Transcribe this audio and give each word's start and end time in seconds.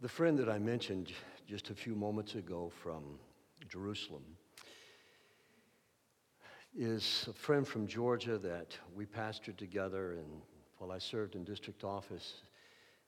The 0.00 0.08
friend 0.08 0.38
that 0.38 0.48
I 0.48 0.60
mentioned 0.60 1.10
just 1.48 1.70
a 1.70 1.74
few 1.74 1.96
moments 1.96 2.36
ago 2.36 2.70
from 2.84 3.02
Jerusalem 3.68 4.22
is 6.72 7.26
a 7.28 7.32
friend 7.32 7.66
from 7.66 7.88
Georgia 7.88 8.38
that 8.38 8.78
we 8.94 9.06
pastored 9.06 9.56
together, 9.56 10.12
and 10.12 10.40
while 10.76 10.92
I 10.92 10.98
served 10.98 11.34
in 11.34 11.42
district 11.42 11.82
office, 11.82 12.42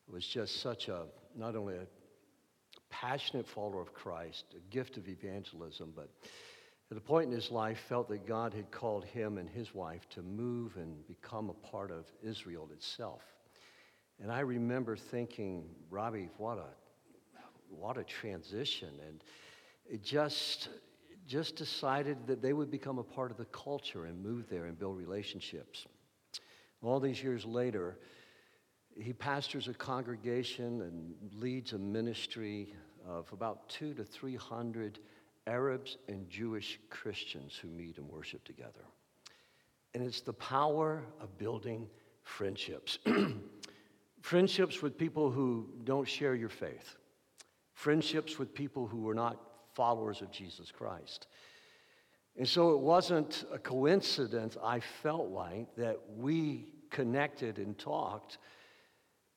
was 0.08 0.26
just 0.26 0.60
such 0.62 0.88
a 0.88 1.04
not 1.36 1.54
only 1.54 1.76
a 1.76 1.86
passionate 2.90 3.46
follower 3.46 3.80
of 3.80 3.94
Christ, 3.94 4.46
a 4.56 4.74
gift 4.74 4.96
of 4.96 5.08
evangelism, 5.08 5.92
but 5.94 6.10
at 6.90 6.96
a 6.96 7.00
point 7.00 7.26
in 7.26 7.32
his 7.32 7.52
life 7.52 7.78
felt 7.88 8.08
that 8.08 8.26
God 8.26 8.52
had 8.52 8.72
called 8.72 9.04
him 9.04 9.38
and 9.38 9.48
his 9.48 9.72
wife 9.72 10.08
to 10.08 10.22
move 10.22 10.76
and 10.76 11.06
become 11.06 11.50
a 11.50 11.66
part 11.68 11.92
of 11.92 12.06
Israel 12.20 12.68
itself. 12.72 13.22
And 14.20 14.32
I 14.32 14.40
remember 14.40 14.96
thinking, 14.96 15.64
Robbie, 15.88 16.28
what 16.36 16.58
a, 16.58 16.66
what 17.70 17.96
a 17.96 18.04
transition. 18.04 18.90
And 19.06 20.02
just, 20.02 20.68
just 21.26 21.56
decided 21.56 22.26
that 22.26 22.42
they 22.42 22.52
would 22.52 22.70
become 22.70 22.98
a 22.98 23.02
part 23.02 23.30
of 23.30 23.36
the 23.36 23.46
culture 23.46 24.06
and 24.06 24.22
move 24.22 24.48
there 24.48 24.66
and 24.66 24.78
build 24.78 24.96
relationships. 24.96 25.86
All 26.82 27.00
these 27.00 27.22
years 27.22 27.44
later, 27.44 27.98
he 28.98 29.12
pastors 29.12 29.68
a 29.68 29.74
congregation 29.74 30.82
and 30.82 31.14
leads 31.40 31.72
a 31.72 31.78
ministry 31.78 32.74
of 33.06 33.30
about 33.32 33.68
two 33.68 33.94
to 33.94 34.04
three 34.04 34.36
hundred 34.36 34.98
Arabs 35.46 35.96
and 36.08 36.28
Jewish 36.28 36.78
Christians 36.90 37.58
who 37.60 37.68
meet 37.68 37.98
and 37.98 38.08
worship 38.08 38.44
together. 38.44 38.84
And 39.94 40.04
it's 40.04 40.20
the 40.20 40.32
power 40.32 41.02
of 41.20 41.36
building 41.38 41.88
friendships. 42.22 42.98
Friendships 44.20 44.82
with 44.82 44.98
people 44.98 45.30
who 45.30 45.66
don't 45.84 46.06
share 46.06 46.34
your 46.34 46.50
faith. 46.50 46.96
Friendships 47.80 48.38
with 48.38 48.52
people 48.52 48.86
who 48.86 48.98
were 48.98 49.14
not 49.14 49.40
followers 49.72 50.20
of 50.20 50.30
Jesus 50.30 50.70
Christ. 50.70 51.28
And 52.36 52.46
so 52.46 52.72
it 52.72 52.78
wasn't 52.78 53.46
a 53.50 53.58
coincidence, 53.58 54.58
I 54.62 54.80
felt 54.80 55.30
like, 55.30 55.74
that 55.76 55.96
we 56.14 56.66
connected 56.90 57.56
and 57.56 57.78
talked, 57.78 58.36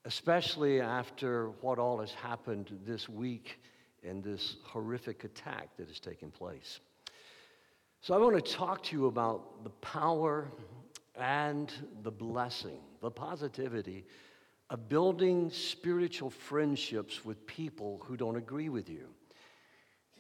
especially 0.04 0.82
after 0.82 1.52
what 1.62 1.80
all 1.80 2.02
has 2.02 2.12
happened 2.12 2.78
this 2.86 3.08
week 3.08 3.62
and 4.04 4.22
this 4.22 4.58
horrific 4.66 5.24
attack 5.24 5.70
that 5.78 5.88
has 5.88 6.02
taken 6.02 6.30
place. 6.30 6.82
So 8.02 8.14
I 8.14 8.18
want 8.18 8.36
to 8.36 8.52
talk 8.52 8.84
to 8.84 8.98
you 8.98 9.06
about 9.06 9.64
the 9.64 9.70
power 9.70 10.52
and 11.16 11.72
the 12.02 12.12
blessing, 12.12 12.82
the 13.02 13.10
positivity 13.10 14.04
of 14.74 14.90
building 14.90 15.52
spiritual 15.52 16.32
friendships 16.32 17.24
with 17.24 17.46
people 17.46 18.02
who 18.06 18.18
don't 18.18 18.38
agree 18.38 18.70
with 18.70 18.90
you. 18.90 19.08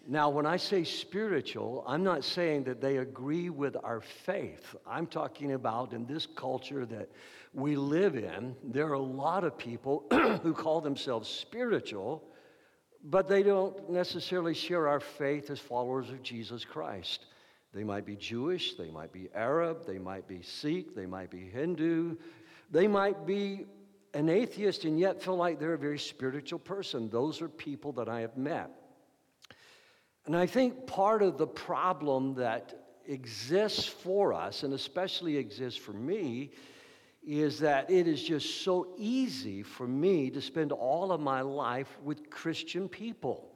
Now, 0.07 0.29
when 0.29 0.45
I 0.45 0.57
say 0.57 0.83
spiritual, 0.83 1.83
I'm 1.87 2.03
not 2.03 2.23
saying 2.23 2.65
that 2.65 2.79
they 2.79 2.97
agree 2.97 3.49
with 3.49 3.75
our 3.83 3.99
faith. 4.01 4.75
I'm 4.85 5.07
talking 5.07 5.53
about 5.53 5.91
in 5.91 6.05
this 6.05 6.27
culture 6.35 6.85
that 6.85 7.09
we 7.51 7.75
live 7.75 8.15
in, 8.15 8.55
there 8.63 8.85
are 8.89 8.93
a 8.93 8.99
lot 8.99 9.43
of 9.43 9.57
people 9.57 10.05
who 10.43 10.53
call 10.53 10.81
themselves 10.81 11.27
spiritual, 11.27 12.23
but 13.03 13.27
they 13.27 13.41
don't 13.41 13.89
necessarily 13.89 14.53
share 14.53 14.87
our 14.87 14.99
faith 14.99 15.49
as 15.49 15.57
followers 15.57 16.11
of 16.11 16.21
Jesus 16.21 16.63
Christ. 16.63 17.25
They 17.73 17.83
might 17.83 18.05
be 18.05 18.15
Jewish, 18.15 18.75
they 18.75 18.91
might 18.91 19.11
be 19.11 19.29
Arab, 19.33 19.87
they 19.87 19.97
might 19.97 20.27
be 20.27 20.43
Sikh, 20.43 20.93
they 20.93 21.07
might 21.07 21.31
be 21.31 21.49
Hindu, 21.49 22.17
they 22.69 22.87
might 22.87 23.25
be 23.25 23.65
an 24.13 24.29
atheist 24.29 24.85
and 24.85 24.99
yet 24.99 25.21
feel 25.21 25.35
like 25.35 25.59
they're 25.59 25.73
a 25.73 25.77
very 25.77 25.99
spiritual 25.99 26.59
person. 26.59 27.09
Those 27.09 27.41
are 27.41 27.49
people 27.49 27.91
that 27.93 28.07
I 28.07 28.21
have 28.21 28.37
met. 28.37 28.69
And 30.25 30.35
I 30.35 30.45
think 30.45 30.85
part 30.87 31.21
of 31.21 31.37
the 31.37 31.47
problem 31.47 32.35
that 32.35 32.85
exists 33.07 33.85
for 33.85 34.33
us, 34.33 34.63
and 34.63 34.73
especially 34.73 35.37
exists 35.37 35.79
for 35.79 35.93
me, 35.93 36.51
is 37.25 37.59
that 37.59 37.89
it 37.89 38.07
is 38.07 38.21
just 38.21 38.63
so 38.63 38.93
easy 38.97 39.63
for 39.63 39.87
me 39.87 40.29
to 40.29 40.41
spend 40.41 40.71
all 40.71 41.11
of 41.11 41.19
my 41.19 41.41
life 41.41 41.97
with 42.03 42.29
Christian 42.29 42.87
people. 42.87 43.49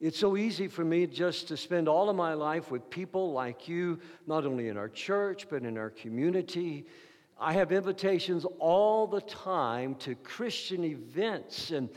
It's 0.00 0.18
so 0.18 0.36
easy 0.36 0.68
for 0.68 0.84
me 0.84 1.06
just 1.06 1.48
to 1.48 1.56
spend 1.56 1.88
all 1.88 2.10
of 2.10 2.16
my 2.16 2.34
life 2.34 2.70
with 2.70 2.90
people 2.90 3.32
like 3.32 3.68
you, 3.68 4.00
not 4.26 4.44
only 4.44 4.68
in 4.68 4.76
our 4.76 4.88
church, 4.88 5.46
but 5.48 5.62
in 5.62 5.78
our 5.78 5.90
community 5.90 6.86
I 7.44 7.52
have 7.52 7.72
invitations 7.72 8.46
all 8.58 9.06
the 9.06 9.20
time 9.20 9.96
to 9.96 10.14
Christian 10.14 10.82
events 10.82 11.72
and 11.72 11.90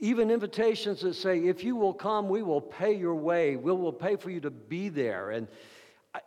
even 0.00 0.28
invitations 0.28 1.02
that 1.02 1.14
say, 1.14 1.38
if 1.38 1.62
you 1.62 1.76
will 1.76 1.94
come, 1.94 2.28
we 2.28 2.42
will 2.42 2.60
pay 2.60 2.94
your 2.94 3.14
way. 3.14 3.54
We 3.54 3.70
will 3.70 3.92
pay 3.92 4.16
for 4.16 4.30
you 4.30 4.40
to 4.40 4.50
be 4.50 4.88
there. 4.88 5.30
And 5.30 5.46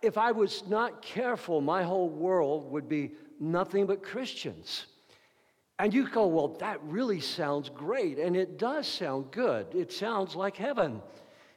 if 0.02 0.18
I 0.18 0.32
was 0.32 0.64
not 0.68 1.02
careful, 1.02 1.60
my 1.60 1.84
whole 1.84 2.08
world 2.08 2.72
would 2.72 2.88
be 2.88 3.12
nothing 3.42 3.88
but 3.88 4.02
Christians. 4.02 4.86
And 5.78 5.94
you 5.94 6.08
go, 6.08 6.28
well, 6.28 6.48
that 6.60 6.82
really 6.82 7.20
sounds 7.20 7.68
great. 7.68 8.20
And 8.20 8.38
it 8.38 8.58
does 8.58 8.88
sound 8.88 9.32
good. 9.32 9.68
It 9.76 9.92
sounds 9.92 10.34
like 10.34 10.56
heaven. 10.56 11.02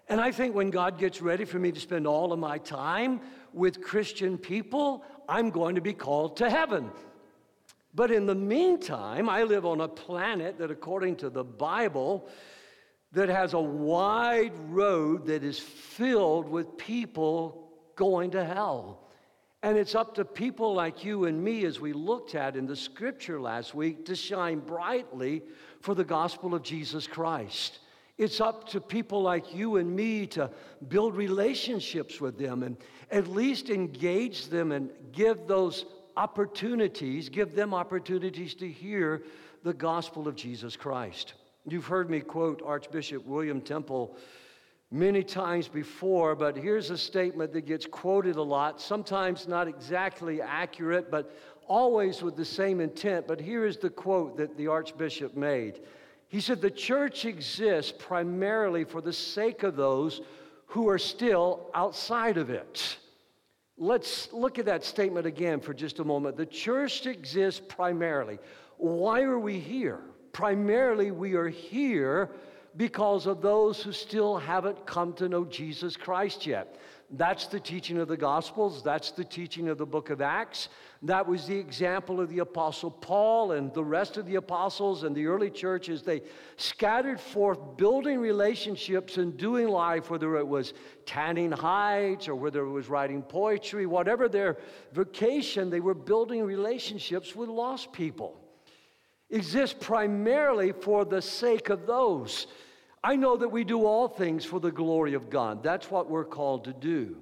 And 0.09 0.21
I 0.21 0.33
think 0.33 0.53
when 0.53 0.71
God 0.71 0.99
gets 0.99 1.23
ready 1.23 1.45
for 1.45 1.61
me 1.61 1.71
to 1.71 1.79
spend 1.79 2.09
all 2.09 2.33
of 2.33 2.41
my 2.41 2.59
time 2.59 3.21
with 3.53 3.81
Christian 3.81 4.37
people, 4.37 5.05
I'm 5.29 5.51
going 5.51 5.75
to 5.75 5.81
be 5.81 5.93
called 5.93 6.37
to 6.39 6.51
heaven. 6.51 6.91
But 7.95 8.11
in 8.11 8.27
the 8.27 8.35
meantime, 8.35 9.29
I 9.29 9.45
live 9.45 9.65
on 9.65 9.81
a 9.81 9.89
planet 9.89 10.59
that, 10.59 10.71
according 10.71 11.17
to 11.17 11.31
the 11.31 11.45
Bible, 11.45 12.29
that 13.13 13.29
has 13.29 13.55
a 13.55 13.61
wide 13.61 14.53
road 14.69 15.27
that 15.27 15.45
is 15.45 15.59
filled 15.59 16.49
with 16.49 16.77
people 16.77 17.71
going 17.95 18.33
to 18.33 18.45
hell. 18.45 19.01
And 19.63 19.79
it's 19.79 19.95
up 19.95 20.15
to 20.17 20.25
people 20.25 20.75
like 20.75 21.05
you 21.05 21.25
and 21.25 21.43
me, 21.43 21.65
as 21.65 21.81
we 21.81 21.93
looked 21.93 22.35
at 22.35 22.57
in 22.57 22.67
the 22.67 22.77
scripture 22.77 23.41
last 23.41 23.75
week, 23.75 24.05
to 24.07 24.17
shine 24.17 24.59
brightly 24.59 25.43
for 25.81 25.95
the 25.95 26.05
gospel 26.05 26.55
of 26.55 26.63
Jesus 26.63 27.07
Christ. 27.07 27.79
It's 28.17 28.41
up 28.41 28.69
to 28.69 28.81
people 28.81 29.23
like 29.23 29.55
you 29.55 29.77
and 29.77 29.95
me 29.95 30.27
to 30.29 30.51
build 30.89 31.17
relationships 31.17 32.21
with 32.21 32.39
them 32.39 32.63
and 32.63 32.77
at 33.11 33.27
least 33.27 33.71
engage 33.71 34.47
them 34.49 34.71
and 34.71 34.91
give 35.13 35.49
those 35.49 35.85
opportunities, 36.17 37.29
give 37.29 37.57
them 37.57 37.75
opportunities 37.75 38.55
to 38.55 38.69
hear 38.69 39.25
the 39.65 39.75
gospel 39.75 40.29
of 40.29 40.37
Jesus 40.37 40.77
Christ. 40.77 41.35
You've 41.67 41.87
heard 41.87 42.09
me 42.09 42.21
quote 42.21 42.63
Archbishop 42.65 43.25
William 43.27 43.61
Temple 43.61 44.17
many 44.93 45.25
times 45.25 45.67
before, 45.67 46.37
but 46.37 46.57
here's 46.57 46.91
a 46.91 46.99
statement 46.99 47.53
that 47.53 47.63
gets 47.63 47.85
quoted 47.85 48.37
a 48.37 48.43
lot, 48.43 48.81
sometimes 48.81 49.49
not 49.49 49.67
exactly 49.67 50.41
accurate, 50.41 51.11
but 51.11 51.35
always 51.67 52.23
with 52.23 52.37
the 52.37 52.45
same 52.45 52.81
intent. 52.81 53.27
But 53.27 53.41
here 53.41 53.67
is 53.67 53.79
the 53.79 53.91
quote 53.91 54.37
that 54.37 54.57
the 54.57 54.69
Archbishop 54.69 55.35
made. 55.35 55.81
He 56.35 56.41
said, 56.41 56.61
The 56.61 56.69
church 56.69 57.27
exists 57.27 57.93
primarily 57.97 58.83
for 58.83 59.01
the 59.01 59.13
sake 59.13 59.63
of 59.63 59.77
those 59.77 60.21
who 60.67 60.89
are 60.89 60.99
still 60.99 61.71
outside 61.75 62.39
of 62.39 62.51
it. 62.51 62.99
Let's 63.79 64.33
look 64.33 64.59
at 64.59 64.65
that 64.65 64.83
statement 64.83 65.27
again 65.27 65.61
for 65.61 65.73
just 65.73 66.01
a 66.01 66.05
moment. 66.05 66.37
The 66.37 66.45
church 66.45 67.07
exists 67.07 67.61
primarily. 67.69 68.41
Why 68.79 69.23
are 69.23 69.39
we 69.39 69.61
here? 69.61 70.01
Primarily, 70.33 71.13
we 71.13 71.35
are 71.35 71.47
here 71.47 72.33
because 72.77 73.27
of 73.27 73.41
those 73.41 73.81
who 73.81 73.93
still 73.93 74.37
haven't 74.37 74.85
come 74.87 75.13
to 75.13 75.29
know 75.29 75.45
Jesus 75.45 75.97
Christ 75.97 76.49
yet. 76.49 76.81
That's 77.17 77.47
the 77.47 77.61
teaching 77.61 77.99
of 77.99 78.09
the 78.09 78.17
Gospels. 78.17 78.83
That's 78.83 79.13
the 79.13 79.25
teaching 79.25 79.69
of 79.69 79.79
the 79.79 79.87
book 79.87 80.11
of 80.11 80.21
Acts. 80.21 80.69
That 81.03 81.29
was 81.29 81.47
the 81.47 81.57
example 81.57 82.21
of 82.21 82.29
the 82.29 82.41
Apostle 82.41 82.91
Paul 82.91 83.53
and 83.53 83.73
the 83.73 83.85
rest 83.85 84.17
of 84.17 84.27
the 84.27 84.35
apostles 84.35 85.05
and 85.05 85.15
the 85.15 85.27
early 85.27 85.51
churches. 85.51 86.03
They 86.03 86.23
scattered 86.57 87.21
forth, 87.21 87.77
building 87.77 88.19
relationships 88.19 89.17
and 89.17 89.37
doing 89.37 89.69
life, 89.69 90.11
whether 90.11 90.37
it 90.39 90.49
was 90.49 90.75
tanning 91.07 91.53
hides 91.53 92.27
or 92.27 92.35
whether 92.35 92.65
it 92.65 92.71
was 92.71 92.89
writing 92.89 93.23
poetry, 93.23 93.87
whatever 93.87 94.29
their 94.29 94.57
vocation, 94.93 95.71
they 95.71 95.81
were 95.81 95.95
building 95.95 96.43
relationships 96.43 97.37
with 97.37 97.49
lost 97.49 97.93
people. 97.93 98.41
Exists 99.31 99.77
primarily 99.79 100.73
for 100.73 101.05
the 101.05 101.23
sake 101.23 101.69
of 101.69 101.87
those 101.87 102.49
I 103.05 103.17
know 103.17 103.37
that 103.37 103.49
we 103.49 103.65
do 103.65 103.85
all 103.85 104.09
things 104.09 104.47
for 104.47 104.59
the 104.59 104.73
glory 104.73 105.13
of 105.13 105.29
God. 105.29 105.63
That's 105.63 105.91
what 105.91 106.09
we're 106.09 106.25
called 106.25 106.65
to 106.65 106.73
do. 106.73 107.19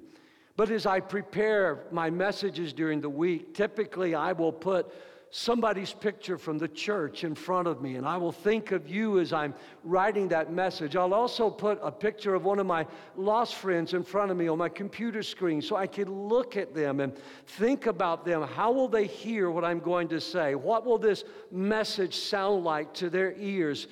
But 0.56 0.70
as 0.70 0.87
I 0.87 1.00
prepare 1.00 1.87
my 1.90 2.08
messages 2.08 2.73
during 2.73 3.00
the 3.00 3.11
week, 3.11 3.52
typically 3.52 4.14
I 4.14 4.31
will 4.31 4.52
put 4.52 4.94
somebody's 5.34 5.93
picture 5.93 6.38
from 6.38 6.58
the 6.58 6.69
church 6.69 7.25
in 7.25 7.34
front 7.34 7.67
of 7.67 7.81
me, 7.81 7.96
and 7.96 8.06
I 8.06 8.19
will 8.19 8.31
think 8.31 8.70
of 8.70 8.88
you 8.88 9.19
as 9.19 9.32
I'm 9.32 9.55
writing 9.82 10.29
that 10.29 10.52
message. 10.52 10.94
I'll 10.94 11.14
also 11.14 11.50
put 11.50 11.81
a 11.82 11.90
picture 11.90 12.35
of 12.35 12.44
one 12.44 12.58
of 12.58 12.67
my 12.67 12.87
lost 13.17 13.55
friends 13.55 13.94
in 13.94 14.05
front 14.05 14.31
of 14.31 14.37
me 14.37 14.46
on 14.46 14.58
my 14.58 14.69
computer 14.69 15.23
screen 15.23 15.62
so 15.62 15.75
I 15.75 15.87
can 15.87 16.28
look 16.28 16.56
at 16.56 16.75
them 16.75 17.00
and 17.00 17.17
think 17.46 17.87
about 17.87 18.25
them. 18.25 18.43
How 18.43 18.70
will 18.70 18.88
they 18.88 19.06
hear 19.06 19.50
what 19.50 19.64
I'm 19.64 19.81
going 19.81 20.06
to 20.08 20.20
say? 20.20 20.55
What 20.55 20.85
will 20.85 20.99
this 20.99 21.25
message 21.50 22.14
sound 22.14 22.62
like 22.62 22.93
to 22.94 23.08
their 23.11 23.35
ears? 23.38 23.88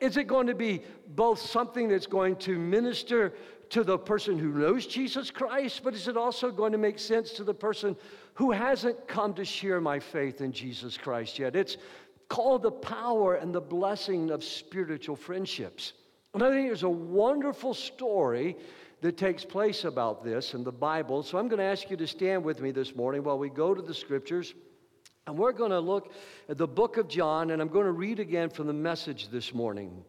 Is 0.00 0.16
it 0.16 0.26
going 0.26 0.46
to 0.46 0.54
be 0.54 0.82
both 1.08 1.38
something 1.38 1.88
that's 1.88 2.06
going 2.06 2.36
to 2.36 2.58
minister 2.58 3.34
to 3.70 3.84
the 3.84 3.98
person 3.98 4.38
who 4.38 4.48
knows 4.48 4.86
Jesus 4.86 5.30
Christ, 5.30 5.82
but 5.82 5.94
is 5.94 6.08
it 6.08 6.16
also 6.16 6.50
going 6.50 6.72
to 6.72 6.78
make 6.78 6.98
sense 6.98 7.32
to 7.32 7.44
the 7.44 7.54
person 7.54 7.96
who 8.34 8.50
hasn't 8.50 9.08
come 9.08 9.34
to 9.34 9.44
share 9.44 9.80
my 9.80 9.98
faith 9.98 10.40
in 10.40 10.52
Jesus 10.52 10.96
Christ 10.96 11.38
yet? 11.38 11.56
It's 11.56 11.76
called 12.28 12.62
the 12.62 12.70
power 12.70 13.34
and 13.34 13.54
the 13.54 13.60
blessing 13.60 14.30
of 14.30 14.42
spiritual 14.42 15.16
friendships. 15.16 15.92
And 16.32 16.42
I 16.42 16.50
think 16.50 16.68
there's 16.68 16.82
a 16.82 16.88
wonderful 16.88 17.74
story 17.74 18.56
that 19.02 19.16
takes 19.16 19.44
place 19.44 19.84
about 19.84 20.24
this 20.24 20.54
in 20.54 20.64
the 20.64 20.72
Bible. 20.72 21.22
So 21.22 21.38
I'm 21.38 21.48
going 21.48 21.58
to 21.58 21.64
ask 21.64 21.90
you 21.90 21.96
to 21.96 22.06
stand 22.06 22.42
with 22.42 22.60
me 22.60 22.70
this 22.70 22.96
morning 22.96 23.22
while 23.22 23.38
we 23.38 23.50
go 23.50 23.74
to 23.74 23.82
the 23.82 23.94
scriptures. 23.94 24.54
And 25.26 25.38
we're 25.38 25.52
going 25.52 25.70
to 25.70 25.80
look 25.80 26.12
at 26.50 26.58
the 26.58 26.66
book 26.66 26.98
of 26.98 27.08
John, 27.08 27.50
and 27.50 27.62
I'm 27.62 27.68
going 27.68 27.86
to 27.86 27.92
read 27.92 28.20
again 28.20 28.50
from 28.50 28.66
the 28.66 28.74
message 28.74 29.28
this 29.28 29.54
morning. 29.54 30.04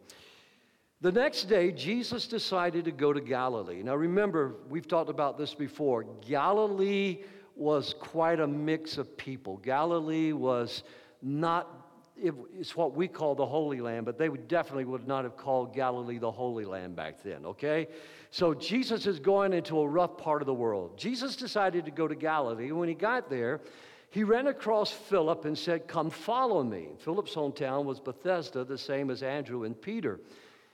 The 1.00 1.10
next 1.10 1.44
day, 1.44 1.72
Jesus 1.72 2.26
decided 2.26 2.84
to 2.84 2.90
go 2.90 3.14
to 3.14 3.20
Galilee. 3.20 3.82
Now, 3.82 3.96
remember, 3.96 4.56
we've 4.68 4.86
talked 4.86 5.08
about 5.08 5.38
this 5.38 5.54
before. 5.54 6.04
Galilee 6.26 7.22
was 7.54 7.94
quite 7.98 8.40
a 8.40 8.46
mix 8.46 8.98
of 8.98 9.16
people. 9.16 9.56
Galilee 9.56 10.32
was 10.32 10.82
not 11.22 11.86
it's 12.18 12.74
what 12.74 12.94
we 12.94 13.08
call 13.08 13.34
the 13.34 13.44
Holy 13.44 13.80
Land, 13.80 14.06
but 14.06 14.16
they 14.16 14.30
would 14.30 14.48
definitely 14.48 14.86
would 14.86 15.06
not 15.06 15.24
have 15.24 15.36
called 15.36 15.74
Galilee 15.74 16.18
the 16.18 16.30
Holy 16.30 16.64
Land 16.64 16.96
back 16.96 17.22
then, 17.22 17.44
okay? 17.44 17.88
So 18.30 18.54
Jesus 18.54 19.06
is 19.06 19.18
going 19.18 19.52
into 19.52 19.78
a 19.80 19.86
rough 19.86 20.16
part 20.16 20.40
of 20.40 20.46
the 20.46 20.54
world. 20.54 20.96
Jesus 20.96 21.36
decided 21.36 21.84
to 21.84 21.90
go 21.90 22.08
to 22.08 22.14
Galilee. 22.14 22.68
And 22.68 22.78
when 22.78 22.88
he 22.88 22.94
got 22.94 23.28
there, 23.28 23.60
he 24.16 24.24
ran 24.24 24.46
across 24.46 24.90
Philip 24.90 25.44
and 25.44 25.58
said, 25.58 25.86
Come 25.86 26.08
follow 26.08 26.62
me. 26.62 26.88
Philip's 27.00 27.34
hometown 27.34 27.84
was 27.84 28.00
Bethsaida, 28.00 28.64
the 28.64 28.78
same 28.78 29.10
as 29.10 29.22
Andrew 29.22 29.64
and 29.64 29.78
Peter. 29.78 30.20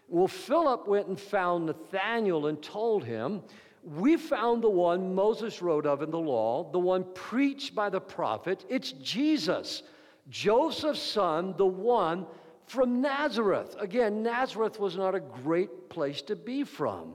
Well, 0.07 0.29
Philip 0.29 0.87
went 0.87 1.09
and 1.09 1.19
found 1.19 1.67
Nathanael 1.67 2.47
and 2.47 2.63
told 2.63 3.03
him, 3.03 3.43
We 3.83 4.17
found 4.17 4.63
the 4.63 4.71
one 4.71 5.13
Moses 5.13 5.61
wrote 5.61 5.87
of 5.87 6.03
in 6.03 6.13
the 6.13 6.21
law, 6.21 6.71
the 6.71 6.79
one 6.79 7.05
preached 7.15 7.75
by 7.75 7.91
the 7.91 8.01
prophet. 8.01 8.65
It's 8.69 8.93
Jesus 8.93 9.83
Joseph's 10.31 11.03
son, 11.03 11.57
the 11.59 11.67
one 11.67 12.27
from 12.67 13.01
Nazareth. 13.01 13.75
Again, 13.81 14.23
Nazareth 14.23 14.79
was 14.79 14.97
not 14.97 15.17
a 15.17 15.21
great 15.21 15.91
place 15.91 16.23
to 16.23 16.37
be 16.37 16.63
from. 16.63 17.15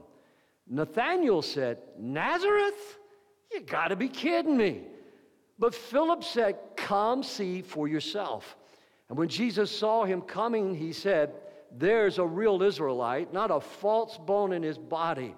Nathanael 0.68 1.42
said, 1.42 1.78
Nazareth? 1.98 2.98
You 3.50 3.62
gotta 3.62 3.96
be 3.96 4.10
kidding 4.10 4.58
me. 4.58 4.88
But 5.60 5.74
Philip 5.74 6.24
said, 6.24 6.58
Come 6.76 7.24
see 7.24 7.62
for 7.62 7.88
yourself. 7.88 8.56
And 9.10 9.18
when 9.18 9.30
Jesus 9.30 9.76
saw 9.76 10.06
him 10.06 10.22
coming, 10.22 10.76
he 10.76 10.92
said, 10.94 11.32
There's 11.78 12.20
a 12.20 12.26
real 12.26 12.62
Israelite, 12.62 13.34
not 13.34 13.52
a 13.52 13.60
false 13.60 14.18
bone 14.18 14.54
in 14.54 14.64
his 14.64 14.78
body. 14.78 15.36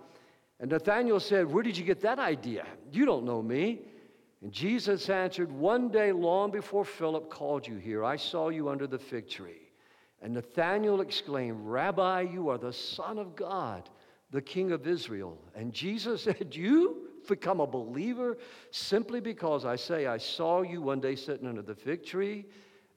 And 0.60 0.72
Nathanael 0.72 1.20
said, 1.20 1.52
Where 1.52 1.64
did 1.64 1.78
you 1.78 1.86
get 1.86 2.02
that 2.02 2.20
idea? 2.20 2.66
You 2.92 3.06
don't 3.06 3.26
know 3.26 3.42
me. 3.42 3.82
And 4.42 4.52
Jesus 4.52 5.10
answered, 5.10 5.52
One 5.52 5.90
day 5.90 6.12
long 6.12 6.52
before 6.52 6.86
Philip 6.86 7.30
called 7.30 7.68
you 7.68 7.78
here, 7.78 8.04
I 8.04 8.16
saw 8.16 8.50
you 8.50 8.70
under 8.70 8.88
the 8.88 9.00
fig 9.00 9.30
tree. 9.30 9.72
And 10.22 10.34
Nathanael 10.34 11.00
exclaimed, 11.02 11.60
Rabbi, 11.62 12.22
you 12.22 12.50
are 12.50 12.58
the 12.58 12.74
Son 12.74 13.18
of 13.18 13.36
God, 13.36 13.90
the 14.32 14.42
King 14.42 14.72
of 14.74 14.86
Israel. 14.86 15.38
And 15.56 15.72
Jesus 15.74 16.24
said, 16.24 16.56
You 16.56 17.09
become 17.28 17.60
a 17.60 17.68
believer 17.68 18.38
simply 18.72 19.20
because 19.20 19.66
I 19.66 19.76
say, 19.76 20.08
I 20.08 20.18
saw 20.18 20.62
you 20.62 20.82
one 20.82 21.00
day 21.00 21.16
sitting 21.16 21.48
under 21.48 21.62
the 21.62 21.76
fig 21.76 22.06
tree. 22.06 22.46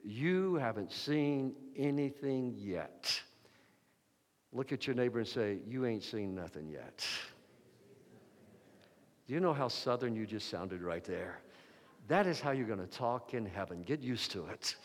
You 0.04 0.56
haven't 0.56 0.92
seen 0.92 1.54
anything 1.76 2.54
yet. 2.56 3.20
Look 4.52 4.72
at 4.72 4.86
your 4.86 4.94
neighbor 4.94 5.19
and 5.19 5.28
say, 5.28 5.58
You 5.66 5.86
ain't 5.86 6.02
seen 6.02 6.34
nothing 6.34 6.69
yet. 6.69 7.06
Do 9.26 9.34
you 9.34 9.40
know 9.40 9.52
how 9.52 9.69
southern 9.69 10.14
you 10.14 10.26
just 10.26 10.50
sounded 10.50 10.82
right 10.82 11.04
there? 11.04 11.40
That 12.08 12.26
is 12.26 12.40
how 12.40 12.50
you're 12.50 12.66
going 12.66 12.80
to 12.80 12.86
talk 12.86 13.32
in 13.34 13.46
heaven. 13.46 13.82
Get 13.82 14.00
used 14.00 14.32
to 14.32 14.46
it. 14.46 14.76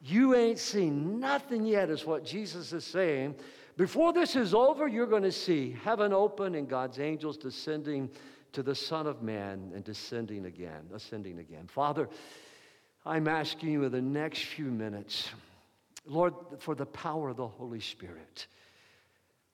You 0.00 0.34
ain't 0.34 0.58
seen 0.58 1.20
nothing 1.20 1.64
yet, 1.64 1.88
is 1.88 2.04
what 2.04 2.24
Jesus 2.24 2.72
is 2.72 2.84
saying. 2.84 3.36
Before 3.82 4.12
this 4.12 4.36
is 4.36 4.54
over, 4.54 4.86
you're 4.86 5.08
going 5.08 5.24
to 5.24 5.32
see 5.32 5.76
heaven 5.82 6.12
open 6.12 6.54
and 6.54 6.68
God's 6.68 7.00
angels 7.00 7.36
descending 7.36 8.08
to 8.52 8.62
the 8.62 8.76
Son 8.76 9.08
of 9.08 9.22
Man 9.22 9.72
and 9.74 9.82
descending 9.82 10.46
again, 10.46 10.88
ascending 10.94 11.40
again. 11.40 11.66
Father, 11.66 12.08
I'm 13.04 13.26
asking 13.26 13.72
you 13.72 13.82
in 13.82 13.90
the 13.90 14.00
next 14.00 14.44
few 14.44 14.66
minutes, 14.66 15.30
Lord, 16.06 16.32
for 16.60 16.76
the 16.76 16.86
power 16.86 17.30
of 17.30 17.36
the 17.36 17.48
Holy 17.48 17.80
Spirit 17.80 18.46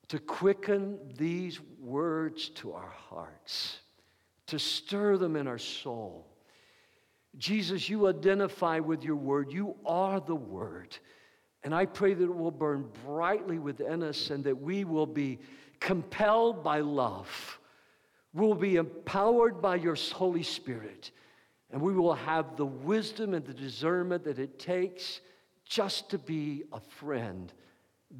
to 0.09 0.19
quicken 0.19 0.99
these 1.17 1.59
words 1.81 2.49
to 2.49 2.73
our 2.73 2.93
hearts, 3.09 3.79
to 4.45 4.59
stir 4.59 5.17
them 5.17 5.35
in 5.37 5.47
our 5.47 5.57
soul. 5.57 6.27
Jesus, 7.39 7.89
you 7.89 8.07
identify 8.07 8.77
with 8.77 9.03
your 9.03 9.15
word. 9.15 9.51
You 9.51 9.75
are 9.87 10.19
the 10.19 10.35
word. 10.35 10.95
And 11.63 11.75
I 11.75 11.85
pray 11.85 12.13
that 12.13 12.23
it 12.23 12.35
will 12.35 12.51
burn 12.51 12.87
brightly 13.05 13.59
within 13.59 14.01
us 14.03 14.29
and 14.29 14.43
that 14.45 14.61
we 14.61 14.85
will 14.85 15.05
be 15.05 15.39
compelled 15.79 16.63
by 16.63 16.79
love. 16.79 17.59
We'll 18.33 18.53
be 18.53 18.77
empowered 18.77 19.61
by 19.61 19.75
your 19.75 19.95
Holy 20.13 20.43
Spirit. 20.43 21.11
And 21.71 21.81
we 21.81 21.93
will 21.93 22.13
have 22.13 22.55
the 22.55 22.65
wisdom 22.65 23.33
and 23.33 23.45
the 23.45 23.53
discernment 23.53 24.23
that 24.23 24.39
it 24.39 24.57
takes 24.57 25.19
just 25.65 26.09
to 26.11 26.17
be 26.17 26.63
a 26.71 26.79
friend. 26.79 27.51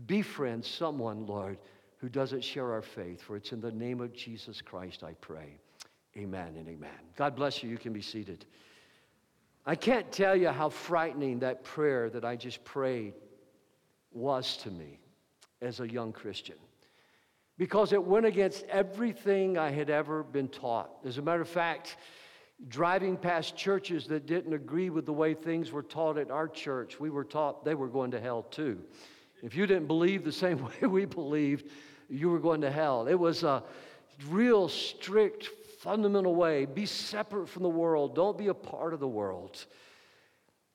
Befriend 0.05 0.63
someone, 0.63 1.25
Lord, 1.25 1.57
who 1.97 2.09
doesn't 2.09 2.43
share 2.43 2.71
our 2.71 2.81
faith. 2.81 3.21
For 3.21 3.35
it's 3.35 3.53
in 3.53 3.61
the 3.61 3.71
name 3.71 4.01
of 4.01 4.13
Jesus 4.13 4.61
Christ 4.61 5.03
I 5.03 5.13
pray. 5.13 5.57
Amen 6.17 6.55
and 6.57 6.67
amen. 6.67 6.89
God 7.15 7.35
bless 7.35 7.63
you. 7.63 7.69
You 7.69 7.77
can 7.77 7.93
be 7.93 8.01
seated. 8.01 8.45
I 9.65 9.75
can't 9.75 10.11
tell 10.11 10.35
you 10.35 10.49
how 10.49 10.69
frightening 10.69 11.39
that 11.39 11.63
prayer 11.63 12.09
that 12.09 12.25
I 12.25 12.35
just 12.35 12.63
prayed 12.63 13.13
was 14.11 14.57
to 14.57 14.71
me 14.71 14.99
as 15.61 15.79
a 15.79 15.91
young 15.91 16.11
Christian 16.11 16.55
because 17.59 17.91
it 17.91 18.01
went 18.01 18.25
against 18.25 18.63
everything 18.69 19.57
I 19.57 19.69
had 19.69 19.89
ever 19.89 20.23
been 20.23 20.47
taught. 20.47 20.89
As 21.05 21.17
a 21.17 21.21
matter 21.21 21.41
of 21.41 21.49
fact, 21.49 21.97
driving 22.69 23.17
past 23.17 23.55
churches 23.55 24.07
that 24.07 24.25
didn't 24.25 24.53
agree 24.53 24.89
with 24.89 25.05
the 25.05 25.13
way 25.13 25.33
things 25.33 25.71
were 25.71 25.83
taught 25.83 26.17
at 26.17 26.31
our 26.31 26.47
church, 26.47 26.99
we 27.01 27.09
were 27.09 27.25
taught 27.25 27.65
they 27.65 27.75
were 27.75 27.89
going 27.89 28.11
to 28.11 28.19
hell 28.19 28.43
too. 28.43 28.79
If 29.43 29.55
you 29.55 29.67
didn't 29.67 29.87
believe 29.87 30.23
the 30.23 30.31
same 30.45 30.63
way 30.63 30.87
we 30.87 31.05
believed, 31.05 31.69
you 32.09 32.29
were 32.29 32.39
going 32.39 32.61
to 32.61 32.71
hell. 32.71 33.07
It 33.07 33.19
was 33.19 33.43
a 33.43 33.61
real 34.29 34.69
strict, 34.69 35.49
fundamental 35.81 36.35
way. 36.35 36.65
Be 36.65 36.85
separate 36.85 37.49
from 37.49 37.63
the 37.63 37.69
world, 37.69 38.15
don't 38.15 38.37
be 38.37 38.47
a 38.47 38.53
part 38.53 38.93
of 38.93 39.01
the 39.01 39.07
world. 39.07 39.65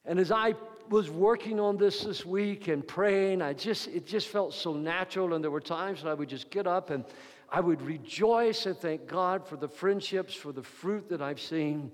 And 0.05 0.19
as 0.19 0.31
I 0.31 0.55
was 0.89 1.11
working 1.11 1.61
on 1.61 1.77
this 1.77 2.03
this 2.03 2.25
week 2.25 2.69
and 2.69 2.87
praying, 2.87 3.43
I 3.43 3.53
just 3.53 3.89
it 3.89 4.07
just 4.07 4.29
felt 4.29 4.55
so 4.55 4.75
natural. 4.75 5.35
And 5.35 5.43
there 5.43 5.51
were 5.51 5.61
times 5.61 6.03
when 6.03 6.11
I 6.11 6.15
would 6.15 6.29
just 6.29 6.51
get 6.51 6.67
up 6.67 6.91
and 6.91 7.05
I 7.51 7.61
would 7.61 7.83
rejoice 7.83 8.67
and 8.67 8.77
thank 8.77 9.07
God 9.07 9.47
for 9.47 9.57
the 9.57 9.69
friendships, 9.69 10.35
for 10.35 10.53
the 10.53 10.63
fruit 10.63 11.09
that 11.09 11.23
I've 11.23 11.41
seen. 11.41 11.91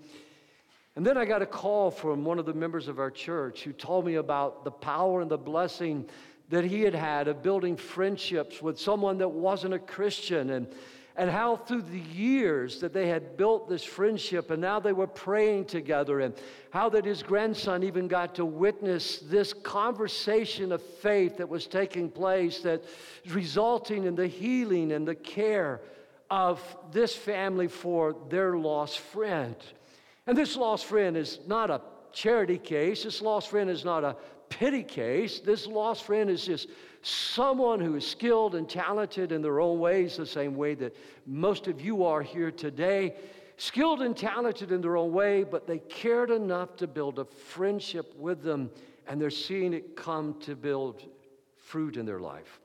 And 0.97 1.07
then 1.07 1.17
I 1.17 1.25
got 1.25 1.43
a 1.43 1.47
call 1.47 1.91
from 1.91 2.25
one 2.25 2.39
of 2.39 2.47
the 2.47 2.55
members 2.55 2.89
of 2.89 2.99
our 2.99 3.11
church 3.11 3.63
who 3.63 3.73
told 3.73 4.05
me 4.05 4.15
about 4.17 4.65
the 4.65 4.71
power 4.71 5.21
and 5.21 5.31
the 5.31 5.39
blessing 5.39 6.09
that 6.49 6.65
he 6.65 6.83
had 6.83 6.95
had 6.95 7.29
of 7.29 7.43
building 7.43 7.77
friendships 7.77 8.61
with 8.61 8.79
someone 8.79 9.19
that 9.19 9.29
wasn't 9.29 9.73
a 9.73 9.79
Christian 9.79 10.51
and, 10.51 10.67
and 11.21 11.29
how 11.29 11.55
through 11.55 11.83
the 11.83 11.99
years 11.99 12.81
that 12.81 12.95
they 12.95 13.07
had 13.07 13.37
built 13.37 13.69
this 13.69 13.85
friendship 13.85 14.51
and 14.51 14.59
now 14.59 14.81
they 14.81 14.95
were 14.95 15.07
praying 15.07 15.67
together 15.67 16.21
and 16.21 16.33
how 16.71 16.89
that 16.89 17.05
his 17.05 17.23
grandson 17.23 17.83
even 17.83 18.09
got 18.09 18.35
to 18.35 18.47
witness 18.47 19.19
this 19.19 19.53
conversation 19.53 20.73
of 20.73 20.81
faith 20.81 21.37
that 21.37 21.47
was 21.47 21.67
taking 21.67 22.09
place 22.09 22.61
that 22.61 22.83
resulting 23.29 24.05
in 24.05 24.15
the 24.15 24.27
healing 24.27 24.93
and 24.93 25.07
the 25.07 25.15
care 25.15 25.83
of 26.31 26.59
this 26.91 27.15
family 27.15 27.69
for 27.69 28.17
their 28.31 28.57
lost 28.57 29.01
friend. 29.01 29.57
And 30.27 30.39
this 30.39 30.57
lost 30.57 30.87
friend 30.87 31.19
is 31.19 31.41
not 31.47 31.69
a 31.69 31.83
charity 32.15 32.57
case. 32.57 33.05
This 33.05 33.21
lost 33.21 33.51
friend 33.51 33.69
is 33.69 33.85
not 33.85 34.05
a 34.05 34.17
pity 34.51 34.83
case. 34.83 35.41
This 35.41 35.67
lost 35.67 36.05
friend 36.05 36.29
is 36.29 36.45
just 36.45 36.69
someone 37.01 37.81
who 37.81 37.97
is 37.97 38.07
skilled 38.07 38.55
and 38.55 38.69
talented 38.69 39.33
in 39.33 39.41
their 39.41 39.61
own 39.61 39.79
ways, 39.79 40.19
the 40.19 40.27
same 40.27 40.55
way 40.55 40.75
that 40.75 40.95
most 41.27 41.67
of 41.67 41.81
you 41.81 42.05
are 42.05 42.21
here 42.21 42.51
today. 42.51 43.15
Skilled 43.57 44.03
and 44.03 44.17
talented 44.17 44.73
in 44.73 44.83
their 44.83 44.97
own 44.97 45.13
way, 45.13 45.45
but 45.45 45.67
they 45.67 45.79
cared 45.79 46.31
enough 46.31 46.77
to 46.77 46.87
build 46.87 47.19
a 47.19 47.25
friendship 47.25 48.15
with 48.17 48.43
them, 48.43 48.71
and 49.07 49.21
they're 49.21 49.31
seeing 49.31 49.73
it 49.73 49.97
come 49.97 50.39
to 50.41 50.55
build 50.55 51.05
fruit 51.57 51.97
in 51.97 52.05
their 52.05 52.21
life. 52.21 52.61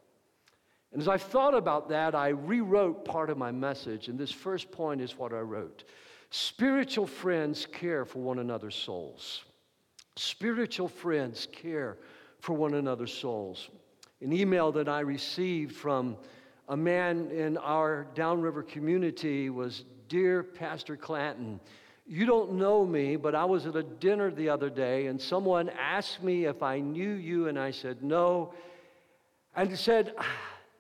And 0.92 1.02
as 1.02 1.08
I 1.10 1.18
thought 1.18 1.54
about 1.54 1.90
that, 1.90 2.16
I 2.16 2.30
rewrote 2.30 3.04
part 3.04 3.30
of 3.30 3.38
my 3.38 3.52
message, 3.52 4.08
and 4.08 4.18
this 4.18 4.32
first 4.32 4.72
point 4.72 5.02
is 5.02 5.18
what 5.18 5.34
I 5.34 5.40
wrote 5.40 5.84
Spiritual 6.30 7.08
friends 7.08 7.66
care 7.66 8.06
for 8.06 8.20
one 8.20 8.40
another's 8.40 8.76
souls. 8.76 9.44
Spiritual 10.18 10.88
friends 10.88 11.48
care 11.52 11.98
for 12.40 12.54
one 12.54 12.74
another's 12.76 13.14
souls. 13.14 13.70
an 14.22 14.32
email 14.32 14.72
that 14.72 14.88
I 14.88 15.02
received 15.02 15.76
from 15.76 16.16
a 16.70 16.78
man 16.78 17.30
in 17.32 17.58
our 17.58 18.08
downriver 18.16 18.64
community 18.64 19.50
was 19.50 19.84
Dear 20.08 20.42
Pastor 20.44 20.96
Clanton, 20.96 21.60
you 22.08 22.26
don't 22.26 22.54
know 22.54 22.86
me, 22.86 23.16
but 23.16 23.34
I 23.34 23.46
was 23.46 23.66
at 23.66 23.76
a 23.76 23.84
dinner 23.84 24.30
the 24.30 24.50
other 24.50 24.70
day 24.70 25.08
and 25.08 25.20
someone 25.20 25.70
asked 25.70 26.22
me 26.22 26.46
if 26.46 26.62
I 26.62 26.80
knew 26.80 27.14
you, 27.14 27.48
and 27.48 27.58
I 27.58 27.72
said 27.72 28.04
no. 28.04 28.54
And 29.56 29.70
he 29.70 29.76
said, 29.76 30.14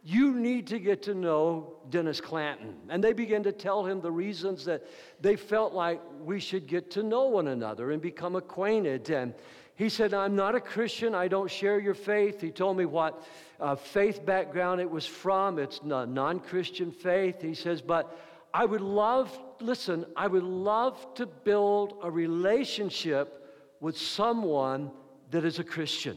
You 0.07 0.35
need 0.35 0.67
to 0.67 0.77
get 0.77 1.01
to 1.03 1.15
know 1.15 1.77
Dennis 1.89 2.21
Clanton. 2.21 2.75
And 2.89 3.03
they 3.03 3.11
began 3.11 3.41
to 3.41 3.51
tell 3.51 3.83
him 3.83 4.01
the 4.01 4.11
reasons 4.11 4.63
that 4.65 4.85
they 5.19 5.35
felt 5.35 5.73
like 5.73 5.99
we 6.21 6.39
should 6.39 6.67
get 6.67 6.91
to 6.91 7.01
know 7.01 7.25
one 7.25 7.47
another 7.47 7.89
and 7.89 7.99
become 7.99 8.35
acquainted. 8.35 9.09
And 9.09 9.33
he 9.73 9.89
said, 9.89 10.13
I'm 10.13 10.35
not 10.35 10.53
a 10.53 10.61
Christian. 10.61 11.15
I 11.15 11.27
don't 11.27 11.49
share 11.49 11.79
your 11.79 11.95
faith. 11.95 12.39
He 12.39 12.51
told 12.51 12.77
me 12.77 12.85
what 12.85 13.23
uh, 13.59 13.75
faith 13.75 14.23
background 14.23 14.79
it 14.79 14.87
was 14.87 15.07
from. 15.07 15.57
It's 15.57 15.79
a 15.79 16.05
non 16.05 16.39
Christian 16.39 16.91
faith. 16.91 17.41
He 17.41 17.55
says, 17.55 17.81
But 17.81 18.15
I 18.53 18.63
would 18.63 18.81
love, 18.81 19.35
listen, 19.59 20.05
I 20.15 20.27
would 20.27 20.43
love 20.43 21.15
to 21.15 21.25
build 21.25 21.97
a 22.03 22.11
relationship 22.11 23.43
with 23.79 23.97
someone 23.97 24.91
that 25.31 25.45
is 25.45 25.57
a 25.57 25.63
Christian. 25.63 26.15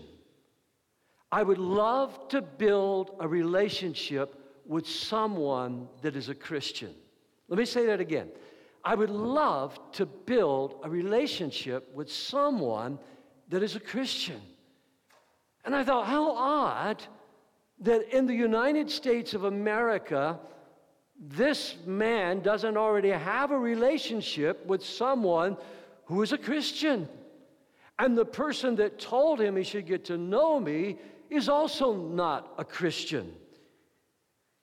I 1.31 1.43
would 1.43 1.59
love 1.59 2.29
to 2.29 2.41
build 2.41 3.17
a 3.21 3.29
relationship 3.29 4.35
with 4.67 4.89
someone 4.89 5.89
that 6.03 6.17
is 6.17 6.29
a 6.29 6.35
Christian. 6.35 6.95
Let 7.49 7.59
me 7.59 7.65
say 7.65 7.87
that 7.87 8.01
again. 8.01 8.31
I 8.85 8.95
would 8.95 9.11
love 9.11 9.79
to 9.93 10.07
build 10.07 10.81
a 10.83 10.89
relationship 10.89 11.93
with 11.95 12.11
someone 12.11 12.99
that 13.49 13.63
is 13.63 13.77
a 13.77 13.81
Christian. 13.81 14.41
And 15.65 15.75
I 15.75 15.85
thought, 15.85 16.07
how 16.07 16.33
odd 16.33 17.03
that 17.81 18.15
in 18.15 18.27
the 18.27 18.35
United 18.35 18.91
States 18.91 19.35
of 19.35 19.45
America, 19.45 20.39
this 21.21 21.77
man 21.87 22.41
doesn't 22.41 22.77
already 22.77 23.11
have 23.11 23.51
a 23.51 23.59
relationship 23.59 24.65
with 24.67 24.85
someone 24.85 25.57
who 26.07 26.23
is 26.23 26.33
a 26.33 26.39
Christian. 26.39 27.09
And 27.99 28.17
the 28.17 28.25
person 28.25 28.77
that 28.77 28.99
told 28.99 29.41
him 29.41 29.57
he 29.57 29.65
should 29.65 29.87
get 29.87 30.05
to 30.07 30.17
know 30.17 30.61
me 30.61 30.99
is 31.31 31.49
also 31.49 31.95
not 31.95 32.53
a 32.59 32.65
Christian. 32.65 33.33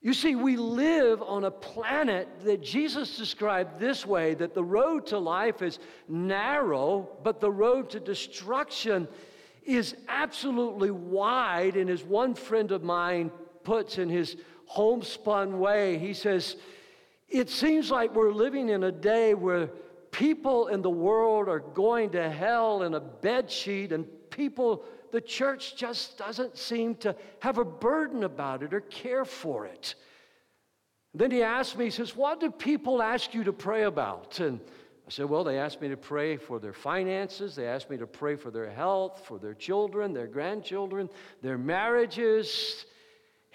You 0.02 0.14
see, 0.14 0.36
we 0.36 0.56
live 0.56 1.22
on 1.22 1.44
a 1.44 1.50
planet 1.50 2.28
that 2.44 2.62
Jesus 2.62 3.16
described 3.16 3.80
this 3.80 4.06
way 4.06 4.34
that 4.34 4.54
the 4.54 4.62
road 4.62 5.06
to 5.06 5.18
life 5.18 5.62
is 5.62 5.78
narrow, 6.08 7.08
but 7.24 7.40
the 7.40 7.50
road 7.50 7.90
to 7.90 8.00
destruction 8.00 9.08
is 9.64 9.96
absolutely 10.08 10.90
wide. 10.92 11.76
And 11.76 11.90
as 11.90 12.04
one 12.04 12.34
friend 12.34 12.70
of 12.70 12.84
mine 12.84 13.32
puts 13.64 13.98
in 13.98 14.08
his 14.08 14.36
homespun 14.66 15.58
way. 15.58 15.98
He 15.98 16.12
says, 16.12 16.56
It 17.28 17.48
seems 17.48 17.90
like 17.90 18.14
we're 18.14 18.32
living 18.32 18.68
in 18.68 18.84
a 18.84 18.92
day 18.92 19.34
where 19.34 19.68
people 20.10 20.68
in 20.68 20.82
the 20.82 20.90
world 20.90 21.48
are 21.48 21.60
going 21.60 22.10
to 22.10 22.30
hell 22.30 22.82
in 22.82 22.94
a 22.94 23.00
bed 23.00 23.50
sheet, 23.50 23.92
and 23.92 24.06
people, 24.30 24.84
the 25.12 25.20
church 25.20 25.76
just 25.76 26.18
doesn't 26.18 26.56
seem 26.56 26.94
to 26.96 27.14
have 27.40 27.58
a 27.58 27.64
burden 27.64 28.24
about 28.24 28.62
it 28.62 28.74
or 28.74 28.80
care 28.80 29.24
for 29.24 29.66
it. 29.66 29.94
Then 31.14 31.30
he 31.30 31.42
asked 31.42 31.78
me, 31.78 31.86
he 31.86 31.90
says, 31.90 32.14
What 32.14 32.40
do 32.40 32.50
people 32.50 33.00
ask 33.00 33.32
you 33.32 33.44
to 33.44 33.52
pray 33.52 33.84
about? 33.84 34.38
And 34.40 34.60
I 35.06 35.10
said, 35.10 35.26
Well, 35.26 35.44
they 35.44 35.58
asked 35.58 35.80
me 35.80 35.88
to 35.88 35.96
pray 35.96 36.36
for 36.36 36.58
their 36.58 36.72
finances. 36.72 37.54
They 37.54 37.66
asked 37.66 37.88
me 37.88 37.96
to 37.96 38.06
pray 38.06 38.36
for 38.36 38.50
their 38.50 38.70
health, 38.70 39.22
for 39.24 39.38
their 39.38 39.54
children, 39.54 40.12
their 40.12 40.26
grandchildren, 40.26 41.08
their 41.42 41.56
marriages. 41.56 42.84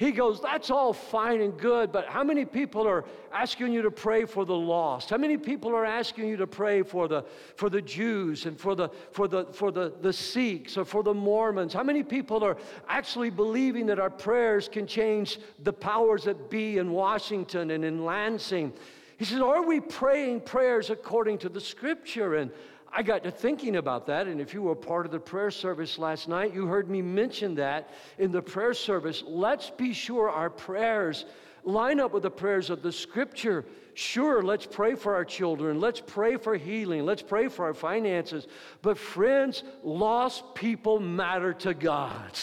He 0.02 0.12
goes, 0.12 0.42
That's 0.42 0.72
all 0.72 0.94
fine 0.94 1.42
and 1.42 1.56
good, 1.56 1.92
but 1.92 2.08
how 2.08 2.24
many 2.24 2.44
people 2.44 2.88
are 2.88 3.06
asking 3.32 3.72
you 3.72 3.84
to 3.84 3.92
pray 3.92 4.26
for 4.26 4.46
the 4.46 4.56
lost? 4.56 5.12
How 5.12 5.18
many 5.18 5.38
people 5.38 5.76
are 5.76 5.86
asking 5.86 6.28
you 6.28 6.38
to 6.38 6.48
pray 6.48 6.82
for 6.82 7.08
the, 7.08 7.24
for 7.56 7.70
the 7.70 7.84
Jews 7.84 8.48
and 8.48 8.60
for, 8.60 8.74
the, 8.74 8.90
for, 9.12 9.28
the, 9.28 9.46
for 9.54 9.70
the, 9.70 9.94
the 10.02 10.12
Sikhs 10.12 10.76
or 10.76 10.86
for 10.86 11.04
the 11.04 11.14
Mormons? 11.14 11.72
How 11.72 11.84
many 11.84 12.02
people 12.02 12.44
are 12.44 12.58
actually 12.90 13.30
believing 13.30 13.86
that 13.86 14.00
our 14.00 14.10
prayers 14.10 14.68
can 14.68 14.88
change 14.88 15.38
the 15.60 15.72
powers 15.72 16.24
that 16.24 16.50
be 16.50 16.80
in 16.80 16.94
Washington 16.94 17.70
and 17.70 17.86
in 17.86 18.04
Lansing? 18.04 18.74
He 19.20 19.26
says, 19.26 19.40
Are 19.40 19.64
we 19.64 19.82
praying 19.82 20.42
prayers 20.42 20.90
according 20.90 21.38
to 21.38 21.50
the 21.50 21.62
scripture? 21.62 22.38
And 22.38 22.50
I 22.94 23.04
got 23.04 23.24
to 23.24 23.32
thinking 23.32 23.78
about 23.78 24.06
that, 24.08 24.28
and 24.28 24.42
if 24.42 24.54
you 24.54 24.62
were 24.62 24.76
part 24.76 25.06
of 25.06 25.12
the 25.12 25.20
prayer 25.20 25.52
service 25.52 25.98
last 25.98 26.28
night, 26.28 26.54
you 26.54 26.66
heard 26.66 26.90
me 26.90 27.02
mention 27.02 27.56
that 27.56 27.90
in 28.18 28.32
the 28.32 28.42
prayer 28.42 28.74
service. 28.74 29.24
Let's 29.26 29.70
be 29.70 29.94
sure 29.94 30.30
our 30.30 30.50
prayers 30.50 31.26
line 31.64 32.00
up 32.00 32.12
with 32.12 32.24
the 32.24 32.32
prayers 32.32 32.70
of 32.70 32.82
the 32.82 32.92
scripture. 32.92 33.64
Sure, 33.94 34.44
let's 34.44 34.66
pray 34.66 34.96
for 34.96 35.16
our 35.16 35.24
children. 35.24 35.80
Let's 35.80 36.02
pray 36.02 36.36
for 36.36 36.58
healing. 36.58 37.06
Let's 37.06 37.22
pray 37.22 37.48
for 37.48 37.66
our 37.66 37.74
finances. 37.74 38.48
But, 38.82 38.98
friends, 38.98 39.64
lost 39.84 40.56
people 40.56 41.00
matter 41.00 41.54
to 41.54 41.74
God. 41.74 42.38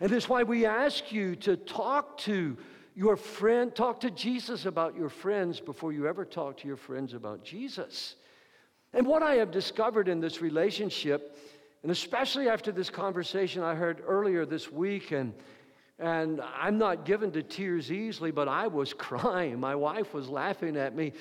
And 0.00 0.10
that's 0.10 0.28
why 0.28 0.44
we 0.44 0.66
ask 0.66 1.12
you 1.12 1.36
to 1.36 1.56
talk 1.56 2.18
to 2.18 2.56
your 2.94 3.16
friend, 3.16 3.74
talk 3.74 4.00
to 4.00 4.10
Jesus 4.10 4.66
about 4.66 4.96
your 4.96 5.08
friends 5.08 5.60
before 5.60 5.92
you 5.92 6.06
ever 6.06 6.24
talk 6.24 6.58
to 6.58 6.68
your 6.68 6.76
friends 6.76 7.12
about 7.12 7.44
Jesus. 7.44 8.16
And 8.94 9.08
what 9.08 9.24
I 9.24 9.34
have 9.34 9.50
discovered 9.50 10.08
in 10.08 10.20
this 10.20 10.40
relationship, 10.40 11.36
and 11.82 11.90
especially 11.90 12.48
after 12.48 12.70
this 12.70 12.90
conversation 12.90 13.60
I 13.62 13.74
heard 13.74 14.00
earlier 14.06 14.46
this 14.46 14.70
week, 14.70 15.10
and, 15.10 15.34
and 15.98 16.40
I'm 16.40 16.78
not 16.78 17.04
given 17.04 17.32
to 17.32 17.42
tears 17.42 17.90
easily, 17.90 18.30
but 18.30 18.46
I 18.46 18.68
was 18.68 18.92
crying. 18.98 19.58
My 19.58 19.74
wife 19.74 20.14
was 20.14 20.28
laughing 20.28 20.76
at 20.76 20.94
me, 20.94 21.12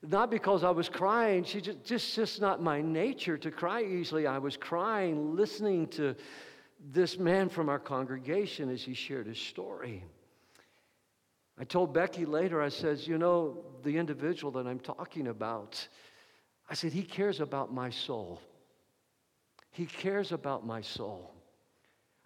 not 0.00 0.30
because 0.30 0.62
I 0.62 0.70
was 0.70 0.88
crying, 0.88 1.42
she 1.42 1.60
just, 1.60 1.82
just, 1.84 2.14
just 2.14 2.40
not 2.40 2.62
my 2.62 2.80
nature 2.80 3.36
to 3.36 3.50
cry 3.50 3.82
easily. 3.82 4.28
I 4.28 4.38
was 4.38 4.56
crying 4.56 5.34
listening 5.34 5.88
to 5.88 6.14
this 6.92 7.18
man 7.18 7.48
from 7.48 7.68
our 7.68 7.80
congregation 7.80 8.70
as 8.70 8.80
he 8.82 8.94
shared 8.94 9.26
his 9.26 9.38
story. 9.38 10.04
I 11.60 11.64
told 11.64 11.92
Becky 11.92 12.24
later, 12.24 12.62
I 12.62 12.68
says, 12.68 13.08
you 13.08 13.18
know, 13.18 13.64
the 13.82 13.96
individual 13.96 14.52
that 14.52 14.68
I'm 14.68 14.78
talking 14.78 15.26
about, 15.26 15.88
I 16.68 16.74
said, 16.74 16.92
He 16.92 17.02
cares 17.02 17.40
about 17.40 17.72
my 17.72 17.90
soul. 17.90 18.40
He 19.70 19.86
cares 19.86 20.32
about 20.32 20.66
my 20.66 20.80
soul. 20.80 21.32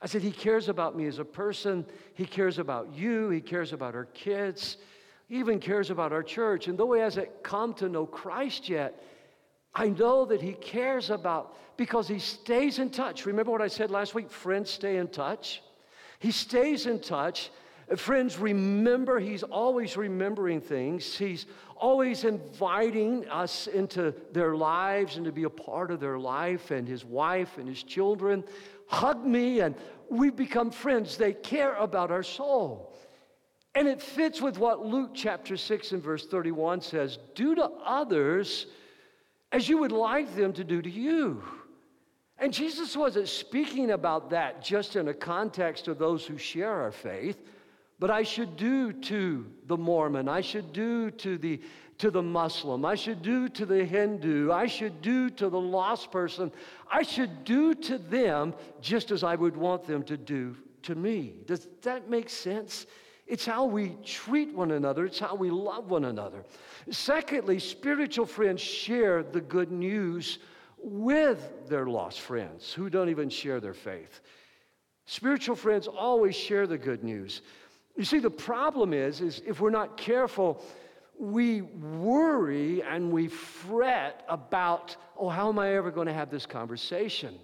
I 0.00 0.06
said, 0.06 0.22
He 0.22 0.32
cares 0.32 0.68
about 0.68 0.96
me 0.96 1.06
as 1.06 1.18
a 1.18 1.24
person. 1.24 1.86
He 2.14 2.26
cares 2.26 2.58
about 2.58 2.92
you. 2.94 3.30
He 3.30 3.40
cares 3.40 3.72
about 3.72 3.94
our 3.94 4.06
kids. 4.06 4.78
He 5.28 5.38
even 5.38 5.60
cares 5.60 5.90
about 5.90 6.12
our 6.12 6.22
church. 6.22 6.66
And 6.66 6.76
though 6.76 6.92
He 6.92 7.00
hasn't 7.00 7.42
come 7.42 7.74
to 7.74 7.88
know 7.88 8.06
Christ 8.06 8.68
yet, 8.68 9.02
I 9.74 9.88
know 9.88 10.24
that 10.26 10.42
He 10.42 10.52
cares 10.52 11.10
about 11.10 11.56
because 11.76 12.08
He 12.08 12.18
stays 12.18 12.78
in 12.78 12.90
touch. 12.90 13.26
Remember 13.26 13.52
what 13.52 13.62
I 13.62 13.68
said 13.68 13.90
last 13.90 14.14
week? 14.14 14.30
Friends 14.30 14.70
stay 14.70 14.96
in 14.96 15.08
touch. 15.08 15.62
He 16.18 16.30
stays 16.30 16.86
in 16.86 17.00
touch 17.00 17.50
Friends, 17.96 18.38
remember, 18.38 19.18
he's 19.18 19.42
always 19.42 19.96
remembering 19.96 20.60
things. 20.60 21.16
He's 21.16 21.46
always 21.76 22.24
inviting 22.24 23.28
us 23.28 23.66
into 23.66 24.14
their 24.32 24.54
lives 24.54 25.16
and 25.16 25.24
to 25.24 25.32
be 25.32 25.44
a 25.44 25.50
part 25.50 25.90
of 25.90 26.00
their 26.00 26.18
life 26.18 26.70
and 26.70 26.86
his 26.86 27.04
wife 27.04 27.58
and 27.58 27.68
his 27.68 27.82
children. 27.82 28.44
Hug 28.86 29.24
me, 29.26 29.60
and 29.60 29.74
we 30.08 30.30
become 30.30 30.70
friends. 30.70 31.16
They 31.16 31.32
care 31.32 31.74
about 31.74 32.10
our 32.10 32.22
soul. 32.22 32.96
And 33.74 33.88
it 33.88 34.00
fits 34.00 34.40
with 34.40 34.58
what 34.58 34.84
Luke 34.84 35.10
chapter 35.14 35.56
6 35.56 35.92
and 35.92 36.02
verse 36.02 36.26
31 36.26 36.82
says 36.82 37.18
do 37.34 37.54
to 37.54 37.64
others 37.84 38.66
as 39.50 39.68
you 39.68 39.78
would 39.78 39.92
like 39.92 40.34
them 40.36 40.52
to 40.54 40.64
do 40.64 40.82
to 40.82 40.90
you. 40.90 41.42
And 42.38 42.52
Jesus 42.52 42.96
wasn't 42.96 43.28
speaking 43.28 43.92
about 43.92 44.30
that 44.30 44.62
just 44.62 44.96
in 44.96 45.08
a 45.08 45.14
context 45.14 45.88
of 45.88 45.98
those 45.98 46.26
who 46.26 46.38
share 46.38 46.72
our 46.72 46.92
faith 46.92 47.38
but 48.02 48.10
I 48.10 48.24
should 48.24 48.56
do 48.56 48.92
to 48.92 49.46
the 49.68 49.76
Mormon, 49.76 50.28
I 50.28 50.40
should 50.40 50.72
do 50.72 51.08
to 51.12 51.38
the, 51.38 51.60
to 51.98 52.10
the 52.10 52.20
Muslim, 52.20 52.84
I 52.84 52.96
should 52.96 53.22
do 53.22 53.48
to 53.50 53.64
the 53.64 53.84
Hindu, 53.84 54.50
I 54.50 54.66
should 54.66 55.00
do 55.02 55.30
to 55.30 55.48
the 55.48 55.60
lost 55.60 56.10
person, 56.10 56.50
I 56.90 57.02
should 57.04 57.44
do 57.44 57.74
to 57.74 57.98
them 57.98 58.54
just 58.80 59.12
as 59.12 59.22
I 59.22 59.36
would 59.36 59.56
want 59.56 59.84
them 59.84 60.02
to 60.02 60.16
do 60.16 60.56
to 60.82 60.96
me. 60.96 61.34
Does 61.46 61.68
that 61.82 62.10
make 62.10 62.28
sense? 62.28 62.86
It's 63.28 63.46
how 63.46 63.66
we 63.66 63.96
treat 64.04 64.52
one 64.52 64.72
another, 64.72 65.04
it's 65.06 65.20
how 65.20 65.36
we 65.36 65.50
love 65.50 65.88
one 65.88 66.06
another. 66.06 66.44
Secondly, 66.90 67.60
spiritual 67.60 68.26
friends 68.26 68.60
share 68.60 69.22
the 69.22 69.40
good 69.40 69.70
news 69.70 70.40
with 70.76 71.68
their 71.68 71.86
lost 71.86 72.18
friends 72.18 72.72
who 72.72 72.90
don't 72.90 73.10
even 73.10 73.30
share 73.30 73.60
their 73.60 73.74
faith. 73.74 74.22
Spiritual 75.06 75.54
friends 75.54 75.86
always 75.86 76.34
share 76.34 76.66
the 76.66 76.78
good 76.78 77.04
news. 77.04 77.42
You 77.96 78.04
see, 78.04 78.18
the 78.18 78.30
problem 78.30 78.92
is, 78.92 79.20
is 79.20 79.42
if 79.46 79.60
we're 79.60 79.70
not 79.70 79.96
careful, 79.96 80.64
we 81.18 81.62
worry 81.62 82.82
and 82.82 83.12
we 83.12 83.28
fret 83.28 84.24
about, 84.28 84.96
oh, 85.16 85.28
how 85.28 85.48
am 85.48 85.58
I 85.58 85.74
ever 85.76 85.90
going 85.90 86.06
to 86.06 86.12
have 86.12 86.30
this 86.30 86.46
conversation? 86.46 87.38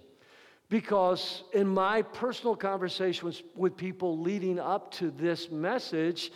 Because 0.69 1.43
in 1.53 1.67
my 1.67 2.01
personal 2.01 2.55
conversations 2.55 3.43
with 3.55 3.77
people 3.77 4.19
leading 4.19 4.59
up 4.59 4.91
to 4.93 5.11
this 5.11 5.49
message, 5.49 6.31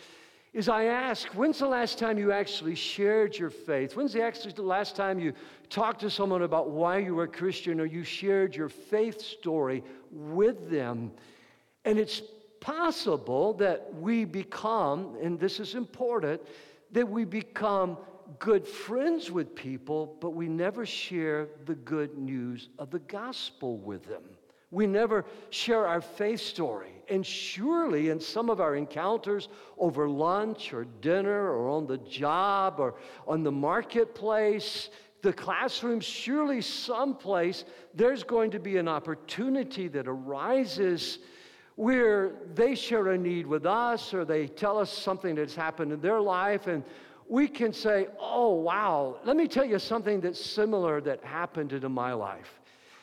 is 0.52 0.68
I 0.68 0.84
ask, 0.84 1.26
when's 1.28 1.58
the 1.58 1.66
last 1.66 1.98
time 1.98 2.16
you 2.16 2.30
actually 2.30 2.76
shared 2.76 3.36
your 3.36 3.50
faith? 3.50 3.96
When's 3.96 4.12
the 4.12 4.52
last 4.58 4.94
time 4.94 5.18
you 5.18 5.32
talked 5.68 6.00
to 6.02 6.10
someone 6.10 6.42
about 6.42 6.70
why 6.70 6.98
you 6.98 7.16
were 7.16 7.24
a 7.24 7.28
Christian 7.28 7.80
or 7.80 7.86
you 7.86 8.04
shared 8.04 8.54
your 8.54 8.68
faith 8.68 9.20
story 9.20 9.82
with 10.12 10.70
them? 10.70 11.10
And 11.84 11.98
it's 11.98 12.22
possible 12.64 13.52
that 13.52 13.92
we 14.00 14.24
become, 14.24 15.18
and 15.22 15.38
this 15.38 15.60
is 15.60 15.74
important, 15.74 16.40
that 16.92 17.06
we 17.06 17.22
become 17.22 17.98
good 18.38 18.66
friends 18.66 19.30
with 19.30 19.54
people, 19.54 20.16
but 20.18 20.30
we 20.30 20.48
never 20.48 20.86
share 20.86 21.48
the 21.66 21.74
good 21.74 22.16
news 22.16 22.70
of 22.78 22.90
the 22.90 23.00
gospel 23.00 23.76
with 23.76 24.02
them. 24.06 24.22
We 24.70 24.86
never 24.86 25.26
share 25.50 25.86
our 25.86 26.00
faith 26.00 26.40
story. 26.40 27.02
And 27.10 27.24
surely, 27.24 28.08
in 28.08 28.18
some 28.18 28.48
of 28.48 28.62
our 28.62 28.76
encounters 28.76 29.50
over 29.76 30.08
lunch 30.08 30.72
or 30.72 30.86
dinner 31.02 31.50
or 31.52 31.68
on 31.68 31.86
the 31.86 31.98
job 31.98 32.80
or 32.80 32.94
on 33.26 33.42
the 33.42 33.52
marketplace, 33.52 34.88
the 35.20 35.34
classroom, 35.34 36.00
surely 36.00 36.62
someplace 36.62 37.66
there's 37.92 38.24
going 38.24 38.50
to 38.52 38.58
be 38.58 38.78
an 38.78 38.88
opportunity 38.88 39.86
that 39.88 40.08
arises 40.08 41.18
where 41.76 42.32
they 42.54 42.74
share 42.74 43.08
a 43.08 43.18
need 43.18 43.46
with 43.46 43.66
us 43.66 44.14
or 44.14 44.24
they 44.24 44.46
tell 44.46 44.78
us 44.78 44.92
something 44.92 45.34
that's 45.34 45.54
happened 45.54 45.92
in 45.92 46.00
their 46.00 46.20
life 46.20 46.66
and 46.66 46.84
we 47.28 47.48
can 47.48 47.72
say, 47.72 48.08
Oh, 48.18 48.52
wow, 48.54 49.16
let 49.24 49.36
me 49.36 49.48
tell 49.48 49.64
you 49.64 49.78
something 49.78 50.20
that's 50.20 50.44
similar 50.44 51.00
that 51.02 51.24
happened 51.24 51.72
in 51.72 51.90
my 51.90 52.12
life. 52.12 52.60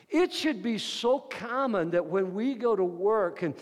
It 0.09 0.33
should 0.33 0.61
be 0.61 0.77
so 0.77 1.19
common 1.19 1.91
that 1.91 2.05
when 2.05 2.33
we 2.33 2.53
go 2.53 2.75
to 2.75 2.83
work, 2.83 3.43
and 3.43 3.55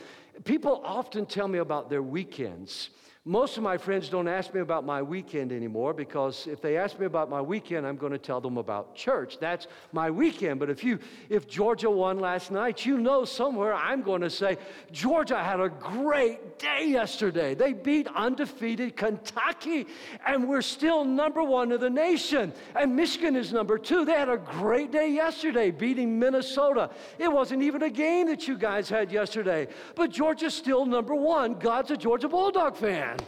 people 0.44 0.82
often 0.84 1.26
tell 1.26 1.48
me 1.48 1.60
about 1.60 1.90
their 1.90 2.02
weekends. 2.02 2.90
Most 3.30 3.58
of 3.58 3.64
my 3.64 3.78
friends 3.78 4.10
don't 4.10 4.28
ask 4.28 4.56
me 4.56 4.62
about 4.62 4.84
my 4.84 5.04
weekend 5.04 5.52
anymore 5.52 5.94
because 5.94 6.48
if 6.48 6.64
they 6.64 6.78
ask 6.78 7.00
me 7.00 7.06
about 7.06 7.30
my 7.30 7.40
weekend, 7.40 7.86
I'm 7.86 7.96
going 7.96 8.12
to 8.12 8.18
tell 8.18 8.42
them 8.42 8.58
about 8.58 8.96
church. 8.96 9.38
That's 9.40 9.68
my 9.92 10.10
weekend. 10.10 10.60
But 10.60 10.72
if 10.72 10.84
you 10.84 10.98
if 11.30 11.48
Georgia 11.48 11.92
won 11.92 12.18
last 12.18 12.50
night, 12.50 12.88
you 12.88 12.98
know 12.98 13.26
somewhere 13.26 13.76
I'm 13.76 14.02
going 14.02 14.22
to 14.22 14.32
say, 14.32 14.58
Georgia 14.92 15.44
had 15.44 15.60
a 15.60 15.70
great 15.70 16.58
day 16.58 16.88
yesterday. 16.88 17.54
They 17.54 17.74
beat 17.74 18.08
undefeated 18.16 18.98
Kentucky, 18.98 19.86
and 20.26 20.50
we're 20.50 20.64
still 20.64 21.06
number 21.06 21.44
one 21.44 21.72
in 21.72 21.80
the 21.80 21.88
nation. 21.88 22.52
And 22.76 22.96
Michigan 22.96 23.36
is 23.36 23.54
number 23.54 23.78
two. 23.78 24.06
They 24.06 24.14
had 24.14 24.30
a 24.30 24.38
great 24.38 24.92
day 24.92 25.12
yesterday, 25.12 25.70
beating 25.70 26.18
Minnesota. 26.18 26.90
It 27.20 27.32
wasn't 27.32 27.62
even 27.62 27.84
a 27.84 27.92
game 27.92 28.26
that 28.26 28.48
you 28.48 28.58
guys 28.58 28.90
had 28.90 29.12
yesterday. 29.12 29.68
But 29.94 30.10
Georgia's 30.10 30.56
still 30.56 30.88
number 30.88 31.14
one. 31.14 31.60
God's 31.60 31.92
a 31.92 31.96
Georgia 31.96 32.28
Bulldog 32.28 32.76
fan. 32.76 33.19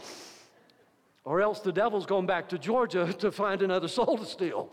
Or 1.24 1.40
else 1.40 1.60
the 1.60 1.72
devil's 1.72 2.06
going 2.06 2.26
back 2.26 2.48
to 2.50 2.58
Georgia 2.58 3.12
to 3.18 3.30
find 3.30 3.62
another 3.62 3.88
soul 3.88 4.18
to 4.18 4.26
steal. 4.26 4.72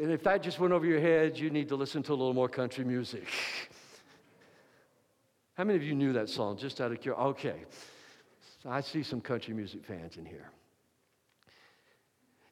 And 0.00 0.10
if 0.10 0.22
that 0.22 0.42
just 0.42 0.58
went 0.58 0.72
over 0.72 0.86
your 0.86 1.00
head, 1.00 1.38
you 1.38 1.50
need 1.50 1.68
to 1.68 1.76
listen 1.76 2.02
to 2.04 2.12
a 2.12 2.14
little 2.14 2.34
more 2.34 2.48
country 2.48 2.84
music. 2.84 3.26
How 5.54 5.64
many 5.64 5.76
of 5.76 5.82
you 5.82 5.94
knew 5.94 6.12
that 6.14 6.28
song 6.28 6.56
just 6.56 6.80
out 6.80 6.92
of 6.92 7.00
curiosity? 7.00 7.30
Okay. 7.30 7.64
So 8.62 8.70
I 8.70 8.80
see 8.80 9.02
some 9.02 9.20
country 9.20 9.54
music 9.54 9.84
fans 9.84 10.16
in 10.16 10.24
here. 10.24 10.50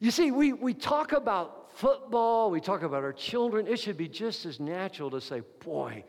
You 0.00 0.10
see, 0.10 0.30
we, 0.30 0.52
we 0.52 0.74
talk 0.74 1.12
about 1.12 1.72
football, 1.72 2.50
we 2.50 2.60
talk 2.60 2.82
about 2.82 3.02
our 3.02 3.12
children. 3.12 3.66
It 3.66 3.80
should 3.80 3.96
be 3.96 4.08
just 4.08 4.46
as 4.46 4.60
natural 4.60 5.10
to 5.10 5.20
say, 5.20 5.42
boy, 5.64 6.04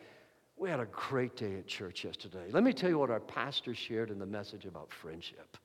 we 0.60 0.70
had 0.70 0.82
a 0.82 0.88
great 0.88 1.38
day 1.38 1.56
at 1.56 1.68
church 1.68 2.04
yesterday. 2.04 2.50
Let 2.52 2.64
me 2.64 2.74
tell 2.74 2.90
you 2.90 3.00
what 3.00 3.10
our 3.10 3.22
pastor 3.22 3.74
shared 3.74 4.12
in 4.12 4.20
the 4.20 4.26
message 4.26 4.66
about 4.66 4.92
friendship. 4.92 5.58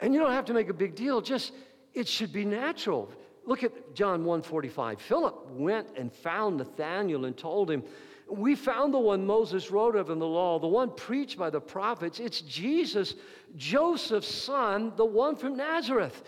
And 0.00 0.14
you 0.14 0.20
don't 0.20 0.32
have 0.32 0.46
to 0.46 0.54
make 0.54 0.70
a 0.70 0.74
big 0.74 0.94
deal, 0.94 1.20
just 1.20 1.52
it 1.92 2.08
should 2.08 2.32
be 2.32 2.44
natural. 2.44 3.12
Look 3.44 3.62
at 3.62 3.94
John 3.94 4.24
1:45. 4.24 4.98
Philip 4.98 5.50
went 5.50 5.88
and 5.96 6.12
found 6.12 6.56
Nathanael 6.56 7.26
and 7.26 7.36
told 7.36 7.70
him, 7.70 7.84
"We 8.28 8.54
found 8.54 8.94
the 8.94 8.98
one 8.98 9.26
Moses 9.26 9.70
wrote 9.70 9.94
of 9.94 10.10
in 10.10 10.18
the 10.18 10.26
law, 10.26 10.58
the 10.58 10.66
one 10.66 10.90
preached 10.90 11.38
by 11.38 11.50
the 11.50 11.60
prophets. 11.60 12.18
It's 12.18 12.40
Jesus, 12.40 13.14
Joseph's 13.56 14.26
son, 14.26 14.94
the 14.96 15.04
one 15.04 15.36
from 15.36 15.56
Nazareth." 15.56 16.24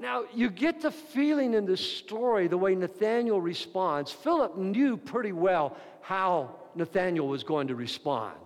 Now, 0.00 0.26
you 0.32 0.50
get 0.50 0.80
the 0.80 0.92
feeling 0.92 1.54
in 1.54 1.64
this 1.64 1.80
story, 1.80 2.46
the 2.46 2.58
way 2.58 2.74
Nathanael 2.74 3.40
responds. 3.40 4.12
Philip 4.12 4.56
knew 4.56 4.96
pretty 4.96 5.32
well 5.32 5.76
how 6.00 6.57
Nathanael 6.74 7.28
was 7.28 7.44
going 7.44 7.68
to 7.68 7.74
respond. 7.74 8.38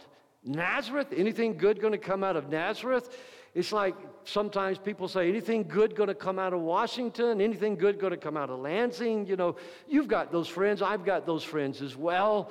Nazareth? 0.45 1.09
Anything 1.17 1.57
good 1.57 1.81
going 1.81 1.93
to 1.93 1.99
come 1.99 2.25
out 2.25 2.37
of 2.37 2.49
Nazareth? 2.49 3.17
It's 3.55 3.73
like 3.73 3.95
sometimes 4.25 4.79
people 4.79 5.09
say, 5.09 5.29
anything 5.29 5.65
good 5.65 5.95
going 5.95 6.09
to 6.09 6.15
come 6.15 6.39
out 6.39 6.53
of 6.53 6.61
Washington? 6.61 7.41
Anything 7.41 7.77
good 7.77 7.99
going 8.01 8.13
to 8.13 8.17
come 8.17 8.37
out 8.37 8.49
of 8.49 8.59
Lansing? 8.61 9.27
You 9.27 9.37
know, 9.37 9.57
you've 9.87 10.09
got 10.09 10.33
those 10.33 10.49
friends. 10.49 10.81
I've 10.81 11.05
got 11.05 11.27
those 11.27 11.45
friends 11.45 11.83
as 11.83 11.97
well. 11.97 12.51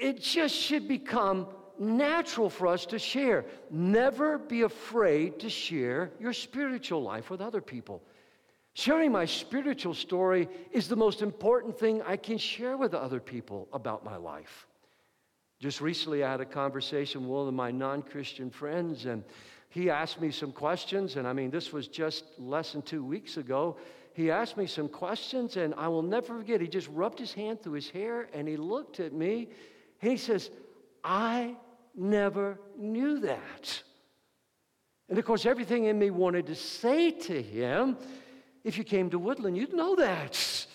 It 0.00 0.20
just 0.20 0.54
should 0.54 0.86
become 0.86 1.48
natural 1.78 2.48
for 2.48 2.68
us 2.68 2.86
to 2.86 2.98
share. 2.98 3.44
Never 3.70 4.38
be 4.38 4.62
afraid 4.62 5.40
to 5.40 5.50
share 5.50 6.12
your 6.20 6.32
spiritual 6.32 7.02
life 7.02 7.28
with 7.28 7.40
other 7.40 7.60
people. 7.60 8.02
Sharing 8.78 9.10
my 9.10 9.24
spiritual 9.24 9.92
story 9.92 10.48
is 10.70 10.86
the 10.86 10.94
most 10.94 11.20
important 11.20 11.76
thing 11.76 12.00
I 12.02 12.16
can 12.16 12.38
share 12.38 12.76
with 12.76 12.94
other 12.94 13.18
people 13.18 13.66
about 13.72 14.04
my 14.04 14.14
life. 14.14 14.68
Just 15.58 15.80
recently, 15.80 16.22
I 16.22 16.30
had 16.30 16.40
a 16.40 16.44
conversation 16.44 17.22
with 17.22 17.30
one 17.30 17.48
of 17.48 17.54
my 17.54 17.72
non 17.72 18.02
Christian 18.02 18.50
friends, 18.50 19.06
and 19.06 19.24
he 19.68 19.90
asked 19.90 20.20
me 20.20 20.30
some 20.30 20.52
questions, 20.52 21.16
and 21.16 21.26
I 21.26 21.32
mean, 21.32 21.50
this 21.50 21.72
was 21.72 21.88
just 21.88 22.22
less 22.38 22.70
than 22.70 22.82
two 22.82 23.02
weeks 23.02 23.36
ago. 23.36 23.78
He 24.14 24.30
asked 24.30 24.56
me 24.56 24.66
some 24.66 24.88
questions, 24.88 25.56
and 25.56 25.74
I 25.74 25.88
will 25.88 26.02
never 26.02 26.38
forget. 26.38 26.60
He 26.60 26.68
just 26.68 26.86
rubbed 26.90 27.18
his 27.18 27.32
hand 27.32 27.60
through 27.60 27.72
his 27.72 27.90
hair 27.90 28.28
and 28.32 28.46
he 28.46 28.56
looked 28.56 29.00
at 29.00 29.12
me. 29.12 29.48
And 30.00 30.12
he 30.12 30.16
says, 30.16 30.52
I 31.02 31.56
never 31.96 32.60
knew 32.76 33.18
that. 33.22 33.82
And 35.08 35.18
of 35.18 35.24
course, 35.24 35.46
everything 35.46 35.86
in 35.86 35.98
me 35.98 36.10
wanted 36.10 36.46
to 36.46 36.54
say 36.54 37.10
to 37.10 37.42
him, 37.42 37.96
if 38.68 38.78
you 38.78 38.84
came 38.84 39.10
to 39.10 39.18
Woodland, 39.18 39.56
you'd 39.56 39.72
know 39.72 39.96
that. 39.96 40.66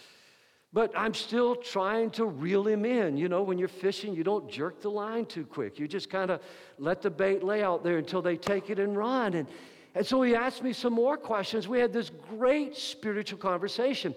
But 0.74 0.92
I'm 0.96 1.14
still 1.14 1.56
trying 1.56 2.10
to 2.12 2.26
reel 2.26 2.68
him 2.68 2.84
in. 2.84 3.16
You 3.16 3.30
know, 3.30 3.44
when 3.44 3.60
you're 3.60 3.68
fishing, 3.68 4.16
you 4.16 4.24
don't 4.24 4.50
jerk 4.50 4.82
the 4.82 4.90
line 4.90 5.28
too 5.28 5.46
quick. 5.46 5.78
You 5.78 5.88
just 5.88 6.10
kind 6.10 6.32
of 6.32 6.42
let 6.80 7.04
the 7.04 7.12
bait 7.12 7.44
lay 7.44 7.62
out 7.62 7.84
there 7.84 8.00
until 8.00 8.24
they 8.24 8.36
take 8.36 8.72
it 8.72 8.80
and 8.80 8.98
run. 8.98 9.36
And, 9.36 9.48
and 9.94 10.06
so 10.06 10.24
he 10.24 10.36
asked 10.36 10.64
me 10.64 10.74
some 10.74 10.94
more 10.94 11.16
questions. 11.16 11.68
We 11.68 11.80
had 11.80 11.94
this 11.94 12.10
great 12.28 12.76
spiritual 12.76 13.38
conversation 13.38 14.16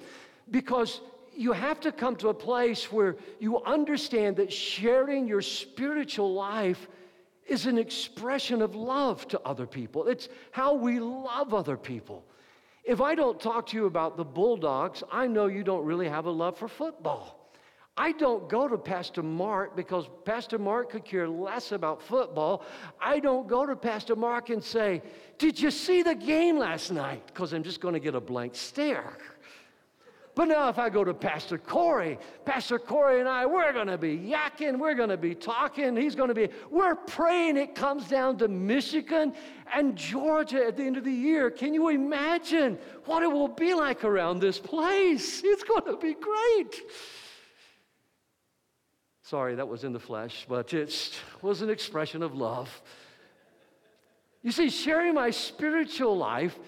because 0.51 1.03
you 1.35 1.53
have 1.53 1.79
to 1.81 1.93
come 1.93 2.17
to 2.17 2.31
a 2.31 2.35
place 2.35 2.91
where 2.91 3.17
you 3.39 3.63
understand 3.65 4.37
that 4.37 4.51
sharing 4.51 5.29
your 5.29 5.43
spiritual 5.43 6.33
life 6.33 6.89
is 7.47 7.67
an 7.67 7.77
expression 7.77 8.63
of 8.63 8.75
love 8.75 9.29
to 9.29 9.41
other 9.43 9.67
people. 9.67 10.09
It's 10.09 10.31
how 10.51 10.73
we 10.73 10.99
love 10.99 11.53
other 11.53 11.77
people. 11.77 12.25
If 12.87 13.01
I 13.01 13.17
don't 13.17 13.41
talk 13.41 13.67
to 13.67 13.77
you 13.77 13.87
about 13.87 14.17
the 14.17 14.25
Bulldogs, 14.25 15.03
I 15.11 15.27
know 15.27 15.47
you 15.47 15.65
don't 15.65 15.85
really 15.85 16.09
have 16.09 16.27
a 16.27 16.31
love 16.31 16.57
for 16.57 16.69
football. 16.69 17.51
I 17.97 18.13
don't 18.13 18.49
go 18.49 18.69
to 18.69 18.79
Pastor 18.79 19.25
Mark 19.25 19.75
because 19.75 20.09
Pastor 20.25 20.59
Mark 20.59 20.91
could 20.91 21.05
care 21.05 21.29
less 21.29 21.73
about 21.73 22.01
football. 22.01 22.65
I 23.01 23.19
don't 23.19 23.49
go 23.49 23.67
to 23.67 23.75
Pastor 23.75 24.15
Mark 24.15 24.51
and 24.51 24.63
say, 24.63 25.03
Did 25.39 25.59
you 25.59 25.73
see 25.73 26.03
the 26.03 26.15
game 26.15 26.59
last 26.59 26.93
night? 26.93 27.27
Because 27.27 27.53
I'm 27.53 27.65
just 27.65 27.81
going 27.81 27.95
to 27.95 28.01
get 28.01 28.15
a 28.15 28.21
blank 28.21 28.55
stare. 28.55 29.17
But 30.37 30.49
now, 30.49 30.69
if 30.69 30.79
I 30.79 30.91
go 30.91 31.03
to 31.03 31.15
Pastor 31.15 31.57
Corey, 31.57 32.19
Pastor 32.45 32.79
Corey 32.79 33.21
and 33.21 33.29
I, 33.29 33.47
we're 33.47 33.73
going 33.73 33.87
to 33.87 33.97
be 33.97 34.19
yakking, 34.19 34.79
we're 34.79 34.95
going 34.95 35.09
to 35.09 35.17
be 35.17 35.35
talking. 35.35 35.97
He's 35.97 36.15
going 36.15 36.29
to 36.29 36.35
be, 36.35 36.51
we're 36.71 36.95
praying 36.95 37.57
it 37.57 37.75
comes 37.75 38.07
down 38.07 38.37
to 38.39 38.49
Michigan 38.49 39.33
and 39.73 39.97
Georgia 39.97 40.67
at 40.67 40.77
the 40.77 40.83
end 40.83 40.99
of 40.99 41.05
the 41.05 41.11
year. 41.11 41.51
Can 41.51 41.73
you 41.73 41.89
imagine 41.89 42.79
what 43.07 43.23
it 43.23 43.33
will 43.33 43.49
be 43.49 43.73
like 43.73 44.05
around 44.05 44.41
this 44.41 44.59
place? 44.59 45.43
It's 45.57 45.65
going 45.65 45.85
to 45.87 45.97
be 45.97 46.13
great. 46.13 46.83
Sorry, 49.23 49.55
that 49.55 49.67
was 49.67 49.85
in 49.85 49.95
the 49.95 49.99
flesh, 49.99 50.45
but 50.47 50.75
it 50.75 51.19
was 51.41 51.63
an 51.63 51.71
expression 51.71 52.23
of 52.23 52.35
love. 52.35 52.83
You 54.43 54.53
see, 54.53 54.69
sharing 54.69 55.15
my 55.15 55.31
spiritual 55.31 56.15
life 56.15 56.59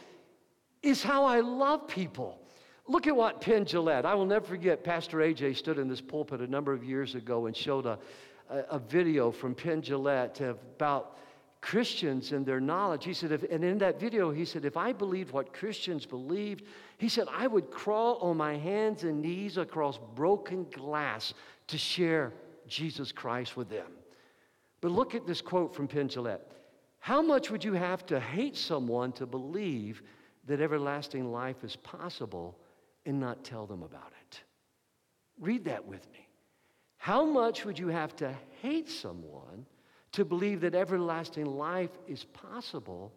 is 0.82 1.02
how 1.02 1.26
I 1.26 1.40
love 1.40 1.86
people. 1.86 2.40
Look 2.88 3.06
at 3.06 3.14
what 3.14 3.42
Penn 3.42 3.66
Jillette, 3.66 4.06
I 4.06 4.14
will 4.14 4.24
never 4.24 4.46
forget, 4.46 4.82
Pastor 4.82 5.18
AJ 5.18 5.56
stood 5.56 5.78
in 5.78 5.88
this 5.88 6.00
pulpit 6.00 6.40
a 6.40 6.46
number 6.46 6.72
of 6.72 6.82
years 6.82 7.14
ago 7.14 7.44
and 7.44 7.54
showed 7.54 7.84
a, 7.84 7.98
a, 8.48 8.58
a 8.70 8.78
video 8.78 9.30
from 9.30 9.54
Penn 9.54 9.82
Jillette 9.82 10.40
about 10.40 11.18
Christians 11.60 12.32
and 12.32 12.46
their 12.46 12.60
knowledge. 12.60 13.04
He 13.04 13.12
said, 13.12 13.30
if, 13.30 13.42
and 13.50 13.62
in 13.62 13.76
that 13.78 14.00
video, 14.00 14.30
he 14.30 14.46
said, 14.46 14.64
if 14.64 14.78
I 14.78 14.94
believed 14.94 15.32
what 15.32 15.52
Christians 15.52 16.06
believed, 16.06 16.62
he 16.96 17.10
said, 17.10 17.26
I 17.30 17.46
would 17.46 17.70
crawl 17.70 18.16
on 18.18 18.38
my 18.38 18.56
hands 18.56 19.02
and 19.02 19.20
knees 19.20 19.58
across 19.58 19.98
broken 20.14 20.66
glass 20.72 21.34
to 21.66 21.76
share 21.76 22.32
Jesus 22.66 23.12
Christ 23.12 23.54
with 23.54 23.68
them. 23.68 23.90
But 24.80 24.92
look 24.92 25.14
at 25.14 25.26
this 25.26 25.42
quote 25.42 25.74
from 25.74 25.88
Penn 25.88 26.08
Jillette. 26.08 26.40
How 27.00 27.20
much 27.20 27.50
would 27.50 27.64
you 27.64 27.74
have 27.74 28.06
to 28.06 28.18
hate 28.18 28.56
someone 28.56 29.12
to 29.12 29.26
believe 29.26 30.02
that 30.46 30.62
everlasting 30.62 31.30
life 31.30 31.62
is 31.62 31.76
possible 31.76 32.56
and 33.08 33.18
not 33.18 33.42
tell 33.42 33.66
them 33.66 33.82
about 33.82 34.12
it? 34.28 34.40
Read 35.40 35.64
that 35.64 35.86
with 35.86 36.06
me. 36.12 36.28
How 36.98 37.24
much 37.24 37.64
would 37.64 37.78
you 37.78 37.88
have 37.88 38.14
to 38.16 38.34
hate 38.60 38.88
someone 38.88 39.64
to 40.12 40.26
believe 40.26 40.60
that 40.60 40.74
everlasting 40.74 41.46
life 41.46 41.90
is 42.06 42.24
possible 42.24 43.14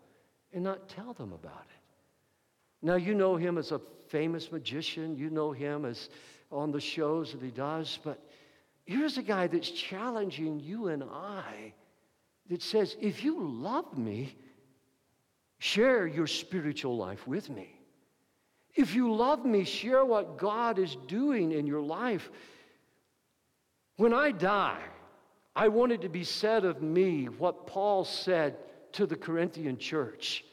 and 0.54 0.64
not 0.64 0.88
tell 0.88 1.14
them 1.14 1.34
about 1.34 1.66
it? 1.70 2.86
Now, 2.86 2.96
you 2.96 3.14
know 3.14 3.36
him 3.36 3.58
as 3.58 3.74
a 3.74 3.82
famous 4.08 4.50
magician, 4.50 5.18
you 5.18 5.30
know 5.30 5.52
him 5.52 5.84
as 5.84 6.10
on 6.52 6.72
the 6.72 6.80
shows 6.80 7.34
that 7.34 7.42
he 7.42 7.52
does, 7.52 8.00
but 8.02 8.18
here's 8.86 9.18
a 9.18 9.22
guy 9.22 9.48
that's 9.48 9.72
challenging 9.72 10.60
you 10.62 10.88
and 10.88 11.04
I 11.04 11.74
that 12.50 12.62
says, 12.62 12.96
if 13.02 13.26
you 13.26 13.44
love 13.44 13.98
me, 13.98 14.38
share 15.60 16.08
your 16.08 16.28
spiritual 16.28 16.96
life 16.96 17.28
with 17.28 17.50
me. 17.50 17.81
If 18.76 18.96
you 18.96 19.14
love 19.14 19.46
me, 19.46 19.64
share 19.64 20.06
what 20.06 20.38
God 20.38 20.80
is 20.80 20.96
doing 21.08 21.52
in 21.52 21.68
your 21.68 21.82
life. 21.82 22.30
When 23.98 24.14
I 24.14 24.32
die, 24.32 24.82
I 25.56 25.68
want 25.68 25.92
it 25.92 26.02
to 26.02 26.10
be 26.10 26.24
said 26.24 26.64
of 26.64 26.82
me 26.82 27.26
what 27.26 27.68
Paul 27.68 28.06
said 28.06 28.58
to 28.94 29.06
the 29.06 29.16
Corinthian 29.16 29.78
church 29.78 30.46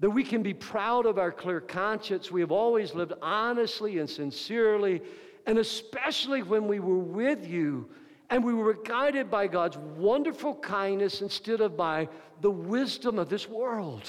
that 0.00 0.10
we 0.10 0.24
can 0.24 0.42
be 0.42 0.54
proud 0.54 1.04
of 1.06 1.18
our 1.18 1.30
clear 1.30 1.60
conscience. 1.60 2.30
We 2.30 2.40
have 2.40 2.52
always 2.52 2.94
lived 2.94 3.12
honestly 3.20 3.98
and 3.98 4.08
sincerely, 4.08 5.02
and 5.46 5.58
especially 5.58 6.42
when 6.42 6.66
we 6.66 6.80
were 6.80 6.98
with 6.98 7.46
you 7.46 7.88
and 8.30 8.44
we 8.44 8.54
were 8.54 8.74
guided 8.74 9.30
by 9.30 9.46
God's 9.48 9.76
wonderful 9.76 10.54
kindness 10.54 11.20
instead 11.20 11.60
of 11.60 11.76
by 11.76 12.08
the 12.40 12.50
wisdom 12.50 13.18
of 13.18 13.28
this 13.28 13.48
world. 13.48 14.08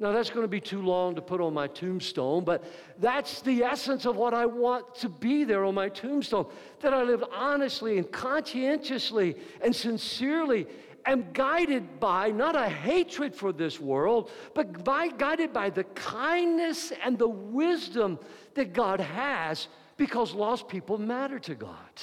Now, 0.00 0.10
that's 0.10 0.30
going 0.30 0.42
to 0.42 0.48
be 0.48 0.60
too 0.60 0.82
long 0.82 1.14
to 1.14 1.22
put 1.22 1.40
on 1.40 1.54
my 1.54 1.68
tombstone, 1.68 2.44
but 2.44 2.64
that's 2.98 3.42
the 3.42 3.62
essence 3.62 4.06
of 4.06 4.16
what 4.16 4.34
I 4.34 4.44
want 4.44 4.94
to 4.96 5.08
be 5.08 5.44
there 5.44 5.64
on 5.64 5.74
my 5.74 5.88
tombstone 5.88 6.46
that 6.80 6.92
I 6.92 7.02
lived 7.04 7.24
honestly 7.32 7.98
and 7.98 8.10
conscientiously 8.10 9.36
and 9.62 9.74
sincerely 9.74 10.66
am 11.06 11.32
guided 11.32 12.00
by 12.00 12.30
not 12.30 12.56
a 12.56 12.68
hatred 12.68 13.34
for 13.34 13.52
this 13.52 13.78
world, 13.78 14.30
but 14.54 14.84
by, 14.84 15.08
guided 15.08 15.52
by 15.52 15.70
the 15.70 15.84
kindness 15.84 16.92
and 17.04 17.18
the 17.18 17.28
wisdom 17.28 18.18
that 18.54 18.72
God 18.72 19.00
has 19.00 19.68
because 19.96 20.34
lost 20.34 20.68
people 20.68 20.98
matter 20.98 21.38
to 21.40 21.54
God. 21.54 22.02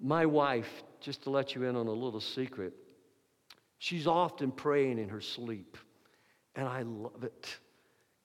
My 0.00 0.26
wife, 0.26 0.82
just 1.00 1.22
to 1.22 1.30
let 1.30 1.54
you 1.54 1.64
in 1.64 1.76
on 1.76 1.86
a 1.86 1.92
little 1.92 2.20
secret, 2.20 2.74
she's 3.78 4.06
often 4.06 4.50
praying 4.50 4.98
in 4.98 5.08
her 5.10 5.20
sleep, 5.20 5.76
and 6.56 6.68
I 6.68 6.82
love 6.82 7.24
it 7.24 7.56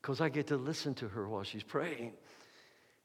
because 0.01 0.21
I 0.21 0.29
get 0.29 0.47
to 0.47 0.57
listen 0.57 0.93
to 0.95 1.07
her 1.07 1.27
while 1.27 1.43
she's 1.43 1.63
praying. 1.63 2.13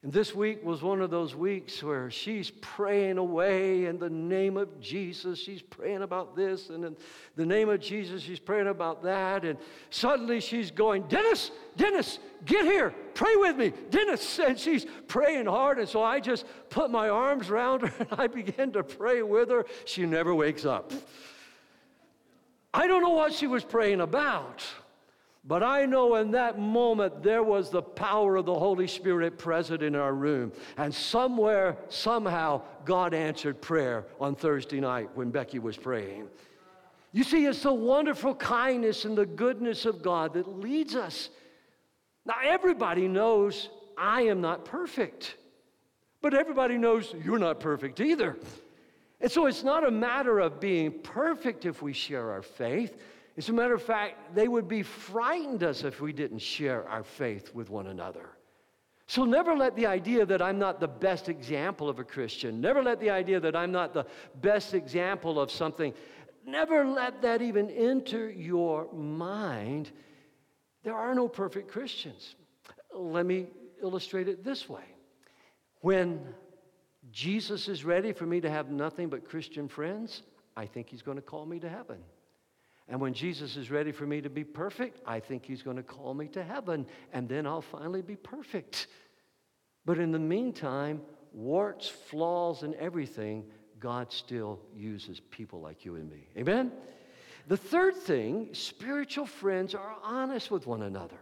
And 0.02 0.12
this 0.12 0.34
week 0.34 0.64
was 0.64 0.82
one 0.82 1.00
of 1.00 1.10
those 1.10 1.36
weeks 1.36 1.80
where 1.80 2.10
she's 2.10 2.50
praying 2.50 3.18
away 3.18 3.84
in 3.84 4.00
the 4.00 4.10
name 4.10 4.56
of 4.56 4.80
Jesus. 4.80 5.38
She's 5.38 5.62
praying 5.62 6.02
about 6.02 6.34
this, 6.34 6.70
and 6.70 6.84
in 6.84 6.96
the 7.36 7.46
name 7.46 7.68
of 7.68 7.78
Jesus, 7.78 8.20
she's 8.20 8.40
praying 8.40 8.66
about 8.66 9.04
that. 9.04 9.44
And 9.44 9.60
suddenly 9.90 10.40
she's 10.40 10.72
going, 10.72 11.04
Dennis, 11.04 11.52
Dennis, 11.76 12.18
get 12.44 12.64
here, 12.64 12.92
pray 13.14 13.36
with 13.36 13.56
me, 13.56 13.72
Dennis. 13.90 14.40
And 14.40 14.58
she's 14.58 14.86
praying 15.06 15.46
hard. 15.46 15.78
And 15.78 15.88
so 15.88 16.02
I 16.02 16.18
just 16.18 16.46
put 16.68 16.90
my 16.90 17.08
arms 17.08 17.48
around 17.48 17.82
her 17.82 17.92
and 18.10 18.20
I 18.20 18.26
begin 18.26 18.72
to 18.72 18.82
pray 18.82 19.22
with 19.22 19.50
her. 19.50 19.66
She 19.84 20.04
never 20.04 20.34
wakes 20.34 20.64
up. 20.64 20.92
I 22.74 22.88
don't 22.88 23.02
know 23.02 23.10
what 23.10 23.32
she 23.32 23.46
was 23.46 23.62
praying 23.62 24.00
about. 24.00 24.64
But 25.44 25.64
I 25.64 25.86
know 25.86 26.14
in 26.16 26.30
that 26.32 26.58
moment 26.58 27.22
there 27.22 27.42
was 27.42 27.70
the 27.70 27.82
power 27.82 28.36
of 28.36 28.46
the 28.46 28.54
Holy 28.54 28.86
Spirit 28.86 29.38
present 29.38 29.82
in 29.82 29.96
our 29.96 30.14
room. 30.14 30.52
And 30.76 30.94
somewhere, 30.94 31.76
somehow, 31.88 32.62
God 32.84 33.12
answered 33.12 33.60
prayer 33.60 34.04
on 34.20 34.36
Thursday 34.36 34.80
night 34.80 35.10
when 35.14 35.30
Becky 35.30 35.58
was 35.58 35.76
praying. 35.76 36.28
You 37.12 37.24
see, 37.24 37.44
it's 37.46 37.62
the 37.62 37.74
wonderful 37.74 38.34
kindness 38.36 39.04
and 39.04 39.18
the 39.18 39.26
goodness 39.26 39.84
of 39.84 40.00
God 40.00 40.34
that 40.34 40.48
leads 40.48 40.94
us. 40.94 41.28
Now, 42.24 42.36
everybody 42.42 43.08
knows 43.08 43.68
I 43.98 44.22
am 44.22 44.40
not 44.40 44.64
perfect, 44.64 45.36
but 46.22 46.34
everybody 46.34 46.78
knows 46.78 47.12
you're 47.24 47.38
not 47.38 47.58
perfect 47.58 48.00
either. 48.00 48.38
And 49.20 49.30
so 49.30 49.46
it's 49.46 49.64
not 49.64 49.86
a 49.86 49.90
matter 49.90 50.38
of 50.38 50.60
being 50.60 51.00
perfect 51.00 51.66
if 51.66 51.82
we 51.82 51.92
share 51.92 52.30
our 52.30 52.42
faith. 52.42 52.96
As 53.36 53.48
a 53.48 53.52
matter 53.52 53.74
of 53.74 53.82
fact, 53.82 54.34
they 54.34 54.46
would 54.46 54.68
be 54.68 54.82
frightened 54.82 55.62
us 55.62 55.84
if 55.84 56.00
we 56.00 56.12
didn't 56.12 56.40
share 56.40 56.86
our 56.88 57.02
faith 57.02 57.54
with 57.54 57.70
one 57.70 57.86
another. 57.86 58.28
So 59.06 59.24
never 59.24 59.56
let 59.56 59.74
the 59.74 59.86
idea 59.86 60.24
that 60.26 60.40
I'm 60.40 60.58
not 60.58 60.80
the 60.80 60.88
best 60.88 61.28
example 61.28 61.88
of 61.88 61.98
a 61.98 62.04
Christian, 62.04 62.60
never 62.60 62.82
let 62.82 63.00
the 63.00 63.10
idea 63.10 63.40
that 63.40 63.56
I'm 63.56 63.72
not 63.72 63.94
the 63.94 64.06
best 64.40 64.74
example 64.74 65.40
of 65.40 65.50
something, 65.50 65.92
never 66.46 66.84
let 66.84 67.22
that 67.22 67.42
even 67.42 67.70
enter 67.70 68.30
your 68.30 68.92
mind. 68.92 69.90
There 70.82 70.96
are 70.96 71.14
no 71.14 71.28
perfect 71.28 71.70
Christians. 71.70 72.36
Let 72.94 73.26
me 73.26 73.46
illustrate 73.82 74.28
it 74.28 74.44
this 74.44 74.68
way. 74.68 74.84
When 75.80 76.20
Jesus 77.10 77.68
is 77.68 77.84
ready 77.84 78.12
for 78.12 78.26
me 78.26 78.40
to 78.40 78.50
have 78.50 78.70
nothing 78.70 79.08
but 79.08 79.28
Christian 79.28 79.68
friends, 79.68 80.22
I 80.56 80.66
think 80.66 80.88
he's 80.88 81.02
going 81.02 81.16
to 81.16 81.22
call 81.22 81.44
me 81.46 81.58
to 81.60 81.68
heaven. 81.68 81.98
And 82.92 83.00
when 83.00 83.14
Jesus 83.14 83.56
is 83.56 83.70
ready 83.70 83.90
for 83.90 84.06
me 84.06 84.20
to 84.20 84.28
be 84.28 84.44
perfect, 84.44 85.00
I 85.06 85.18
think 85.18 85.46
he's 85.46 85.62
going 85.62 85.78
to 85.78 85.82
call 85.82 86.12
me 86.12 86.28
to 86.28 86.44
heaven, 86.44 86.84
and 87.14 87.26
then 87.26 87.46
I'll 87.46 87.62
finally 87.62 88.02
be 88.02 88.16
perfect. 88.16 88.86
But 89.86 89.98
in 89.98 90.12
the 90.12 90.18
meantime, 90.18 91.00
warts, 91.32 91.88
flaws, 91.88 92.64
and 92.64 92.74
everything, 92.74 93.46
God 93.80 94.12
still 94.12 94.60
uses 94.76 95.20
people 95.20 95.62
like 95.62 95.86
you 95.86 95.94
and 95.96 96.10
me. 96.10 96.28
Amen? 96.36 96.70
The 97.48 97.56
third 97.56 97.96
thing 97.96 98.50
spiritual 98.52 99.24
friends 99.24 99.74
are 99.74 99.96
honest 100.02 100.50
with 100.50 100.66
one 100.66 100.82
another. 100.82 101.18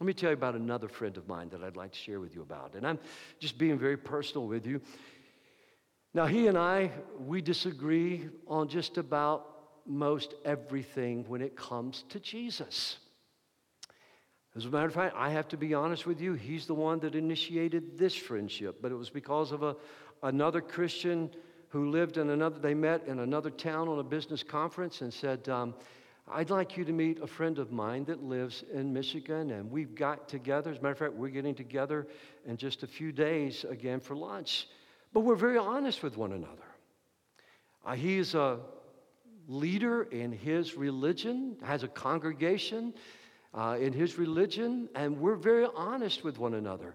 Let 0.00 0.06
me 0.06 0.12
tell 0.12 0.28
you 0.28 0.34
about 0.34 0.54
another 0.54 0.88
friend 0.88 1.16
of 1.16 1.26
mine 1.26 1.48
that 1.48 1.64
I'd 1.64 1.78
like 1.78 1.92
to 1.92 1.98
share 1.98 2.20
with 2.20 2.34
you 2.34 2.42
about. 2.42 2.74
And 2.74 2.86
I'm 2.86 2.98
just 3.38 3.56
being 3.56 3.78
very 3.78 3.96
personal 3.96 4.46
with 4.46 4.66
you. 4.66 4.82
Now, 6.12 6.26
he 6.26 6.46
and 6.48 6.58
I, 6.58 6.90
we 7.18 7.40
disagree 7.40 8.28
on 8.46 8.68
just 8.68 8.98
about 8.98 9.59
most 9.90 10.34
everything 10.44 11.24
when 11.28 11.42
it 11.42 11.56
comes 11.56 12.04
to 12.08 12.20
Jesus. 12.20 12.98
As 14.56 14.64
a 14.64 14.68
matter 14.68 14.86
of 14.86 14.94
fact, 14.94 15.14
I 15.16 15.30
have 15.30 15.48
to 15.48 15.56
be 15.56 15.74
honest 15.74 16.06
with 16.06 16.20
you, 16.20 16.34
he's 16.34 16.66
the 16.66 16.74
one 16.74 16.98
that 17.00 17.14
initiated 17.14 17.98
this 17.98 18.14
friendship, 18.14 18.78
but 18.80 18.90
it 18.90 18.96
was 18.96 19.10
because 19.10 19.52
of 19.52 19.62
a, 19.62 19.76
another 20.22 20.60
Christian 20.60 21.30
who 21.68 21.90
lived 21.90 22.16
in 22.16 22.30
another, 22.30 22.58
they 22.58 22.74
met 22.74 23.06
in 23.06 23.20
another 23.20 23.50
town 23.50 23.88
on 23.88 23.98
a 23.98 24.02
business 24.02 24.42
conference 24.42 25.02
and 25.02 25.12
said, 25.12 25.48
um, 25.48 25.74
I'd 26.32 26.50
like 26.50 26.76
you 26.76 26.84
to 26.84 26.92
meet 26.92 27.20
a 27.20 27.26
friend 27.26 27.58
of 27.58 27.72
mine 27.72 28.04
that 28.04 28.22
lives 28.22 28.64
in 28.72 28.92
Michigan, 28.92 29.50
and 29.50 29.70
we've 29.70 29.94
got 29.94 30.28
together. 30.28 30.70
As 30.70 30.78
a 30.78 30.80
matter 30.80 30.92
of 30.92 30.98
fact, 30.98 31.14
we're 31.14 31.28
getting 31.28 31.54
together 31.54 32.06
in 32.46 32.56
just 32.56 32.82
a 32.82 32.86
few 32.86 33.10
days 33.10 33.64
again 33.68 34.00
for 34.00 34.16
lunch. 34.16 34.68
But 35.12 35.20
we're 35.20 35.36
very 35.36 35.58
honest 35.58 36.02
with 36.02 36.16
one 36.16 36.32
another. 36.32 36.62
Uh, 37.84 37.94
he's 37.94 38.34
a 38.34 38.60
leader 39.50 40.04
in 40.04 40.30
his 40.30 40.76
religion, 40.76 41.56
has 41.62 41.82
a 41.82 41.88
congregation 41.88 42.94
uh, 43.52 43.76
in 43.80 43.92
his 43.92 44.16
religion, 44.16 44.88
and 44.94 45.18
we're 45.18 45.34
very 45.34 45.66
honest 45.74 46.22
with 46.22 46.38
one 46.38 46.54
another. 46.54 46.94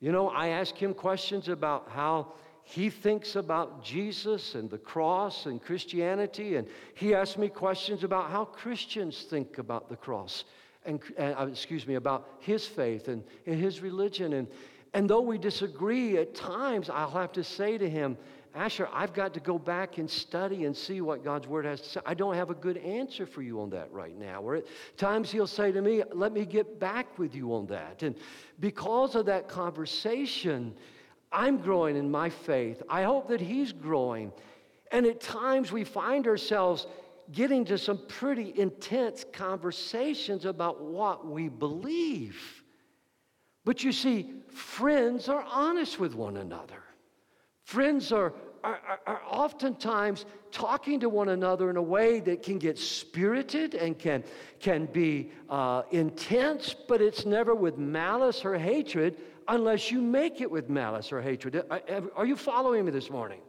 You 0.00 0.10
know, 0.10 0.30
I 0.30 0.48
ask 0.48 0.74
him 0.74 0.94
questions 0.94 1.48
about 1.48 1.90
how 1.90 2.32
he 2.64 2.88
thinks 2.88 3.36
about 3.36 3.84
Jesus 3.84 4.54
and 4.54 4.70
the 4.70 4.78
cross 4.78 5.44
and 5.44 5.60
Christianity, 5.60 6.56
and 6.56 6.66
he 6.94 7.14
asks 7.14 7.36
me 7.36 7.48
questions 7.48 8.04
about 8.04 8.30
how 8.30 8.46
Christians 8.46 9.26
think 9.28 9.58
about 9.58 9.90
the 9.90 9.96
cross 9.96 10.44
and, 10.86 10.98
uh, 11.18 11.46
excuse 11.50 11.86
me, 11.86 11.96
about 11.96 12.26
his 12.40 12.66
faith 12.66 13.08
and, 13.08 13.22
and 13.46 13.60
his 13.60 13.80
religion. 13.80 14.32
And, 14.32 14.48
and 14.94 15.10
though 15.10 15.20
we 15.20 15.36
disagree 15.36 16.16
at 16.16 16.34
times, 16.34 16.88
I'll 16.88 17.10
have 17.10 17.32
to 17.32 17.44
say 17.44 17.76
to 17.76 17.88
him, 17.88 18.16
Asher, 18.54 18.88
I've 18.92 19.14
got 19.14 19.32
to 19.34 19.40
go 19.40 19.58
back 19.58 19.96
and 19.96 20.08
study 20.08 20.64
and 20.64 20.76
see 20.76 21.00
what 21.00 21.24
God's 21.24 21.46
word 21.46 21.64
has 21.64 21.80
to 21.80 21.88
say. 21.88 22.00
I 22.04 22.12
don't 22.12 22.34
have 22.34 22.50
a 22.50 22.54
good 22.54 22.76
answer 22.76 23.24
for 23.24 23.40
you 23.40 23.60
on 23.60 23.70
that 23.70 23.90
right 23.90 24.16
now. 24.18 24.42
Or 24.42 24.56
at 24.56 24.66
times 24.98 25.30
he'll 25.30 25.46
say 25.46 25.72
to 25.72 25.80
me, 25.80 26.02
Let 26.12 26.32
me 26.32 26.44
get 26.44 26.78
back 26.78 27.18
with 27.18 27.34
you 27.34 27.54
on 27.54 27.66
that. 27.68 28.02
And 28.02 28.14
because 28.60 29.14
of 29.14 29.26
that 29.26 29.48
conversation, 29.48 30.74
I'm 31.32 31.58
growing 31.58 31.96
in 31.96 32.10
my 32.10 32.28
faith. 32.28 32.82
I 32.90 33.04
hope 33.04 33.28
that 33.28 33.40
he's 33.40 33.72
growing. 33.72 34.32
And 34.90 35.06
at 35.06 35.22
times 35.22 35.72
we 35.72 35.84
find 35.84 36.26
ourselves 36.26 36.86
getting 37.32 37.64
to 37.64 37.78
some 37.78 37.98
pretty 38.06 38.52
intense 38.58 39.24
conversations 39.32 40.44
about 40.44 40.82
what 40.82 41.26
we 41.26 41.48
believe. 41.48 42.62
But 43.64 43.82
you 43.82 43.92
see, 43.92 44.34
friends 44.48 45.28
are 45.28 45.44
honest 45.48 45.98
with 45.98 46.14
one 46.14 46.36
another. 46.36 46.81
Friends 47.64 48.12
are 48.12 48.32
are, 48.64 48.80
are, 49.06 49.22
oftentimes 49.28 50.24
talking 50.50 51.00
to 51.00 51.08
one 51.08 51.30
another 51.30 51.70
in 51.70 51.76
a 51.76 51.82
way 51.82 52.20
that 52.20 52.42
can 52.42 52.58
get 52.58 52.78
spirited 52.78 53.74
and 53.74 53.98
can, 53.98 54.22
can 54.60 54.86
be 54.86 55.30
uh, 55.50 55.82
intense, 55.90 56.74
but 56.88 57.00
it's 57.00 57.26
never 57.26 57.54
with 57.54 57.78
malice 57.78 58.44
or 58.44 58.56
hatred 58.56 59.16
unless 59.48 59.90
you 59.90 60.00
make 60.00 60.40
it 60.40 60.50
with 60.50 60.68
malice 60.68 61.12
or 61.12 61.20
hatred. 61.20 61.64
Are 62.14 62.26
you 62.26 62.36
following 62.36 62.84
me 62.84 62.92
this 62.92 63.10
morning? 63.10 63.40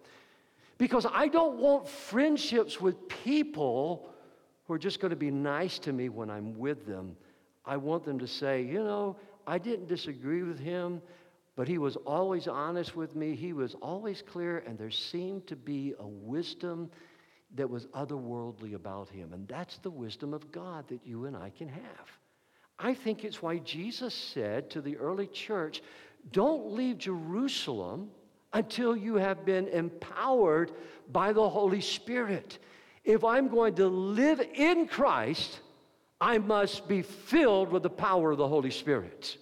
Because 0.78 1.06
I 1.12 1.28
don't 1.28 1.60
want 1.60 1.88
friendships 1.88 2.82
with 2.82 3.08
people 3.08 4.10
who 4.66 4.74
are 4.74 4.80
just 4.80 5.00
going 5.00 5.12
to 5.12 5.16
be 5.16 5.30
nice 5.30 5.78
to 5.80 5.94
me 5.94 6.10
when 6.10 6.30
I'm 6.30 6.58
with 6.58 6.88
them. 6.88 7.16
I 7.66 7.78
want 7.78 8.04
them 8.04 8.18
to 8.20 8.28
say, 8.28 8.64
you 8.64 8.84
know, 8.84 9.16
I 9.46 9.58
didn't 9.60 9.88
disagree 9.88 10.42
with 10.42 10.60
him, 10.60 11.02
but 11.56 11.68
he 11.68 11.78
was 11.78 11.96
always 11.98 12.48
honest 12.48 12.96
with 12.96 13.16
me. 13.16 13.36
He 13.36 13.54
was 13.54 13.76
always 13.76 14.22
clear, 14.22 14.64
and 14.66 14.78
there 14.78 14.92
seemed 14.92 15.46
to 15.48 15.56
be 15.56 15.94
a 16.00 16.08
wisdom 16.08 16.90
that 17.56 17.70
was 17.70 17.86
otherworldly 17.88 18.74
about 18.74 19.10
him. 19.10 19.34
And 19.34 19.48
that's 19.48 19.78
the 19.78 19.92
wisdom 19.92 20.34
of 20.34 20.52
God 20.52 20.88
that 20.88 21.06
you 21.06 21.26
and 21.26 21.38
I 21.38 21.52
can 21.52 21.68
have. 21.68 22.10
I 22.80 22.96
think 22.96 23.24
it's 23.24 23.42
why 23.42 23.60
Jesus 23.60 24.14
said 24.14 24.72
to 24.72 24.82
the 24.82 24.98
early 24.98 25.28
church, 25.28 25.84
don't 26.32 26.72
leave 26.72 26.98
Jerusalem 26.98 28.10
until 28.54 28.96
you 28.96 29.16
have 29.16 29.46
been 29.46 29.68
empowered 29.68 30.72
by 31.12 31.34
the 31.34 31.48
Holy 31.48 31.82
Spirit. 31.82 32.58
If 33.04 33.24
I'm 33.24 33.48
going 33.48 33.76
to 33.76 33.88
live 33.88 34.42
in 34.56 34.88
Christ, 34.88 35.60
I 36.20 36.38
must 36.38 36.88
be 36.88 37.02
filled 37.02 37.70
with 37.70 37.84
the 37.84 37.90
power 37.90 38.32
of 38.32 38.38
the 38.38 38.48
Holy 38.48 38.72
Spirit. 38.72 39.38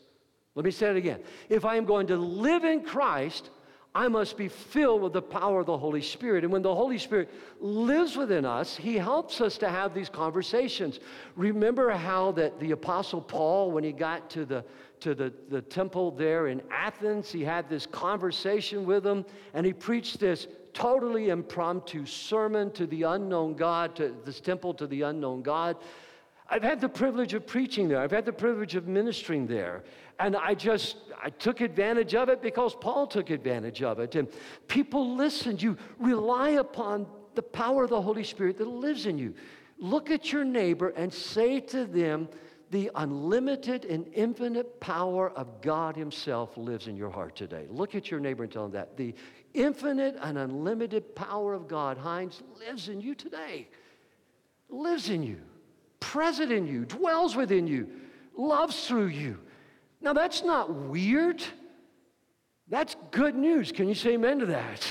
Let 0.55 0.65
me 0.65 0.71
say 0.71 0.89
it 0.89 0.97
again. 0.97 1.19
If 1.49 1.65
I 1.65 1.75
am 1.75 1.85
going 1.85 2.07
to 2.07 2.17
live 2.17 2.63
in 2.63 2.83
Christ, 2.83 3.49
I 3.93 4.07
must 4.07 4.37
be 4.37 4.47
filled 4.47 5.01
with 5.01 5.13
the 5.13 5.21
power 5.21 5.61
of 5.61 5.65
the 5.65 5.77
Holy 5.77 6.01
Spirit. 6.01 6.43
And 6.43 6.51
when 6.51 6.61
the 6.61 6.73
Holy 6.73 6.97
Spirit 6.97 7.29
lives 7.59 8.15
within 8.15 8.45
us, 8.45 8.75
He 8.75 8.95
helps 8.95 9.41
us 9.41 9.57
to 9.59 9.69
have 9.69 9.93
these 9.93 10.09
conversations. 10.09 10.99
Remember 11.35 11.91
how 11.91 12.31
that 12.33 12.59
the 12.59 12.71
Apostle 12.71 13.21
Paul, 13.21 13.71
when 13.71 13.83
he 13.83 13.91
got 13.91 14.29
to 14.31 14.45
the 14.45 14.63
to 15.01 15.15
the, 15.15 15.33
the 15.49 15.61
temple 15.61 16.11
there 16.11 16.47
in 16.47 16.61
Athens, 16.71 17.31
he 17.31 17.43
had 17.43 17.67
this 17.67 17.85
conversation 17.87 18.85
with 18.85 19.03
them, 19.03 19.25
and 19.53 19.65
he 19.65 19.73
preached 19.73 20.19
this 20.19 20.47
totally 20.73 21.29
impromptu 21.29 22.05
sermon 22.05 22.71
to 22.71 22.85
the 22.85 23.03
unknown 23.03 23.55
God, 23.55 23.95
to 23.95 24.15
this 24.23 24.39
temple 24.39 24.73
to 24.75 24.87
the 24.87 25.01
unknown 25.01 25.41
God. 25.41 25.75
I've 26.49 26.63
had 26.63 26.79
the 26.81 26.89
privilege 26.89 27.33
of 27.33 27.47
preaching 27.47 27.87
there. 27.87 27.99
I've 27.99 28.11
had 28.11 28.25
the 28.25 28.33
privilege 28.33 28.75
of 28.75 28.87
ministering 28.87 29.47
there. 29.47 29.83
And 30.21 30.35
I 30.35 30.53
just, 30.53 30.97
I 31.21 31.31
took 31.31 31.61
advantage 31.61 32.13
of 32.13 32.29
it 32.29 32.41
because 32.41 32.75
Paul 32.75 33.07
took 33.07 33.31
advantage 33.31 33.81
of 33.81 33.99
it. 33.99 34.15
And 34.15 34.27
people 34.67 35.15
listened. 35.15 35.61
You 35.61 35.77
rely 35.97 36.51
upon 36.51 37.07
the 37.33 37.41
power 37.41 37.83
of 37.85 37.89
the 37.89 38.01
Holy 38.01 38.23
Spirit 38.23 38.57
that 38.59 38.67
lives 38.67 39.07
in 39.07 39.17
you. 39.17 39.33
Look 39.79 40.11
at 40.11 40.31
your 40.31 40.45
neighbor 40.45 40.89
and 40.89 41.11
say 41.11 41.59
to 41.61 41.85
them, 41.85 42.29
the 42.69 42.89
unlimited 42.95 43.83
and 43.83 44.07
infinite 44.13 44.79
power 44.79 45.31
of 45.31 45.61
God 45.61 45.97
Himself 45.97 46.55
lives 46.55 46.87
in 46.87 46.95
your 46.95 47.09
heart 47.09 47.35
today. 47.35 47.65
Look 47.69 47.95
at 47.95 48.09
your 48.09 48.21
neighbor 48.21 48.43
and 48.43 48.51
tell 48.51 48.63
him 48.63 48.71
that. 48.71 48.95
The 48.95 49.13
infinite 49.53 50.17
and 50.21 50.37
unlimited 50.37 51.13
power 51.13 51.53
of 51.53 51.67
God, 51.67 51.97
Heinz, 51.97 52.41
lives 52.57 52.87
in 52.87 53.01
you 53.01 53.13
today. 53.13 53.67
Lives 54.69 55.09
in 55.09 55.21
you 55.21 55.41
present 56.01 56.51
in 56.51 56.67
you, 56.67 56.83
dwells 56.83 57.37
within 57.37 57.65
you, 57.65 57.87
loves 58.35 58.85
through 58.85 59.07
you. 59.07 59.39
Now, 60.01 60.13
that's 60.13 60.43
not 60.43 60.73
weird. 60.73 61.43
That's 62.67 62.95
good 63.11 63.35
news. 63.35 63.71
Can 63.71 63.87
you 63.87 63.95
say 63.95 64.13
amen 64.13 64.39
to 64.39 64.45
that? 64.47 64.85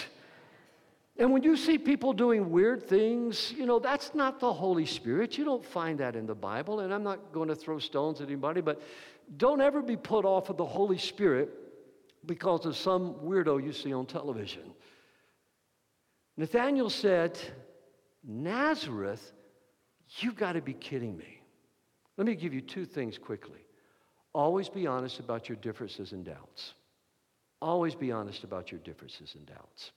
And 1.17 1.33
when 1.33 1.43
you 1.43 1.57
see 1.57 1.77
people 1.77 2.13
doing 2.13 2.51
weird 2.51 2.89
things, 2.89 3.53
you 3.53 3.67
know, 3.67 3.79
that's 3.79 4.15
not 4.15 4.41
the 4.41 4.53
Holy 4.53 4.87
Spirit. 4.87 5.37
You 5.37 5.45
don't 5.45 5.65
find 5.65 5.99
that 5.99 6.17
in 6.17 6.27
the 6.27 6.35
Bible. 6.35 6.81
And 6.81 6.95
I'm 6.95 7.03
not 7.03 7.33
going 7.33 7.49
to 7.49 7.55
throw 7.55 7.79
stones 7.79 8.21
at 8.21 8.29
anybody, 8.29 8.61
but 8.61 8.81
don't 9.37 9.61
ever 9.61 9.83
be 9.83 9.97
put 9.97 10.25
off 10.25 10.49
of 10.49 10.57
the 10.57 10.65
Holy 10.65 10.99
Spirit 10.99 11.51
because 12.27 12.65
of 12.65 12.77
some 12.77 13.15
weirdo 13.15 13.63
you 13.63 13.73
see 13.73 13.93
on 13.93 14.07
television. 14.07 14.63
Nathanael 16.37 16.89
said, 16.89 17.39
Nazareth 18.25 19.33
You've 20.19 20.37
got 20.37 20.53
to 20.53 20.61
be 20.61 20.73
kidding 20.73 21.17
me. 21.17 21.41
Let 22.17 22.27
me 22.27 22.35
give 22.35 22.53
you 22.53 22.61
two 22.61 22.85
things 22.85 23.17
quickly. 23.17 23.60
Always 24.33 24.69
be 24.69 24.87
honest 24.87 25.19
about 25.19 25.49
your 25.49 25.57
differences 25.57 26.13
and 26.13 26.25
doubts. 26.25 26.75
Always 27.61 27.95
be 27.95 28.13
honest 28.13 28.45
about 28.45 28.71
your 28.71 28.81
differences 28.81 29.35
and 29.35 29.45
doubts. 29.47 29.93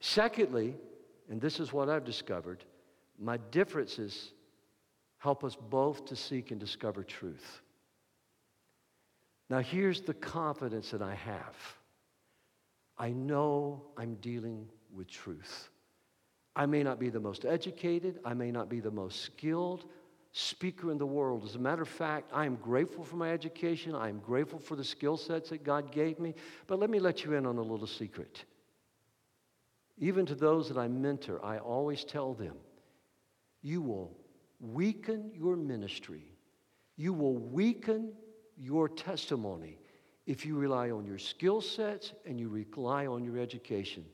Secondly, 0.00 0.74
and 1.30 1.40
this 1.40 1.60
is 1.60 1.72
what 1.72 1.88
I've 1.88 2.04
discovered, 2.04 2.64
my 3.18 3.38
differences 3.50 4.32
help 5.18 5.44
us 5.44 5.56
both 5.70 6.04
to 6.06 6.16
seek 6.16 6.50
and 6.50 6.58
discover 6.58 7.04
truth. 7.04 7.62
Now, 9.48 9.60
here's 9.60 10.00
the 10.00 10.14
confidence 10.14 10.90
that 10.90 11.02
I 11.02 11.14
have 11.14 11.56
I 12.98 13.10
know 13.10 13.82
I'm 13.96 14.16
dealing 14.16 14.68
with 14.94 15.08
truth. 15.08 15.68
I 16.54 16.66
may 16.66 16.82
not 16.82 16.98
be 16.98 17.08
the 17.08 17.20
most 17.20 17.44
educated, 17.44 18.18
I 18.24 18.34
may 18.34 18.50
not 18.50 18.68
be 18.68 18.80
the 18.80 18.90
most 18.90 19.22
skilled 19.22 19.84
speaker 20.32 20.90
in 20.90 20.98
the 20.98 21.06
world. 21.06 21.44
As 21.44 21.54
a 21.54 21.58
matter 21.58 21.82
of 21.82 21.88
fact, 21.88 22.30
I 22.32 22.46
am 22.46 22.56
grateful 22.56 23.04
for 23.04 23.16
my 23.16 23.30
education, 23.30 23.94
I 23.94 24.08
am 24.08 24.18
grateful 24.18 24.58
for 24.58 24.76
the 24.76 24.84
skill 24.84 25.16
sets 25.16 25.50
that 25.50 25.62
God 25.62 25.92
gave 25.92 26.18
me. 26.18 26.34
But 26.66 26.78
let 26.78 26.90
me 26.90 26.98
let 26.98 27.24
you 27.24 27.34
in 27.34 27.46
on 27.46 27.58
a 27.58 27.62
little 27.62 27.86
secret. 27.86 28.44
Even 29.98 30.24
to 30.26 30.34
those 30.34 30.68
that 30.68 30.78
I 30.78 30.88
mentor, 30.88 31.44
I 31.44 31.58
always 31.58 32.02
tell 32.04 32.32
them, 32.32 32.56
you 33.60 33.82
will 33.82 34.16
weaken 34.58 35.30
your 35.34 35.56
ministry, 35.56 36.24
you 36.96 37.12
will 37.12 37.36
weaken 37.36 38.12
your 38.56 38.88
testimony 38.88 39.78
if 40.26 40.46
you 40.46 40.56
rely 40.56 40.90
on 40.90 41.04
your 41.04 41.18
skill 41.18 41.60
sets 41.60 42.12
and 42.26 42.40
you 42.40 42.48
rely 42.48 43.06
on 43.06 43.24
your 43.24 43.38
education. 43.38 44.04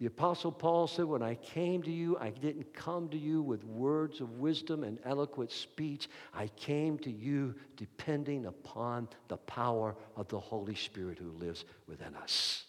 The 0.00 0.06
Apostle 0.06 0.50
Paul 0.50 0.88
said, 0.88 1.04
When 1.04 1.22
I 1.22 1.36
came 1.36 1.82
to 1.84 1.90
you, 1.90 2.16
I 2.18 2.30
didn't 2.30 2.74
come 2.74 3.08
to 3.10 3.18
you 3.18 3.42
with 3.42 3.62
words 3.64 4.20
of 4.20 4.38
wisdom 4.38 4.82
and 4.82 4.98
eloquent 5.04 5.52
speech. 5.52 6.08
I 6.34 6.48
came 6.48 6.98
to 6.98 7.10
you 7.10 7.54
depending 7.76 8.46
upon 8.46 9.08
the 9.28 9.36
power 9.36 9.94
of 10.16 10.26
the 10.28 10.40
Holy 10.40 10.74
Spirit 10.74 11.18
who 11.18 11.30
lives 11.30 11.64
within 11.86 12.16
us. 12.16 12.64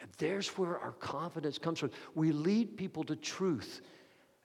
And 0.00 0.10
there's 0.18 0.48
where 0.58 0.78
our 0.78 0.92
confidence 0.92 1.58
comes 1.58 1.78
from. 1.78 1.90
We 2.14 2.30
lead 2.32 2.76
people 2.76 3.04
to 3.04 3.16
truth. 3.16 3.80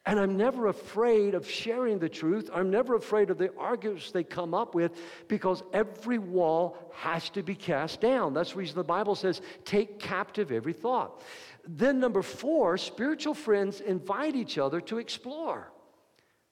And 0.06 0.20
I'm 0.20 0.36
never 0.36 0.68
afraid 0.68 1.34
of 1.34 1.50
sharing 1.50 1.98
the 1.98 2.10
truth. 2.10 2.50
I'm 2.54 2.70
never 2.70 2.96
afraid 2.96 3.30
of 3.30 3.38
the 3.38 3.54
arguments 3.58 4.12
they 4.12 4.24
come 4.24 4.54
up 4.54 4.76
with 4.76 4.92
because 5.30 5.64
every 5.72 6.18
wall 6.18 6.78
has 6.94 7.30
to 7.32 7.44
be 7.44 7.56
cast 7.56 8.02
down. 8.02 8.34
That's 8.34 8.52
the 8.52 8.58
reason 8.58 8.76
the 8.76 8.84
Bible 8.84 9.16
says, 9.16 9.42
take 9.64 10.00
captive 10.00 10.52
every 10.52 10.74
thought. 10.74 11.22
Then, 11.66 12.02
number 12.02 12.22
four, 12.22 12.78
spiritual 12.78 13.34
friends 13.34 13.80
invite 13.80 14.36
each 14.36 14.58
other 14.58 14.82
to 14.82 14.98
explore. 14.98 15.72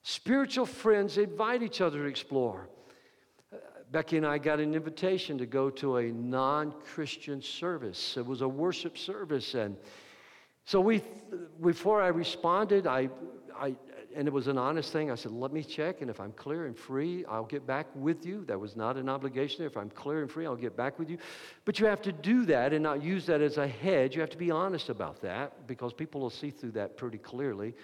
Spiritual 0.02 0.64
friends 0.64 1.18
invite 1.18 1.62
each 1.62 1.82
other 1.82 1.98
to 1.98 2.06
explore. 2.06 2.70
Becky 3.90 4.16
and 4.16 4.26
I 4.26 4.38
got 4.38 4.58
an 4.58 4.74
invitation 4.74 5.36
to 5.36 5.44
go 5.44 5.68
to 5.68 5.98
a 5.98 6.04
non 6.04 6.72
Christian 6.94 7.42
service. 7.42 8.16
It 8.16 8.24
was 8.24 8.40
a 8.40 8.48
worship 8.48 8.96
service. 8.96 9.54
And 9.54 9.76
so 10.64 10.80
we, 10.80 11.02
before 11.60 12.00
I 12.00 12.08
responded, 12.08 12.86
I, 12.86 13.10
I, 13.58 13.74
and 14.14 14.28
it 14.28 14.32
was 14.32 14.46
an 14.46 14.58
honest 14.58 14.92
thing. 14.92 15.10
I 15.10 15.14
said, 15.14 15.32
let 15.32 15.52
me 15.52 15.62
check, 15.62 16.00
and 16.00 16.10
if 16.10 16.20
I'm 16.20 16.32
clear 16.32 16.66
and 16.66 16.76
free, 16.76 17.24
I'll 17.26 17.44
get 17.44 17.66
back 17.66 17.86
with 17.94 18.24
you. 18.24 18.44
That 18.46 18.58
was 18.58 18.76
not 18.76 18.96
an 18.96 19.08
obligation. 19.08 19.64
If 19.64 19.76
I'm 19.76 19.90
clear 19.90 20.22
and 20.22 20.30
free, 20.30 20.46
I'll 20.46 20.56
get 20.56 20.76
back 20.76 20.98
with 20.98 21.08
you. 21.08 21.18
But 21.64 21.78
you 21.78 21.86
have 21.86 22.02
to 22.02 22.12
do 22.12 22.44
that 22.46 22.72
and 22.72 22.82
not 22.82 23.02
use 23.02 23.26
that 23.26 23.40
as 23.40 23.58
a 23.58 23.66
hedge. 23.66 24.14
You 24.14 24.20
have 24.20 24.30
to 24.30 24.36
be 24.36 24.50
honest 24.50 24.88
about 24.88 25.22
that 25.22 25.66
because 25.66 25.92
people 25.92 26.20
will 26.20 26.30
see 26.30 26.50
through 26.50 26.72
that 26.72 26.96
pretty 26.96 27.18
clearly. 27.18 27.74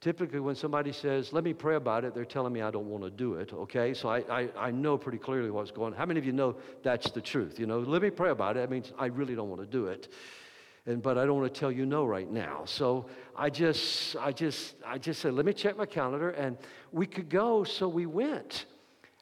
Typically, 0.00 0.40
when 0.40 0.56
somebody 0.56 0.92
says, 0.92 1.32
let 1.32 1.44
me 1.44 1.52
pray 1.52 1.76
about 1.76 2.04
it, 2.04 2.12
they're 2.12 2.24
telling 2.24 2.52
me 2.52 2.60
I 2.60 2.72
don't 2.72 2.88
want 2.88 3.04
to 3.04 3.10
do 3.10 3.34
it, 3.34 3.52
okay? 3.52 3.94
So 3.94 4.08
I, 4.08 4.18
I, 4.28 4.48
I 4.58 4.70
know 4.72 4.98
pretty 4.98 5.18
clearly 5.18 5.50
what's 5.50 5.70
going 5.70 5.92
on. 5.92 5.98
How 5.98 6.06
many 6.06 6.18
of 6.18 6.26
you 6.26 6.32
know 6.32 6.56
that's 6.82 7.12
the 7.12 7.20
truth? 7.20 7.60
You 7.60 7.66
know, 7.66 7.78
let 7.78 8.02
me 8.02 8.10
pray 8.10 8.30
about 8.30 8.56
it. 8.56 8.60
That 8.60 8.70
means 8.70 8.92
I 8.98 9.06
really 9.06 9.36
don't 9.36 9.48
want 9.48 9.60
to 9.60 9.66
do 9.66 9.86
it 9.86 10.12
and 10.86 11.02
but 11.02 11.16
I 11.16 11.24
don't 11.24 11.40
want 11.40 11.52
to 11.52 11.60
tell 11.60 11.70
you 11.70 11.86
no 11.86 12.04
right 12.04 12.30
now. 12.30 12.62
So 12.64 13.06
I 13.36 13.50
just, 13.50 14.16
I 14.16 14.32
just, 14.32 14.74
I 14.84 14.98
just 14.98 15.20
said, 15.20 15.34
let 15.34 15.46
me 15.46 15.52
check 15.52 15.76
my 15.76 15.86
calendar, 15.86 16.30
and 16.30 16.56
we 16.90 17.06
could 17.06 17.28
go. 17.28 17.64
So 17.64 17.88
we 17.88 18.06
went. 18.06 18.66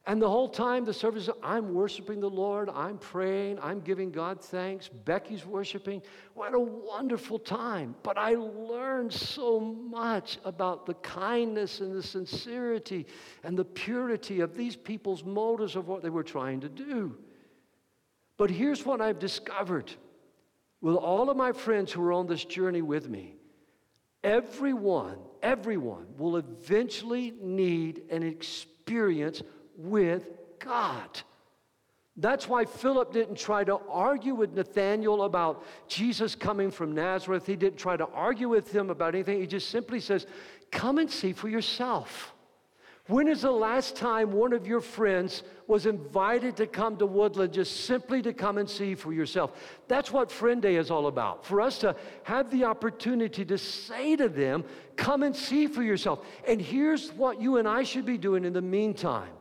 And 0.07 0.20
the 0.20 0.29
whole 0.29 0.49
time 0.49 0.87
the 0.87 0.94
service, 0.94 1.29
I'm 1.42 1.75
worshiping 1.75 2.20
the 2.20 2.31
Lord, 2.31 2.70
I'm 2.70 2.96
praying, 2.96 3.59
I'm 3.62 3.81
giving 3.81 4.11
God 4.11 4.40
thanks. 4.40 4.88
Becky's 4.88 5.44
worshiping. 5.44 6.01
What 6.33 6.55
a 6.55 6.59
wonderful 6.59 7.38
time. 7.38 7.94
But 8.03 8.16
I 8.16 8.35
learned 8.35 9.12
so 9.12 9.61
much 9.61 10.38
about 10.44 10.87
the 10.87 10.94
kindness 10.94 11.81
and 11.81 11.94
the 11.94 12.03
sincerity 12.03 13.07
and 13.44 13.59
the 13.59 13.64
purity 13.64 14.40
of 14.40 14.57
these 14.57 14.75
people's 14.75 15.23
motives 15.23 15.77
of 15.77 15.87
what 15.87 16.03
they 16.03 16.11
were 16.11 16.25
trying 16.25 16.61
to 16.61 16.70
do. 16.70 17.16
But 18.38 18.51
here's 18.51 18.87
what 18.87 19.03
I've 19.03 19.18
discovered 19.18 19.92
with 20.80 20.96
all 20.96 21.30
of 21.30 21.36
my 21.36 21.52
friends 21.52 21.92
who 21.92 22.02
are 22.02 22.12
on 22.12 22.26
this 22.26 22.44
journey 22.44 22.82
with 22.82 23.08
me, 23.08 23.36
everyone, 24.24 25.18
everyone 25.42 26.06
will 26.16 26.36
eventually 26.36 27.34
need 27.40 28.02
an 28.10 28.22
experience 28.22 29.42
with 29.76 30.28
God. 30.58 31.20
That's 32.16 32.48
why 32.48 32.64
Philip 32.64 33.12
didn't 33.12 33.38
try 33.38 33.64
to 33.64 33.80
argue 33.88 34.34
with 34.34 34.52
Nathanael 34.52 35.22
about 35.22 35.64
Jesus 35.88 36.34
coming 36.34 36.70
from 36.70 36.92
Nazareth. 36.92 37.46
He 37.46 37.56
didn't 37.56 37.78
try 37.78 37.96
to 37.96 38.06
argue 38.08 38.48
with 38.48 38.70
him 38.70 38.90
about 38.90 39.14
anything. 39.14 39.40
He 39.40 39.46
just 39.46 39.70
simply 39.70 40.00
says, 40.00 40.26
Come 40.70 40.98
and 40.98 41.10
see 41.10 41.32
for 41.32 41.48
yourself. 41.48 42.34
When 43.11 43.27
is 43.27 43.42
the 43.42 43.51
last 43.51 43.96
time 43.96 44.31
one 44.31 44.53
of 44.53 44.68
your 44.68 44.81
friends 44.81 45.42
was 45.66 45.85
invited 45.85 46.57
to 46.59 46.68
come 46.68 46.96
to 46.99 47.07
Woodland 47.07 47.53
just 47.53 47.85
simply 47.85 48.23
to 48.23 48.33
come 48.33 48.57
and 48.57 48.70
see 48.70 48.94
for 48.94 49.12
yourself? 49.12 49.51
That's 49.88 50.12
what 50.12 50.31
Friend 50.31 50.62
Day 50.62 50.77
is 50.77 50.92
all 50.92 51.09
about. 51.09 51.44
For 51.44 51.61
us 51.61 51.79
to 51.79 51.96
have 52.23 52.53
the 52.53 52.62
opportunity 52.62 53.44
to 53.46 53.59
say 53.59 54.14
to 54.14 54.29
them, 54.29 54.62
Come 54.94 55.25
and 55.25 55.35
see 55.35 55.66
for 55.66 55.83
yourself. 55.83 56.25
And 56.46 56.62
here's 56.62 57.11
what 57.14 57.40
you 57.40 57.57
and 57.57 57.66
I 57.66 57.83
should 57.83 58.07
be 58.07 58.16
doing 58.16 58.44
in 58.44 58.53
the 58.53 58.62
meantime 58.62 59.33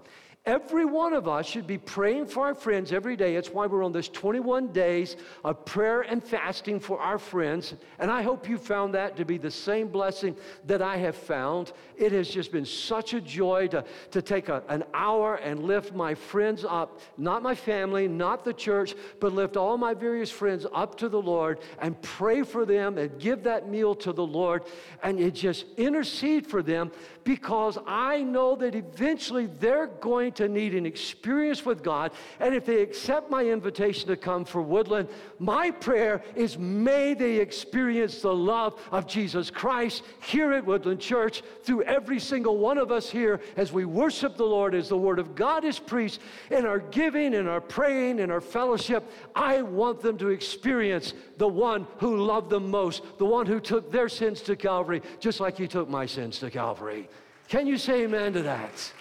Every 0.50 0.84
one 0.84 1.14
of 1.14 1.28
us 1.28 1.46
should 1.46 1.68
be 1.68 1.78
praying 1.78 2.26
for 2.26 2.48
our 2.48 2.56
friends 2.56 2.92
every 2.92 3.16
day. 3.16 3.36
It's 3.36 3.52
why 3.52 3.68
we're 3.68 3.86
on 3.86 3.92
this 3.92 4.10
21 4.10 4.70
days 4.70 5.16
of 5.46 5.64
prayer 5.64 6.02
and 6.02 6.24
fasting 6.24 6.80
for 6.80 7.00
our 7.00 7.20
friends. 7.20 7.76
And 8.00 8.10
I 8.10 8.24
hope 8.24 8.50
you 8.50 8.58
found 8.58 8.96
that 8.96 9.16
to 9.18 9.26
be 9.26 9.38
the 9.38 9.52
same 9.52 9.90
blessing 9.90 10.36
that 10.66 10.82
I 10.82 10.98
have 10.98 11.16
found. 11.16 11.72
It 11.98 12.14
has 12.14 12.28
just 12.28 12.52
been 12.52 12.66
such 12.66 13.14
a 13.14 13.22
joy 13.22 13.68
to, 13.68 13.86
to 14.10 14.24
take 14.24 14.50
a, 14.50 14.64
an 14.70 14.86
hour 14.92 15.36
and 15.36 15.66
lift 15.66 15.94
my 15.94 16.16
friends 16.16 16.66
up, 16.68 17.00
not 17.16 17.44
my 17.44 17.54
family, 17.54 18.08
not 18.08 18.44
the 18.44 18.54
church, 18.54 18.96
but 19.20 19.34
lift 19.34 19.56
all 19.56 19.78
my 19.78 19.94
various 19.94 20.32
friends 20.32 20.66
up 20.74 20.98
to 20.98 21.10
the 21.10 21.22
Lord 21.22 21.60
and 21.78 22.02
pray 22.02 22.42
for 22.42 22.66
them 22.66 22.98
and 22.98 23.20
give 23.20 23.44
that 23.44 23.70
meal 23.70 23.94
to 23.94 24.12
the 24.12 24.26
Lord 24.26 24.64
and 25.04 25.20
it 25.20 25.36
just 25.36 25.68
intercede 25.78 26.48
for 26.48 26.64
them 26.64 26.92
because 27.24 27.78
I 27.86 28.24
know 28.24 28.56
that 28.56 28.74
eventually 28.74 29.46
they're 29.46 29.86
going 29.86 30.32
to 30.40 30.48
need 30.48 30.74
an 30.74 30.86
experience 30.86 31.66
with 31.66 31.84
God. 31.84 32.12
And 32.40 32.56
if 32.56 32.66
they 32.66 32.82
accept 32.82 33.30
my 33.30 33.44
invitation 33.44 34.08
to 34.08 34.16
come 34.16 34.46
for 34.46 34.62
Woodland, 34.62 35.10
my 35.38 35.70
prayer 35.70 36.24
is 36.34 36.58
may 36.58 37.14
they 37.14 37.36
experience 37.38 38.22
the 38.22 38.34
love 38.34 38.80
of 38.92 39.06
Jesus 39.06 39.52
Christ 39.52 40.04
here 40.22 40.54
at 40.54 40.66
Woodland 40.66 41.02
Church 41.02 41.44
through 41.64 41.84
every 41.84 42.20
single 42.20 42.58
one 42.58 42.78
of 42.78 42.90
us 42.90 43.10
here 43.10 43.42
as 43.58 43.74
we 43.74 43.84
worship 43.84 44.38
the 44.38 44.46
Lord, 44.46 44.74
as 44.74 44.88
the 44.88 44.98
Word 44.98 45.20
of 45.20 45.36
God 45.36 45.66
is 45.66 45.78
preached, 45.78 46.20
in 46.52 46.66
our 46.66 46.80
giving, 46.80 47.34
in 47.34 47.46
our 47.46 47.62
praying, 47.62 48.20
in 48.20 48.32
our 48.32 48.42
fellowship. 48.42 49.12
I 49.36 49.62
want 49.62 50.00
them 50.00 50.18
to 50.20 50.30
experience 50.30 51.14
the 51.38 51.48
one 51.48 51.86
who 51.98 52.16
loved 52.16 52.50
them 52.50 52.72
most, 52.72 53.04
the 53.18 53.26
one 53.26 53.46
who 53.46 53.60
took 53.60 53.92
their 53.92 54.08
sins 54.08 54.42
to 54.44 54.56
Calvary, 54.56 55.02
just 55.20 55.42
like 55.42 55.58
He 55.58 55.68
took 55.68 55.90
my 55.90 56.06
sins 56.06 56.40
to 56.40 56.50
Calvary. 56.50 57.10
Can 57.50 57.68
you 57.68 57.78
say 57.78 58.04
amen 58.04 58.34
to 58.34 58.44
that? 58.44 58.94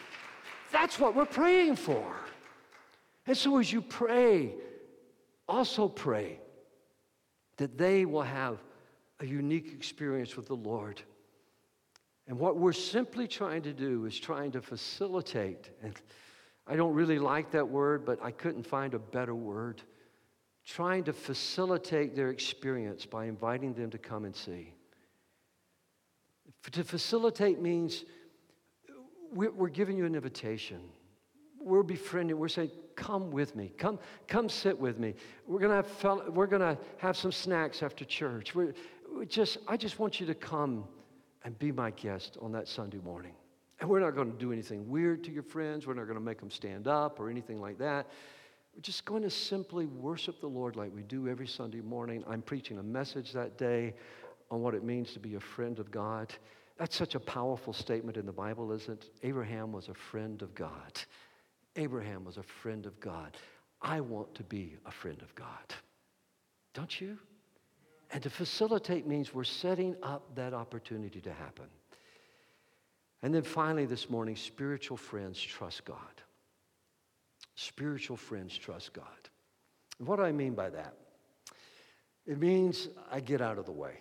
That's 0.71 0.99
what 0.99 1.15
we're 1.15 1.27
praying 1.27 1.77
for. 1.77 2.05
And 3.27 3.37
so 3.37 3.59
as 3.59 3.73
you 3.73 3.83
pray, 3.83 4.55
also 5.49 5.89
pray 5.89 6.41
that 7.57 7.77
they 7.77 8.05
will 8.05 8.23
have 8.23 8.59
a 9.21 9.27
unique 9.27 9.73
experience 9.73 10.37
with 10.37 10.47
the 10.47 10.57
Lord. 10.57 11.03
And 12.27 12.39
what 12.39 12.57
we're 12.57 12.73
simply 12.73 13.27
trying 13.27 13.63
to 13.63 13.73
do 13.73 14.05
is 14.05 14.19
trying 14.19 14.53
to 14.53 14.61
facilitate, 14.61 15.71
and 15.83 15.95
I 16.67 16.77
don't 16.77 16.95
really 16.95 17.19
like 17.19 17.51
that 17.53 17.69
word, 17.69 18.05
but 18.05 18.19
I 18.23 18.31
couldn't 18.31 18.65
find 18.65 18.95
a 18.95 18.99
better 18.99 19.35
word. 19.35 19.83
Trying 20.67 21.05
to 21.05 21.15
facilitate 21.15 22.15
their 22.15 22.29
experience 22.29 23.07
by 23.07 23.25
inviting 23.25 23.73
them 23.73 23.89
to 23.91 23.99
come 23.99 24.27
and 24.27 24.37
see. 24.37 24.75
To 26.73 26.85
facilitate 26.85 27.61
means 27.61 28.05
we're, 29.33 29.51
we're 29.51 29.69
giving 29.69 29.97
you 29.97 30.05
an 30.05 30.15
invitation. 30.15 30.81
We're 31.61 31.83
befriending. 31.83 32.39
We're 32.39 32.49
saying, 32.49 32.71
come 32.97 33.31
with 33.31 33.55
me. 33.57 33.73
Come, 33.79 33.99
come 34.27 34.49
sit 34.49 34.79
with 34.79 34.99
me. 34.99 35.15
We're 35.47 35.61
gonna 35.61 35.77
have, 35.77 36.29
we're 36.29 36.47
gonna 36.47 36.79
have 36.99 37.17
some 37.17 37.33
snacks 37.33 37.83
after 37.83 38.05
church. 38.05 38.55
We're, 38.55 38.75
we 39.17 39.27
just, 39.27 39.59
I 39.67 39.77
just 39.77 39.99
want 39.99 40.21
you 40.21 40.27
to 40.27 40.35
come 40.35 40.85
and 41.45 41.59
be 41.59 41.73
my 41.73 41.91
guest 41.93 42.37
on 42.41 42.53
that 42.53 42.69
Sunday 42.69 42.99
morning. 42.99 43.33
And 43.81 43.89
we're 43.89 44.01
not 44.01 44.15
going 44.15 44.33
to 44.33 44.39
do 44.39 44.53
anything 44.53 44.89
weird 44.89 45.23
to 45.25 45.31
your 45.31 45.45
friends. 45.45 45.87
We're 45.87 45.95
not 45.95 46.05
going 46.05 46.19
to 46.19 46.25
make 46.25 46.41
them 46.41 46.51
stand 46.51 46.89
up 46.89 47.21
or 47.21 47.31
anything 47.31 47.61
like 47.61 47.79
that. 47.79 48.07
We're 48.75 48.83
just 48.83 49.05
going 49.05 49.23
to 49.23 49.31
simply 49.31 49.87
worship 49.87 50.41
the 50.41 50.49
Lord 50.49 50.77
like 50.77 50.95
we 50.95 51.03
do 51.03 51.29
every 51.29 51.47
Sunday 51.47 51.81
morning. 51.81 52.25
I'm 52.29 52.43
preaching 52.43 52.79
a 52.79 52.83
message 52.83 53.33
that 53.33 53.57
day 53.57 53.95
on 54.51 54.63
what 54.63 54.75
it 54.75 54.83
means 54.83 55.13
to 55.13 55.21
be 55.21 55.37
a 55.37 55.41
friend 55.41 55.79
of 55.79 55.91
God. 55.91 56.33
That's 56.79 56.97
such 56.97 57.17
a 57.17 57.21
powerful 57.21 57.73
statement 57.73 58.17
in 58.17 58.25
the 58.25 58.33
Bible, 58.33 58.73
isn't 58.73 59.03
it? 59.05 59.11
Abraham 59.23 59.73
was 59.73 59.89
a 59.89 59.95
friend 59.95 60.41
of 60.43 60.55
God. 60.55 60.93
Abraham 61.77 62.25
was 62.25 62.37
a 62.37 62.43
friend 62.43 62.87
of 62.87 62.99
God. 63.01 63.37
I 63.83 64.01
want 64.01 64.35
to 64.37 64.45
be 64.45 64.77
a 64.87 64.91
friend 64.91 65.21
of 65.23 65.35
God. 65.35 65.75
Don't 66.75 67.01
you? 67.01 67.19
And 68.11 68.23
to 68.23 68.31
facilitate 68.31 69.07
means 69.07 69.35
we're 69.35 69.45
setting 69.45 69.97
up 70.03 70.35
that 70.37 70.55
opportunity 70.55 71.21
to 71.21 71.33
happen. 71.33 71.67
And 73.23 73.35
then 73.35 73.43
finally, 73.43 73.85
this 73.85 74.09
morning, 74.09 74.37
spiritual 74.37 74.97
friends 74.97 75.41
trust 75.41 75.85
God. 75.85 75.99
Spiritual 77.57 78.17
friends 78.17 78.57
trust 78.57 78.93
God. 78.93 79.05
And 79.99 80.07
what 80.07 80.17
do 80.17 80.23
I 80.23 80.31
mean 80.31 80.55
by 80.55 80.71
that? 80.71 80.95
It 82.25 82.39
means 82.39 82.89
I 83.11 83.19
get 83.19 83.41
out 83.41 83.59
of 83.59 83.67
the 83.67 83.73
way. 83.73 83.95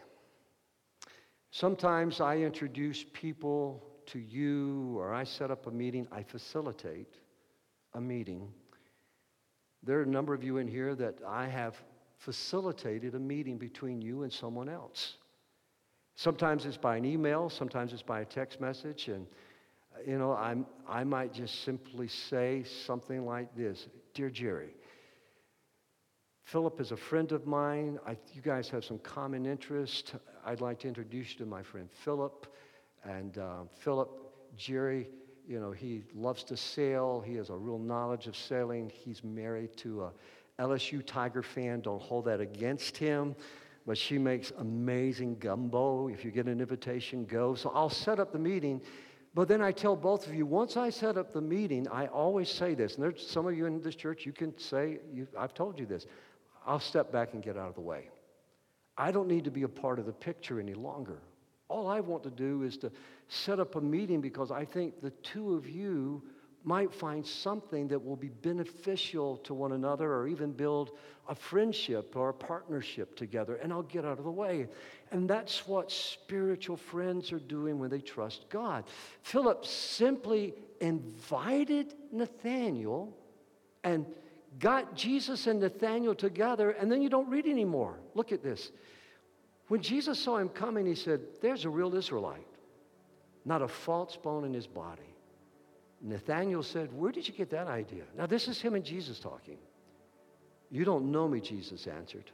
Sometimes 1.60 2.22
I 2.22 2.38
introduce 2.38 3.04
people 3.14 3.84
to 4.06 4.20
you 4.20 4.96
or 5.00 5.12
I 5.12 5.24
set 5.24 5.50
up 5.50 5.66
a 5.66 5.72
meeting, 5.72 6.08
I 6.12 6.22
facilitate 6.22 7.16
a 7.96 8.00
meeting. 8.00 8.48
There 9.82 9.98
are 9.98 10.04
a 10.04 10.06
number 10.06 10.36
of 10.36 10.44
you 10.44 10.58
in 10.58 10.68
here 10.68 10.94
that 10.94 11.16
I 11.28 11.48
have 11.48 11.76
facilitated 12.20 13.16
a 13.16 13.20
meeting 13.20 13.58
between 13.58 14.04
you 14.04 14.22
and 14.22 14.32
someone 14.32 14.70
else. 14.70 15.16
Sometimes 16.14 16.68
it's 16.68 16.78
by 16.78 16.96
an 16.96 17.06
email, 17.06 17.50
sometimes 17.50 17.92
it's 17.92 18.04
by 18.04 18.22
a 18.22 18.26
text 18.26 18.62
message, 18.62 19.08
and 19.08 19.26
you 20.06 20.20
know, 20.20 20.34
I'm, 20.34 20.68
I 20.88 21.04
might 21.06 21.34
just 21.34 21.64
simply 21.64 22.08
say 22.08 22.66
something 22.86 23.26
like 23.26 23.56
this 23.56 23.88
Dear 24.14 24.30
Jerry, 24.30 24.76
Philip 26.48 26.80
is 26.80 26.94
a 26.94 26.98
friend 26.98 27.34
of 27.34 27.46
mine. 27.46 28.00
I, 28.08 28.16
you 28.34 28.42
guys 28.42 28.70
have 28.70 28.86
some 28.86 29.00
common 29.00 29.46
interest. 29.46 30.16
I'd 30.46 30.62
like 30.62 30.80
to 30.80 30.88
introduce 30.88 31.34
you 31.34 31.40
to 31.40 31.46
my 31.46 31.62
friend 31.62 31.90
Philip. 31.92 32.48
And 33.04 33.38
uh, 33.38 33.64
Philip, 33.82 34.10
Jerry, 34.56 35.10
you 35.46 35.60
know, 35.60 35.72
he 35.72 36.04
loves 36.16 36.46
to 36.46 36.56
sail. 36.56 37.20
He 37.20 37.36
has 37.36 37.50
a 37.50 37.54
real 37.54 37.78
knowledge 37.78 38.28
of 38.28 38.38
sailing. 38.38 38.90
He's 38.90 39.26
married 39.26 39.76
to 39.80 40.04
a 40.04 40.12
LSU 40.58 41.06
Tiger 41.06 41.44
fan. 41.44 41.82
Don't 41.82 42.02
hold 42.02 42.24
that 42.26 42.40
against 42.40 42.96
him. 42.96 43.36
But 43.86 43.98
she 43.98 44.18
makes 44.18 44.54
amazing 44.58 45.40
gumbo. 45.40 46.08
If 46.08 46.24
you 46.24 46.32
get 46.32 46.46
an 46.46 46.62
invitation, 46.62 47.26
go. 47.26 47.56
So 47.56 47.74
I'll 47.76 47.90
set 47.90 48.22
up 48.22 48.32
the 48.32 48.40
meeting. 48.40 48.82
But 49.34 49.50
then 49.50 49.62
I 49.62 49.74
tell 49.74 49.98
both 49.98 50.28
of 50.28 50.34
you, 50.34 50.46
once 50.46 50.78
I 50.78 50.92
set 50.92 51.18
up 51.18 51.34
the 51.34 51.42
meeting, 51.42 51.90
I 51.90 52.08
always 52.08 52.50
say 52.50 52.74
this, 52.74 52.96
and 52.96 53.04
there's 53.04 53.30
some 53.30 53.46
of 53.46 53.56
you 53.56 53.66
in 53.66 53.82
this 53.82 53.96
church, 53.96 54.26
you 54.26 54.32
can 54.32 54.58
say, 54.58 55.00
I've 55.38 55.54
told 55.54 55.78
you 55.78 55.86
this. 55.86 56.08
I'll 56.68 56.82
step 56.82 57.12
back 57.12 57.34
and 57.34 57.42
get 57.42 57.58
out 57.58 57.70
of 57.70 57.76
the 57.76 57.82
way. 57.82 58.10
I 58.98 59.12
don't 59.12 59.28
need 59.28 59.46
to 59.46 59.52
be 59.52 59.64
a 59.64 59.70
part 59.70 60.00
of 60.00 60.06
the 60.06 60.12
picture 60.12 60.60
any 60.60 60.74
longer. 60.74 61.20
All 61.70 61.88
I 61.88 62.02
want 62.02 62.24
to 62.24 62.30
do 62.30 62.64
is 62.64 62.78
to 62.78 62.92
set 63.30 63.60
up 63.60 63.76
a 63.76 63.82
meeting 63.82 64.22
because 64.22 64.52
I 64.52 64.66
think 64.66 65.02
the 65.02 65.12
two 65.12 65.54
of 65.54 65.68
you 65.70 66.22
might 66.64 66.94
find 66.94 67.26
something 67.26 67.88
that 67.88 68.04
will 68.04 68.16
be 68.18 68.28
beneficial 68.28 69.38
to 69.38 69.54
one 69.54 69.72
another 69.72 70.14
or 70.14 70.28
even 70.28 70.52
build 70.52 70.92
a 71.30 71.36
friendship 71.36 72.16
or 72.16 72.30
a 72.30 72.34
partnership 72.34 73.16
together, 73.16 73.56
and 73.56 73.72
I'll 73.72 73.84
get 73.84 74.04
out 74.04 74.18
of 74.18 74.26
the 74.26 74.32
way. 74.32 74.68
And 75.12 75.30
that's 75.30 75.68
what 75.68 75.92
spiritual 75.92 76.76
friends 76.76 77.32
are 77.32 77.40
doing 77.40 77.80
when 77.80 77.90
they 77.90 78.02
trust 78.02 78.50
God. 78.50 78.84
Philip 79.22 79.66
simply 79.66 80.54
invited 80.82 81.94
Nathanael 82.12 83.16
and 83.84 84.06
got 84.60 84.96
Jesus 84.96 85.48
and 85.48 85.60
Nathanael 85.60 86.16
together, 86.16 86.72
and 86.72 86.92
then 86.92 87.02
you 87.02 87.10
don't 87.10 87.30
read 87.30 87.46
anymore. 87.46 88.00
Look 88.16 88.32
at 88.32 88.44
this. 88.44 88.72
When 89.68 89.82
Jesus 89.82 90.20
saw 90.20 90.38
him 90.38 90.50
coming, 90.50 90.86
he 90.86 90.96
said, 90.96 91.22
There's 91.42 91.66
a 91.66 91.70
real 91.70 91.94
Israelite, 91.96 92.48
not 93.46 93.62
a 93.62 93.68
false 93.68 94.16
bone 94.16 94.46
in 94.46 94.54
his 94.54 94.68
body. 94.68 95.02
Nathanael 96.02 96.64
said, 96.64 96.94
Where 96.94 97.12
did 97.12 97.28
you 97.28 97.34
get 97.34 97.50
that 97.52 97.68
idea? 97.68 98.04
Now, 98.18 98.26
this 98.26 98.48
is 98.48 98.62
him 98.62 98.76
and 98.76 98.84
Jesus 98.84 99.20
talking. 99.20 99.58
You 100.70 100.86
don't 100.86 101.12
know 101.12 101.28
me, 101.28 101.40
Jesus 101.40 101.88
answered. 101.88 102.32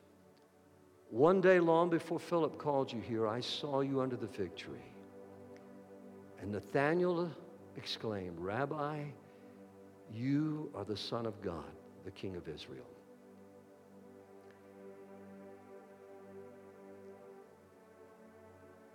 One 1.10 1.42
day 1.42 1.60
long 1.60 1.90
before 1.90 2.20
Philip 2.20 2.58
called 2.58 2.92
you 2.92 3.00
here, 3.00 3.28
I 3.28 3.40
saw 3.40 3.82
you 3.82 4.02
under 4.02 4.16
the 4.16 4.28
fig 4.28 4.56
tree. 4.56 4.74
And 6.42 6.52
Nathanael 6.52 7.32
exclaimed, 7.78 8.38
Rabbi, 8.40 9.04
you 10.12 10.72
are 10.76 10.84
the 10.84 10.98
Son 10.98 11.26
of 11.26 11.40
God 11.42 11.72
the 12.06 12.12
king 12.12 12.36
of 12.36 12.48
Israel. 12.48 12.86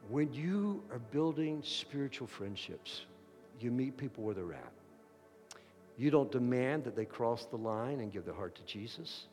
When 0.08 0.32
you 0.32 0.82
are 0.90 0.98
building 0.98 1.62
spiritual 1.62 2.26
friendships, 2.26 3.02
you 3.60 3.70
meet 3.70 3.96
people 3.96 4.24
where 4.24 4.34
they're 4.34 4.54
at. 4.54 4.72
You 5.98 6.10
don't 6.10 6.30
demand 6.30 6.84
that 6.84 6.96
they 6.96 7.04
cross 7.04 7.44
the 7.44 7.56
line 7.56 8.00
and 8.00 8.12
give 8.12 8.24
their 8.24 8.34
heart 8.34 8.54
to 8.54 8.62
Jesus. 8.62 9.26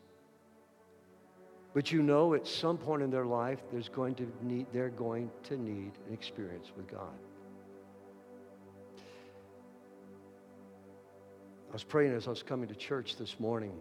But 1.73 1.91
you 1.91 2.01
know 2.01 2.33
at 2.33 2.47
some 2.47 2.77
point 2.77 3.03
in 3.03 3.11
their 3.11 3.25
life, 3.25 3.59
there's 3.71 3.89
going 3.89 4.15
to 4.15 4.27
need, 4.41 4.65
they're 4.73 4.89
going 4.89 5.29
to 5.43 5.57
need 5.57 5.91
an 6.07 6.13
experience 6.13 6.71
with 6.75 6.87
God. 6.87 7.13
Was 11.75 11.83
praying 11.83 12.13
as 12.13 12.25
I 12.25 12.29
was 12.29 12.41
coming 12.41 12.69
to 12.69 12.73
church 12.73 13.17
this 13.17 13.37
morning. 13.37 13.73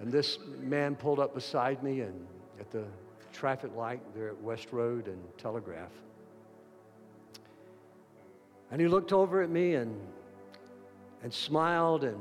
And 0.00 0.10
this 0.10 0.40
man 0.58 0.96
pulled 0.96 1.20
up 1.20 1.32
beside 1.32 1.80
me 1.80 2.00
and 2.00 2.26
at 2.58 2.72
the 2.72 2.82
traffic 3.32 3.70
light 3.76 4.00
there 4.16 4.30
at 4.30 4.42
West 4.42 4.72
Road 4.72 5.06
and 5.06 5.22
Telegraph. 5.38 5.92
And 8.72 8.80
he 8.80 8.88
looked 8.88 9.12
over 9.12 9.42
at 9.42 9.48
me 9.48 9.76
and, 9.76 9.96
and 11.22 11.32
smiled 11.32 12.02
and 12.02 12.18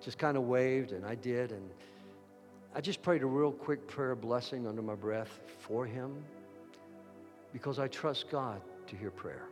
just 0.00 0.16
kind 0.16 0.38
of 0.38 0.44
waved, 0.44 0.92
and 0.92 1.04
I 1.04 1.14
did. 1.14 1.52
And 1.52 1.68
I 2.74 2.80
just 2.80 3.02
prayed 3.02 3.20
a 3.20 3.26
real 3.26 3.52
quick 3.52 3.86
prayer 3.86 4.14
blessing 4.14 4.66
under 4.66 4.80
my 4.80 4.94
breath 4.94 5.40
for 5.58 5.84
him 5.84 6.24
because 7.52 7.78
I 7.78 7.88
trust 7.88 8.30
God 8.30 8.62
to 8.86 8.96
hear 8.96 9.10
prayer. 9.10 9.42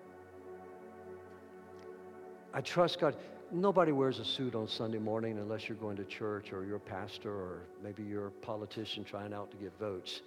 I 2.54 2.60
trust 2.60 3.00
God. 3.00 3.16
Nobody 3.50 3.90
wears 3.90 4.20
a 4.20 4.24
suit 4.24 4.54
on 4.54 4.68
Sunday 4.68 4.98
morning 4.98 5.38
unless 5.38 5.68
you're 5.68 5.76
going 5.76 5.96
to 5.96 6.04
church 6.04 6.52
or 6.52 6.64
you're 6.64 6.76
a 6.76 6.80
pastor 6.80 7.32
or 7.32 7.62
maybe 7.82 8.04
you're 8.04 8.28
a 8.28 8.30
politician 8.30 9.02
trying 9.02 9.34
out 9.34 9.50
to 9.50 9.56
get 9.56 9.72
votes. 9.78 10.22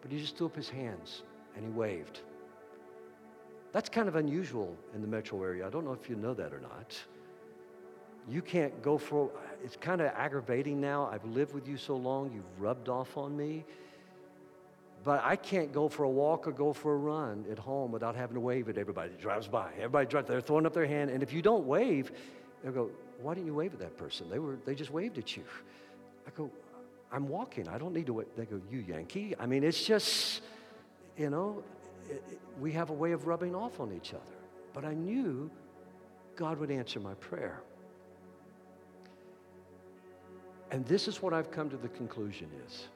But 0.00 0.12
he 0.12 0.20
just 0.20 0.36
threw 0.36 0.46
up 0.46 0.54
his 0.54 0.68
hands 0.68 1.24
and 1.56 1.64
he 1.64 1.70
waved. 1.72 2.20
That's 3.72 3.88
kind 3.88 4.06
of 4.06 4.14
unusual 4.14 4.76
in 4.94 5.02
the 5.02 5.08
metro 5.08 5.42
area. 5.42 5.66
I 5.66 5.70
don't 5.70 5.84
know 5.84 5.92
if 5.92 6.08
you 6.08 6.14
know 6.14 6.32
that 6.34 6.52
or 6.52 6.60
not. 6.60 6.96
You 8.28 8.40
can't 8.40 8.80
go 8.80 8.96
for, 8.96 9.30
it's 9.64 9.76
kind 9.76 10.00
of 10.00 10.12
aggravating 10.14 10.80
now. 10.80 11.10
I've 11.12 11.24
lived 11.24 11.54
with 11.54 11.66
you 11.66 11.76
so 11.76 11.96
long, 11.96 12.30
you've 12.32 12.60
rubbed 12.62 12.88
off 12.88 13.16
on 13.16 13.36
me. 13.36 13.64
But 15.04 15.22
I 15.22 15.36
can't 15.36 15.70
go 15.70 15.88
for 15.88 16.04
a 16.04 16.08
walk 16.08 16.48
or 16.48 16.52
go 16.52 16.72
for 16.72 16.94
a 16.94 16.96
run 16.96 17.44
at 17.50 17.58
home 17.58 17.92
without 17.92 18.16
having 18.16 18.34
to 18.34 18.40
wave 18.40 18.70
at 18.70 18.78
everybody 18.78 19.10
that 19.10 19.20
drives 19.20 19.46
by. 19.46 19.70
Everybody 19.76 20.06
drives, 20.06 20.28
they're 20.28 20.40
throwing 20.40 20.64
up 20.64 20.72
their 20.72 20.86
hand. 20.86 21.10
And 21.10 21.22
if 21.22 21.30
you 21.30 21.42
don't 21.42 21.66
wave, 21.66 22.10
they'll 22.62 22.72
go, 22.72 22.90
why 23.20 23.34
didn't 23.34 23.46
you 23.46 23.54
wave 23.54 23.74
at 23.74 23.80
that 23.80 23.98
person? 23.98 24.30
They, 24.30 24.38
were, 24.38 24.56
they 24.64 24.74
just 24.74 24.90
waved 24.90 25.18
at 25.18 25.36
you. 25.36 25.44
I 26.26 26.30
go, 26.34 26.50
I'm 27.12 27.28
walking. 27.28 27.68
I 27.68 27.76
don't 27.76 27.92
need 27.92 28.06
to 28.06 28.14
wave. 28.14 28.28
They 28.34 28.46
go, 28.46 28.60
you 28.70 28.78
Yankee. 28.78 29.34
I 29.38 29.44
mean, 29.44 29.62
it's 29.62 29.84
just, 29.84 30.40
you 31.18 31.28
know, 31.28 31.62
it, 32.08 32.22
it, 32.30 32.40
we 32.58 32.72
have 32.72 32.88
a 32.88 32.94
way 32.94 33.12
of 33.12 33.26
rubbing 33.26 33.54
off 33.54 33.80
on 33.80 33.92
each 33.92 34.14
other. 34.14 34.22
But 34.72 34.86
I 34.86 34.94
knew 34.94 35.50
God 36.34 36.58
would 36.58 36.70
answer 36.70 36.98
my 36.98 37.14
prayer. 37.14 37.60
And 40.70 40.86
this 40.86 41.08
is 41.08 41.20
what 41.20 41.34
I've 41.34 41.50
come 41.50 41.68
to 41.68 41.76
the 41.76 41.88
conclusion 41.88 42.48
is. 42.66 42.88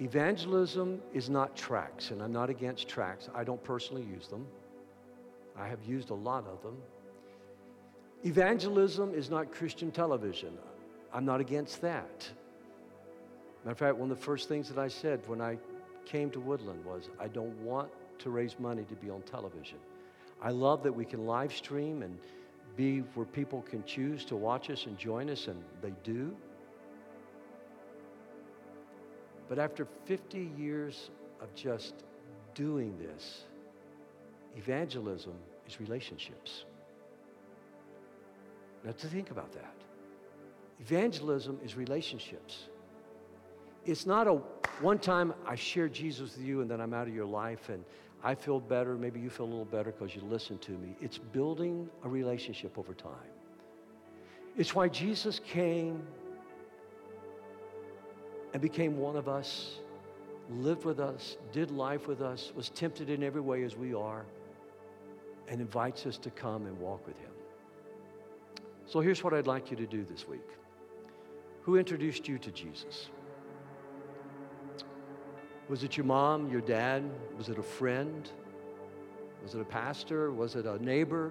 Evangelism 0.00 1.00
is 1.14 1.30
not 1.30 1.56
tracts, 1.56 2.10
and 2.10 2.22
I'm 2.22 2.32
not 2.32 2.50
against 2.50 2.86
tracts. 2.86 3.30
I 3.34 3.44
don't 3.44 3.62
personally 3.64 4.02
use 4.02 4.28
them. 4.28 4.46
I 5.56 5.66
have 5.66 5.82
used 5.84 6.10
a 6.10 6.14
lot 6.14 6.46
of 6.46 6.62
them. 6.62 6.76
Evangelism 8.24 9.14
is 9.14 9.30
not 9.30 9.50
Christian 9.52 9.90
television. 9.90 10.52
I'm 11.14 11.24
not 11.24 11.40
against 11.40 11.80
that. 11.80 12.28
Matter 13.64 13.72
of 13.72 13.78
fact, 13.78 13.96
one 13.96 14.10
of 14.10 14.18
the 14.18 14.24
first 14.24 14.48
things 14.48 14.68
that 14.68 14.78
I 14.78 14.88
said 14.88 15.20
when 15.26 15.40
I 15.40 15.56
came 16.04 16.30
to 16.30 16.40
Woodland 16.40 16.84
was, 16.84 17.08
I 17.18 17.28
don't 17.28 17.56
want 17.62 17.88
to 18.18 18.30
raise 18.30 18.58
money 18.58 18.84
to 18.84 18.94
be 18.94 19.08
on 19.08 19.22
television. 19.22 19.78
I 20.42 20.50
love 20.50 20.82
that 20.82 20.92
we 20.92 21.04
can 21.04 21.24
live 21.26 21.54
stream 21.54 22.02
and 22.02 22.18
be 22.76 22.98
where 23.14 23.26
people 23.26 23.62
can 23.62 23.82
choose 23.84 24.24
to 24.26 24.36
watch 24.36 24.68
us 24.68 24.84
and 24.86 24.98
join 24.98 25.30
us, 25.30 25.46
and 25.48 25.62
they 25.80 25.94
do. 26.04 26.36
But 29.48 29.58
after 29.58 29.86
50 30.06 30.50
years 30.56 31.10
of 31.40 31.54
just 31.54 32.04
doing 32.54 32.96
this, 32.98 33.44
evangelism 34.56 35.34
is 35.68 35.80
relationships. 35.80 36.64
Now, 38.84 38.92
to 38.92 39.06
think 39.06 39.30
about 39.30 39.52
that, 39.52 39.74
evangelism 40.80 41.58
is 41.64 41.76
relationships. 41.76 42.68
It's 43.84 44.06
not 44.06 44.26
a 44.26 44.40
one 44.80 44.98
time 44.98 45.32
I 45.46 45.54
share 45.54 45.88
Jesus 45.88 46.36
with 46.36 46.44
you 46.44 46.60
and 46.60 46.70
then 46.70 46.80
I'm 46.80 46.92
out 46.92 47.08
of 47.08 47.14
your 47.14 47.24
life 47.24 47.68
and 47.68 47.84
I 48.22 48.34
feel 48.34 48.60
better. 48.60 48.96
Maybe 48.96 49.20
you 49.20 49.30
feel 49.30 49.46
a 49.46 49.48
little 49.48 49.64
better 49.64 49.92
because 49.92 50.14
you 50.14 50.22
listen 50.22 50.58
to 50.58 50.72
me. 50.72 50.96
It's 51.00 51.18
building 51.18 51.88
a 52.04 52.08
relationship 52.08 52.76
over 52.78 52.92
time. 52.92 53.12
It's 54.56 54.74
why 54.74 54.88
Jesus 54.88 55.40
came 55.40 56.02
and 58.56 58.62
became 58.62 58.96
one 58.96 59.16
of 59.16 59.28
us, 59.28 59.80
lived 60.48 60.86
with 60.86 60.98
us, 60.98 61.36
did 61.52 61.70
life 61.70 62.08
with 62.08 62.22
us, 62.22 62.52
was 62.56 62.70
tempted 62.70 63.10
in 63.10 63.22
every 63.22 63.42
way 63.42 63.64
as 63.64 63.76
we 63.76 63.92
are, 63.92 64.24
and 65.46 65.60
invites 65.60 66.06
us 66.06 66.16
to 66.16 66.30
come 66.30 66.64
and 66.64 66.80
walk 66.80 67.06
with 67.06 67.18
Him. 67.18 67.32
So 68.86 69.00
here's 69.00 69.22
what 69.22 69.34
I'd 69.34 69.46
like 69.46 69.70
you 69.70 69.76
to 69.76 69.86
do 69.86 70.04
this 70.04 70.26
week. 70.26 70.48
Who 71.64 71.76
introduced 71.76 72.28
you 72.28 72.38
to 72.38 72.50
Jesus? 72.50 73.10
Was 75.68 75.84
it 75.84 75.98
your 75.98 76.06
mom, 76.06 76.50
your 76.50 76.62
dad? 76.62 77.02
Was 77.36 77.50
it 77.50 77.58
a 77.58 77.62
friend? 77.62 78.26
Was 79.42 79.54
it 79.54 79.60
a 79.60 79.66
pastor? 79.66 80.32
Was 80.32 80.56
it 80.56 80.64
a 80.64 80.82
neighbor? 80.82 81.30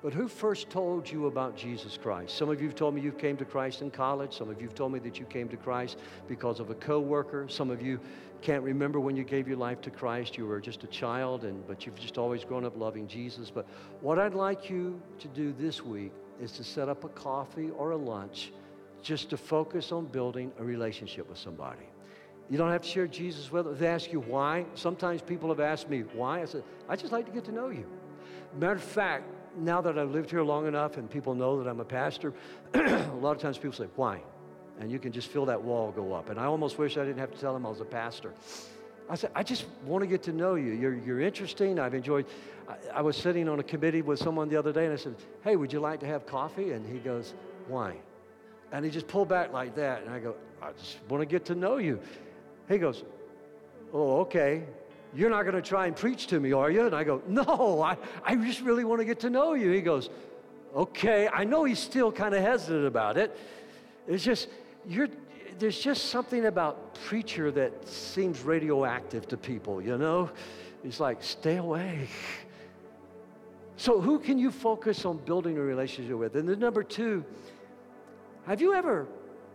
But 0.00 0.14
who 0.14 0.28
first 0.28 0.70
told 0.70 1.10
you 1.10 1.26
about 1.26 1.56
Jesus 1.56 1.98
Christ? 2.00 2.36
Some 2.36 2.50
of 2.50 2.60
you 2.60 2.68
have 2.68 2.76
told 2.76 2.94
me 2.94 3.00
you 3.00 3.10
came 3.10 3.36
to 3.36 3.44
Christ 3.44 3.82
in 3.82 3.90
college. 3.90 4.32
Some 4.36 4.48
of 4.48 4.60
you 4.60 4.68
have 4.68 4.76
told 4.76 4.92
me 4.92 5.00
that 5.00 5.18
you 5.18 5.24
came 5.24 5.48
to 5.48 5.56
Christ 5.56 5.98
because 6.28 6.60
of 6.60 6.70
a 6.70 6.74
coworker. 6.76 7.48
Some 7.48 7.68
of 7.68 7.82
you 7.82 7.98
can't 8.40 8.62
remember 8.62 9.00
when 9.00 9.16
you 9.16 9.24
gave 9.24 9.48
your 9.48 9.56
life 9.56 9.80
to 9.80 9.90
Christ. 9.90 10.38
You 10.38 10.46
were 10.46 10.60
just 10.60 10.84
a 10.84 10.86
child, 10.86 11.44
and 11.44 11.66
but 11.66 11.84
you've 11.84 11.98
just 11.98 12.16
always 12.16 12.44
grown 12.44 12.64
up 12.64 12.76
loving 12.76 13.08
Jesus. 13.08 13.50
But 13.50 13.66
what 14.00 14.20
I'd 14.20 14.34
like 14.34 14.70
you 14.70 15.00
to 15.18 15.28
do 15.28 15.52
this 15.58 15.84
week 15.84 16.12
is 16.40 16.52
to 16.52 16.64
set 16.64 16.88
up 16.88 17.02
a 17.02 17.08
coffee 17.08 17.70
or 17.70 17.90
a 17.90 17.96
lunch 17.96 18.52
just 19.02 19.30
to 19.30 19.36
focus 19.36 19.90
on 19.90 20.06
building 20.06 20.52
a 20.60 20.64
relationship 20.64 21.28
with 21.28 21.38
somebody. 21.38 21.86
You 22.48 22.56
don't 22.56 22.70
have 22.70 22.82
to 22.82 22.88
share 22.88 23.08
Jesus 23.08 23.50
with 23.50 23.64
them. 23.64 23.76
They 23.76 23.88
ask 23.88 24.12
you 24.12 24.20
why. 24.20 24.64
Sometimes 24.74 25.22
people 25.22 25.48
have 25.48 25.60
asked 25.60 25.90
me 25.90 26.02
why. 26.14 26.42
I 26.42 26.44
said, 26.44 26.62
I 26.88 26.94
just 26.94 27.12
like 27.12 27.26
to 27.26 27.32
get 27.32 27.44
to 27.46 27.52
know 27.52 27.68
you. 27.68 27.84
Matter 28.56 28.74
of 28.74 28.82
fact, 28.82 29.24
now 29.56 29.80
that 29.80 29.98
I've 29.98 30.10
lived 30.10 30.30
here 30.30 30.42
long 30.42 30.66
enough 30.66 30.96
and 30.96 31.10
people 31.10 31.34
know 31.34 31.62
that 31.62 31.68
I'm 31.68 31.80
a 31.80 31.84
pastor, 31.84 32.32
a 32.74 33.08
lot 33.20 33.36
of 33.36 33.42
times 33.42 33.56
people 33.56 33.72
say, 33.72 33.88
why? 33.96 34.20
And 34.80 34.90
you 34.90 34.98
can 34.98 35.12
just 35.12 35.28
feel 35.28 35.46
that 35.46 35.62
wall 35.62 35.90
go 35.90 36.12
up. 36.12 36.30
And 36.30 36.38
I 36.38 36.44
almost 36.44 36.78
wish 36.78 36.96
I 36.96 37.04
didn't 37.04 37.18
have 37.18 37.32
to 37.32 37.38
tell 37.38 37.52
them 37.52 37.66
I 37.66 37.68
was 37.68 37.80
a 37.80 37.84
pastor. 37.84 38.32
I 39.10 39.14
said, 39.14 39.30
I 39.34 39.42
just 39.42 39.64
want 39.84 40.02
to 40.02 40.06
get 40.06 40.22
to 40.24 40.32
know 40.32 40.54
you. 40.54 40.72
You're, 40.72 40.94
you're 40.94 41.20
interesting. 41.20 41.78
I've 41.78 41.94
enjoyed. 41.94 42.26
I, 42.68 42.76
I 42.96 43.00
was 43.00 43.16
sitting 43.16 43.48
on 43.48 43.58
a 43.58 43.62
committee 43.62 44.02
with 44.02 44.18
someone 44.18 44.48
the 44.48 44.56
other 44.56 44.72
day 44.72 44.84
and 44.84 44.92
I 44.92 44.96
said, 44.96 45.16
Hey, 45.42 45.56
would 45.56 45.72
you 45.72 45.80
like 45.80 46.00
to 46.00 46.06
have 46.06 46.26
coffee? 46.26 46.72
And 46.72 46.86
he 46.86 46.98
goes, 46.98 47.34
Why? 47.68 47.96
And 48.70 48.84
he 48.84 48.90
just 48.90 49.08
pulled 49.08 49.28
back 49.28 49.52
like 49.52 49.74
that. 49.76 50.02
And 50.02 50.10
I 50.10 50.18
go, 50.18 50.34
I 50.60 50.72
just 50.72 50.98
want 51.08 51.22
to 51.22 51.26
get 51.26 51.46
to 51.46 51.54
know 51.54 51.78
you. 51.78 52.00
He 52.68 52.78
goes, 52.78 53.02
Oh, 53.92 54.20
okay. 54.20 54.64
You're 55.14 55.30
not 55.30 55.42
going 55.42 55.54
to 55.54 55.62
try 55.62 55.86
and 55.86 55.96
preach 55.96 56.26
to 56.28 56.40
me, 56.40 56.52
are 56.52 56.70
you? 56.70 56.86
And 56.86 56.94
I 56.94 57.04
go, 57.04 57.22
No, 57.26 57.82
I, 57.82 57.96
I 58.24 58.36
just 58.36 58.60
really 58.60 58.84
want 58.84 59.00
to 59.00 59.04
get 59.04 59.20
to 59.20 59.30
know 59.30 59.54
you. 59.54 59.70
He 59.70 59.80
goes, 59.80 60.10
Okay. 60.74 61.28
I 61.32 61.44
know 61.44 61.64
he's 61.64 61.78
still 61.78 62.12
kind 62.12 62.34
of 62.34 62.42
hesitant 62.42 62.86
about 62.86 63.16
it. 63.16 63.36
It's 64.06 64.24
just, 64.24 64.48
you're, 64.86 65.08
there's 65.58 65.78
just 65.78 66.06
something 66.06 66.46
about 66.46 66.94
preacher 66.94 67.50
that 67.52 67.88
seems 67.88 68.42
radioactive 68.42 69.26
to 69.28 69.36
people, 69.36 69.82
you 69.82 69.96
know? 69.98 70.30
He's 70.82 71.00
like, 71.00 71.22
Stay 71.22 71.56
away. 71.56 72.08
So, 73.76 74.00
who 74.00 74.18
can 74.18 74.38
you 74.38 74.50
focus 74.50 75.04
on 75.04 75.18
building 75.18 75.56
a 75.56 75.60
relationship 75.60 76.16
with? 76.16 76.34
And 76.34 76.48
then, 76.48 76.58
number 76.58 76.82
two, 76.82 77.24
have 78.46 78.60
you 78.60 78.74
ever 78.74 79.06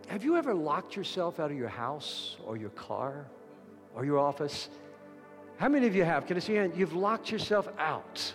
have 0.08 0.24
you 0.24 0.36
ever 0.36 0.54
locked 0.54 0.96
yourself 0.96 1.40
out 1.40 1.50
of 1.50 1.56
your 1.56 1.68
house 1.68 2.36
or 2.46 2.56
your 2.56 2.70
car 2.70 3.26
or 3.94 4.04
your 4.04 4.18
office? 4.18 4.68
How 5.56 5.68
many 5.68 5.86
of 5.86 5.94
you 5.94 6.04
have? 6.04 6.26
Can 6.26 6.36
I 6.36 6.40
see 6.40 6.54
hand? 6.54 6.74
You've 6.76 6.94
locked 6.94 7.30
yourself 7.30 7.68
out. 7.78 8.32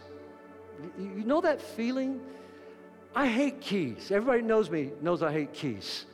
You 0.98 1.24
know 1.26 1.42
that 1.42 1.62
feeling? 1.62 2.22
I 3.16 3.28
hate 3.28 3.60
keys. 3.62 4.12
Everybody 4.12 4.42
knows 4.42 4.70
me, 4.70 4.92
knows 5.02 5.22
I 5.22 5.32
hate 5.32 5.54
keys. 5.54 6.06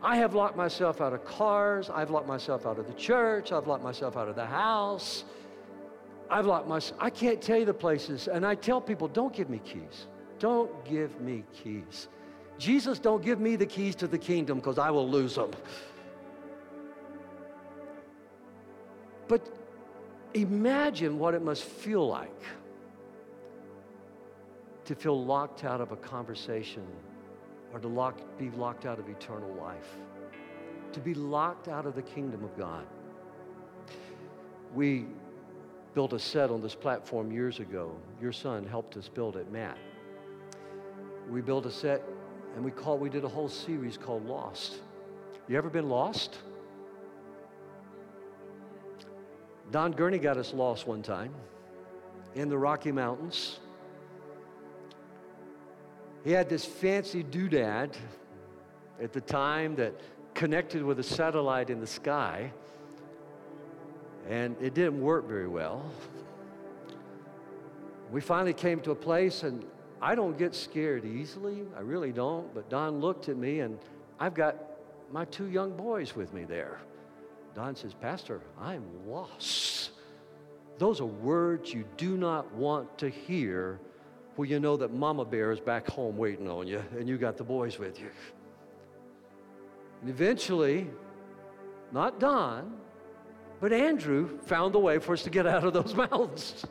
I 0.00 0.16
have 0.16 0.34
locked 0.34 0.56
myself 0.56 1.00
out 1.00 1.12
of 1.12 1.24
cars. 1.24 1.90
I've 1.90 2.10
locked 2.10 2.28
myself 2.28 2.66
out 2.66 2.78
of 2.78 2.86
the 2.86 2.94
church. 2.94 3.52
I've 3.52 3.66
locked 3.66 3.82
myself 3.82 4.16
out 4.16 4.28
of 4.28 4.36
the 4.36 4.46
house. 4.46 5.24
I've 6.30 6.46
locked 6.46 6.68
myself. 6.68 6.98
I 7.02 7.10
can't 7.10 7.42
tell 7.42 7.58
you 7.58 7.64
the 7.64 7.74
places. 7.74 8.28
And 8.28 8.46
I 8.46 8.54
tell 8.54 8.80
people, 8.80 9.08
don't 9.08 9.34
give 9.34 9.50
me 9.50 9.58
keys. 9.58 10.06
Don't 10.38 10.84
give 10.84 11.20
me 11.20 11.44
keys. 11.52 12.08
Jesus, 12.58 12.98
don't 12.98 13.24
give 13.24 13.40
me 13.40 13.56
the 13.56 13.66
keys 13.66 13.94
to 13.96 14.06
the 14.06 14.18
kingdom 14.18 14.58
because 14.58 14.78
I 14.78 14.90
will 14.90 15.08
lose 15.08 15.34
them. 15.34 15.50
But 19.26 19.57
Imagine 20.34 21.18
what 21.18 21.34
it 21.34 21.42
must 21.42 21.64
feel 21.64 22.06
like 22.06 22.42
to 24.84 24.94
feel 24.94 25.22
locked 25.24 25.64
out 25.64 25.80
of 25.80 25.92
a 25.92 25.96
conversation 25.96 26.86
or 27.72 27.80
to 27.80 27.88
lock, 27.88 28.18
be 28.38 28.50
locked 28.50 28.86
out 28.86 28.98
of 28.98 29.08
eternal 29.08 29.52
life, 29.54 29.96
to 30.92 31.00
be 31.00 31.14
locked 31.14 31.68
out 31.68 31.86
of 31.86 31.94
the 31.94 32.02
kingdom 32.02 32.44
of 32.44 32.56
God. 32.56 32.86
We 34.74 35.06
built 35.94 36.12
a 36.12 36.18
set 36.18 36.50
on 36.50 36.62
this 36.62 36.74
platform 36.74 37.32
years 37.32 37.60
ago. 37.60 37.94
Your 38.20 38.32
son 38.32 38.66
helped 38.66 38.96
us 38.96 39.08
build 39.08 39.36
it, 39.36 39.50
Matt. 39.50 39.78
We 41.28 41.40
built 41.40 41.66
a 41.66 41.70
set 41.70 42.02
and 42.54 42.64
we 42.64 42.70
called, 42.70 43.00
we 43.00 43.10
did 43.10 43.24
a 43.24 43.28
whole 43.28 43.48
series 43.48 43.96
called 43.96 44.26
Lost. 44.26 44.76
You 45.48 45.56
ever 45.56 45.70
been 45.70 45.88
lost? 45.88 46.38
Don 49.70 49.92
Gurney 49.92 50.18
got 50.18 50.38
us 50.38 50.54
lost 50.54 50.86
one 50.86 51.02
time 51.02 51.34
in 52.34 52.48
the 52.48 52.56
Rocky 52.56 52.90
Mountains. 52.90 53.60
He 56.24 56.30
had 56.32 56.48
this 56.48 56.64
fancy 56.64 57.22
doodad 57.22 57.94
at 59.00 59.12
the 59.12 59.20
time 59.20 59.76
that 59.76 59.94
connected 60.34 60.82
with 60.82 60.98
a 60.98 61.02
satellite 61.02 61.68
in 61.68 61.80
the 61.80 61.86
sky, 61.86 62.50
and 64.28 64.56
it 64.60 64.72
didn't 64.72 65.00
work 65.00 65.28
very 65.28 65.48
well. 65.48 65.84
We 68.10 68.22
finally 68.22 68.54
came 68.54 68.80
to 68.80 68.92
a 68.92 68.96
place, 68.96 69.42
and 69.42 69.64
I 70.00 70.14
don't 70.14 70.38
get 70.38 70.54
scared 70.54 71.04
easily. 71.04 71.66
I 71.76 71.80
really 71.80 72.12
don't. 72.12 72.52
But 72.54 72.70
Don 72.70 73.00
looked 73.00 73.28
at 73.28 73.36
me, 73.36 73.60
and 73.60 73.78
I've 74.18 74.34
got 74.34 74.56
my 75.12 75.26
two 75.26 75.48
young 75.48 75.76
boys 75.76 76.16
with 76.16 76.32
me 76.32 76.44
there. 76.44 76.78
Don 77.58 77.74
says, 77.74 77.92
Pastor, 77.92 78.40
I'm 78.60 78.84
lost. 79.04 79.90
Those 80.78 81.00
are 81.00 81.06
words 81.06 81.74
you 81.74 81.84
do 81.96 82.16
not 82.16 82.54
want 82.54 82.98
to 82.98 83.08
hear 83.08 83.80
when 84.36 84.48
you 84.48 84.60
know 84.60 84.76
that 84.76 84.94
Mama 84.94 85.24
Bear 85.24 85.50
is 85.50 85.58
back 85.58 85.90
home 85.90 86.16
waiting 86.16 86.48
on 86.48 86.68
you 86.68 86.84
and 86.96 87.08
you 87.08 87.18
got 87.18 87.36
the 87.36 87.42
boys 87.42 87.76
with 87.76 87.98
you. 87.98 88.10
And 90.00 90.08
eventually, 90.08 90.86
not 91.90 92.20
Don, 92.20 92.76
but 93.60 93.72
Andrew 93.72 94.38
found 94.42 94.72
the 94.72 94.78
way 94.78 95.00
for 95.00 95.14
us 95.14 95.24
to 95.24 95.30
get 95.30 95.44
out 95.44 95.64
of 95.64 95.72
those 95.72 95.94
mountains. 96.12 96.64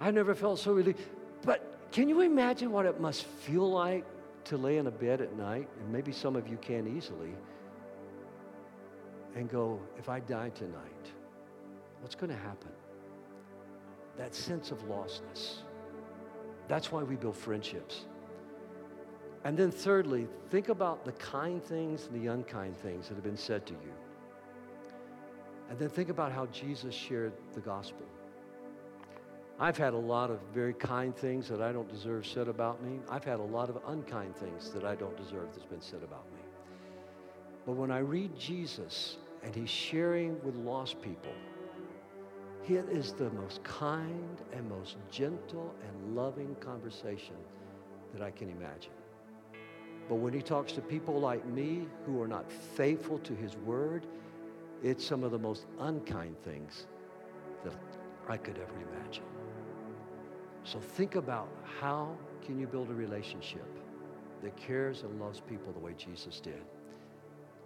I 0.00 0.12
never 0.12 0.36
felt 0.36 0.60
so 0.60 0.74
relieved. 0.74 1.00
But 1.44 1.90
can 1.90 2.08
you 2.08 2.20
imagine 2.20 2.70
what 2.70 2.86
it 2.86 3.00
must 3.00 3.24
feel 3.24 3.68
like 3.68 4.04
to 4.44 4.56
lay 4.56 4.76
in 4.76 4.86
a 4.86 4.92
bed 4.92 5.20
at 5.20 5.36
night? 5.36 5.68
And 5.80 5.92
maybe 5.92 6.12
some 6.12 6.36
of 6.36 6.46
you 6.46 6.56
can 6.58 6.86
easily 6.86 7.34
and 9.34 9.50
go, 9.50 9.80
if 9.98 10.08
I 10.08 10.20
die 10.20 10.50
tonight, 10.50 11.10
what's 12.00 12.14
going 12.14 12.30
to 12.30 12.36
happen? 12.36 12.70
That 14.18 14.34
sense 14.34 14.70
of 14.70 14.78
lostness. 14.88 15.62
That's 16.68 16.92
why 16.92 17.02
we 17.02 17.16
build 17.16 17.36
friendships. 17.36 18.04
And 19.44 19.56
then, 19.56 19.70
thirdly, 19.70 20.28
think 20.50 20.68
about 20.68 21.04
the 21.04 21.12
kind 21.12 21.62
things 21.62 22.06
and 22.06 22.22
the 22.22 22.30
unkind 22.30 22.76
things 22.76 23.08
that 23.08 23.14
have 23.14 23.24
been 23.24 23.36
said 23.36 23.66
to 23.66 23.72
you. 23.72 23.92
And 25.68 25.78
then 25.78 25.88
think 25.88 26.10
about 26.10 26.32
how 26.32 26.46
Jesus 26.46 26.94
shared 26.94 27.32
the 27.54 27.60
gospel. 27.60 28.06
I've 29.58 29.76
had 29.76 29.94
a 29.94 29.98
lot 29.98 30.30
of 30.30 30.40
very 30.52 30.74
kind 30.74 31.14
things 31.14 31.48
that 31.48 31.60
I 31.60 31.72
don't 31.72 31.88
deserve 31.88 32.26
said 32.26 32.48
about 32.48 32.82
me. 32.82 33.00
I've 33.08 33.24
had 33.24 33.38
a 33.38 33.44
lot 33.44 33.68
of 33.68 33.78
unkind 33.86 34.36
things 34.36 34.70
that 34.70 34.84
I 34.84 34.94
don't 34.94 35.16
deserve 35.16 35.48
that's 35.52 35.66
been 35.66 35.80
said 35.80 36.02
about 36.02 36.24
me. 36.32 36.40
But 37.64 37.72
when 37.72 37.90
I 37.90 37.98
read 37.98 38.36
Jesus 38.36 39.18
and 39.42 39.54
he's 39.54 39.70
sharing 39.70 40.42
with 40.44 40.54
lost 40.56 41.00
people, 41.00 41.32
it 42.68 42.84
is 42.90 43.12
the 43.12 43.30
most 43.30 43.62
kind 43.64 44.40
and 44.52 44.68
most 44.68 44.96
gentle 45.10 45.74
and 45.86 46.16
loving 46.16 46.54
conversation 46.60 47.34
that 48.12 48.22
I 48.22 48.30
can 48.30 48.50
imagine. 48.50 48.92
But 50.08 50.16
when 50.16 50.32
he 50.32 50.42
talks 50.42 50.72
to 50.72 50.80
people 50.80 51.18
like 51.18 51.44
me 51.46 51.86
who 52.06 52.20
are 52.20 52.28
not 52.28 52.50
faithful 52.50 53.18
to 53.20 53.34
his 53.34 53.56
word, 53.56 54.06
it's 54.82 55.04
some 55.04 55.24
of 55.24 55.30
the 55.32 55.38
most 55.38 55.66
unkind 55.80 56.36
things 56.42 56.86
that 57.64 57.74
I 58.28 58.36
could 58.36 58.58
ever 58.58 58.74
imagine. 58.92 59.24
So 60.64 60.78
think 60.78 61.16
about 61.16 61.48
how 61.80 62.16
can 62.44 62.58
you 62.58 62.66
build 62.66 62.90
a 62.90 62.94
relationship 62.94 63.66
that 64.42 64.56
cares 64.56 65.02
and 65.02 65.20
loves 65.20 65.40
people 65.40 65.72
the 65.72 65.78
way 65.78 65.94
Jesus 65.96 66.40
did. 66.40 66.62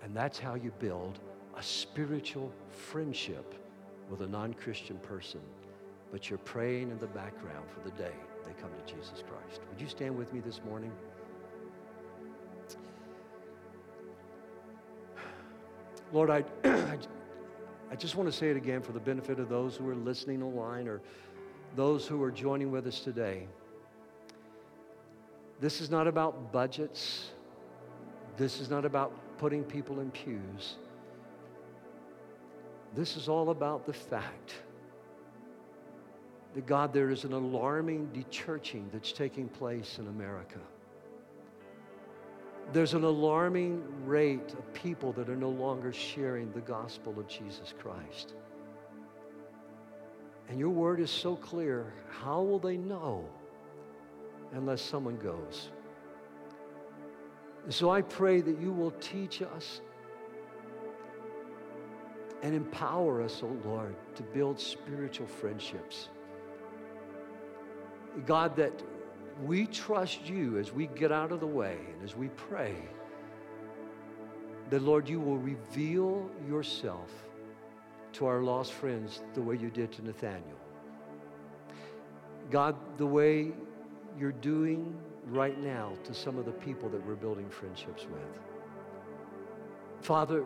And 0.02 0.14
that's 0.14 0.38
how 0.38 0.54
you 0.54 0.72
build 0.78 1.18
a 1.56 1.62
spiritual 1.62 2.52
friendship 2.68 3.54
with 4.10 4.22
a 4.22 4.26
non 4.26 4.54
Christian 4.54 4.98
person, 4.98 5.40
but 6.12 6.28
you're 6.28 6.38
praying 6.38 6.90
in 6.90 6.98
the 6.98 7.06
background 7.06 7.66
for 7.70 7.80
the 7.80 7.96
day 7.96 8.12
they 8.44 8.52
come 8.60 8.70
to 8.70 8.94
Jesus 8.94 9.24
Christ. 9.28 9.60
Would 9.70 9.80
you 9.80 9.88
stand 9.88 10.16
with 10.16 10.32
me 10.32 10.40
this 10.40 10.60
morning? 10.64 10.92
Lord, 16.12 16.30
I, 16.30 16.44
I 17.90 17.96
just 17.96 18.14
want 18.14 18.30
to 18.30 18.36
say 18.36 18.50
it 18.50 18.56
again 18.56 18.80
for 18.80 18.92
the 18.92 19.00
benefit 19.00 19.40
of 19.40 19.48
those 19.48 19.76
who 19.76 19.88
are 19.88 19.96
listening 19.96 20.42
online 20.42 20.86
or 20.86 21.00
those 21.74 22.06
who 22.06 22.22
are 22.22 22.30
joining 22.30 22.70
with 22.70 22.86
us 22.86 23.00
today. 23.00 23.48
This 25.60 25.80
is 25.80 25.90
not 25.90 26.06
about 26.06 26.52
budgets. 26.52 27.30
This 28.36 28.60
is 28.60 28.70
not 28.70 28.84
about 28.84 29.12
putting 29.38 29.64
people 29.64 30.00
in 30.00 30.10
pews. 30.10 30.76
This 32.96 33.18
is 33.18 33.28
all 33.28 33.50
about 33.50 33.84
the 33.84 33.92
fact 33.92 34.54
that 36.54 36.66
God, 36.66 36.94
there 36.94 37.10
is 37.10 37.24
an 37.24 37.34
alarming 37.34 38.08
dechurching 38.14 38.90
that's 38.90 39.12
taking 39.12 39.48
place 39.48 39.98
in 39.98 40.08
America. 40.08 40.60
There's 42.72 42.94
an 42.94 43.04
alarming 43.04 43.84
rate 44.06 44.54
of 44.54 44.72
people 44.72 45.12
that 45.12 45.28
are 45.28 45.36
no 45.36 45.50
longer 45.50 45.92
sharing 45.92 46.50
the 46.52 46.62
gospel 46.62 47.20
of 47.20 47.28
Jesus 47.28 47.74
Christ. 47.78 48.32
And 50.48 50.58
your 50.58 50.70
word 50.70 50.98
is 50.98 51.10
so 51.10 51.36
clear. 51.36 51.92
How 52.08 52.40
will 52.40 52.58
they 52.58 52.78
know 52.78 53.28
unless 54.52 54.80
someone 54.80 55.18
goes? 55.18 55.68
So 57.68 57.90
I 57.90 58.00
pray 58.00 58.40
that 58.40 58.58
you 58.58 58.72
will 58.72 58.92
teach 58.92 59.42
us 59.42 59.82
and 62.46 62.54
empower 62.54 63.22
us, 63.22 63.42
oh 63.42 63.56
Lord, 63.64 63.96
to 64.14 64.22
build 64.22 64.60
spiritual 64.60 65.26
friendships. 65.26 66.10
God, 68.24 68.54
that 68.54 68.84
we 69.44 69.66
trust 69.66 70.28
you 70.28 70.56
as 70.56 70.72
we 70.72 70.86
get 70.86 71.10
out 71.10 71.32
of 71.32 71.40
the 71.40 71.46
way 71.46 71.76
and 71.92 72.04
as 72.04 72.14
we 72.14 72.28
pray, 72.28 72.76
that 74.70 74.80
Lord, 74.80 75.08
you 75.08 75.18
will 75.18 75.38
reveal 75.38 76.30
yourself 76.48 77.10
to 78.12 78.26
our 78.26 78.40
lost 78.42 78.74
friends 78.74 79.24
the 79.34 79.42
way 79.42 79.56
you 79.56 79.68
did 79.68 79.90
to 79.94 80.04
Nathanael. 80.04 80.40
God, 82.52 82.76
the 82.96 83.06
way 83.06 83.50
you're 84.16 84.30
doing 84.30 84.96
right 85.26 85.60
now 85.60 85.94
to 86.04 86.14
some 86.14 86.38
of 86.38 86.44
the 86.44 86.52
people 86.52 86.88
that 86.90 87.04
we're 87.04 87.16
building 87.16 87.50
friendships 87.50 88.04
with. 88.04 88.38
Father, 90.00 90.44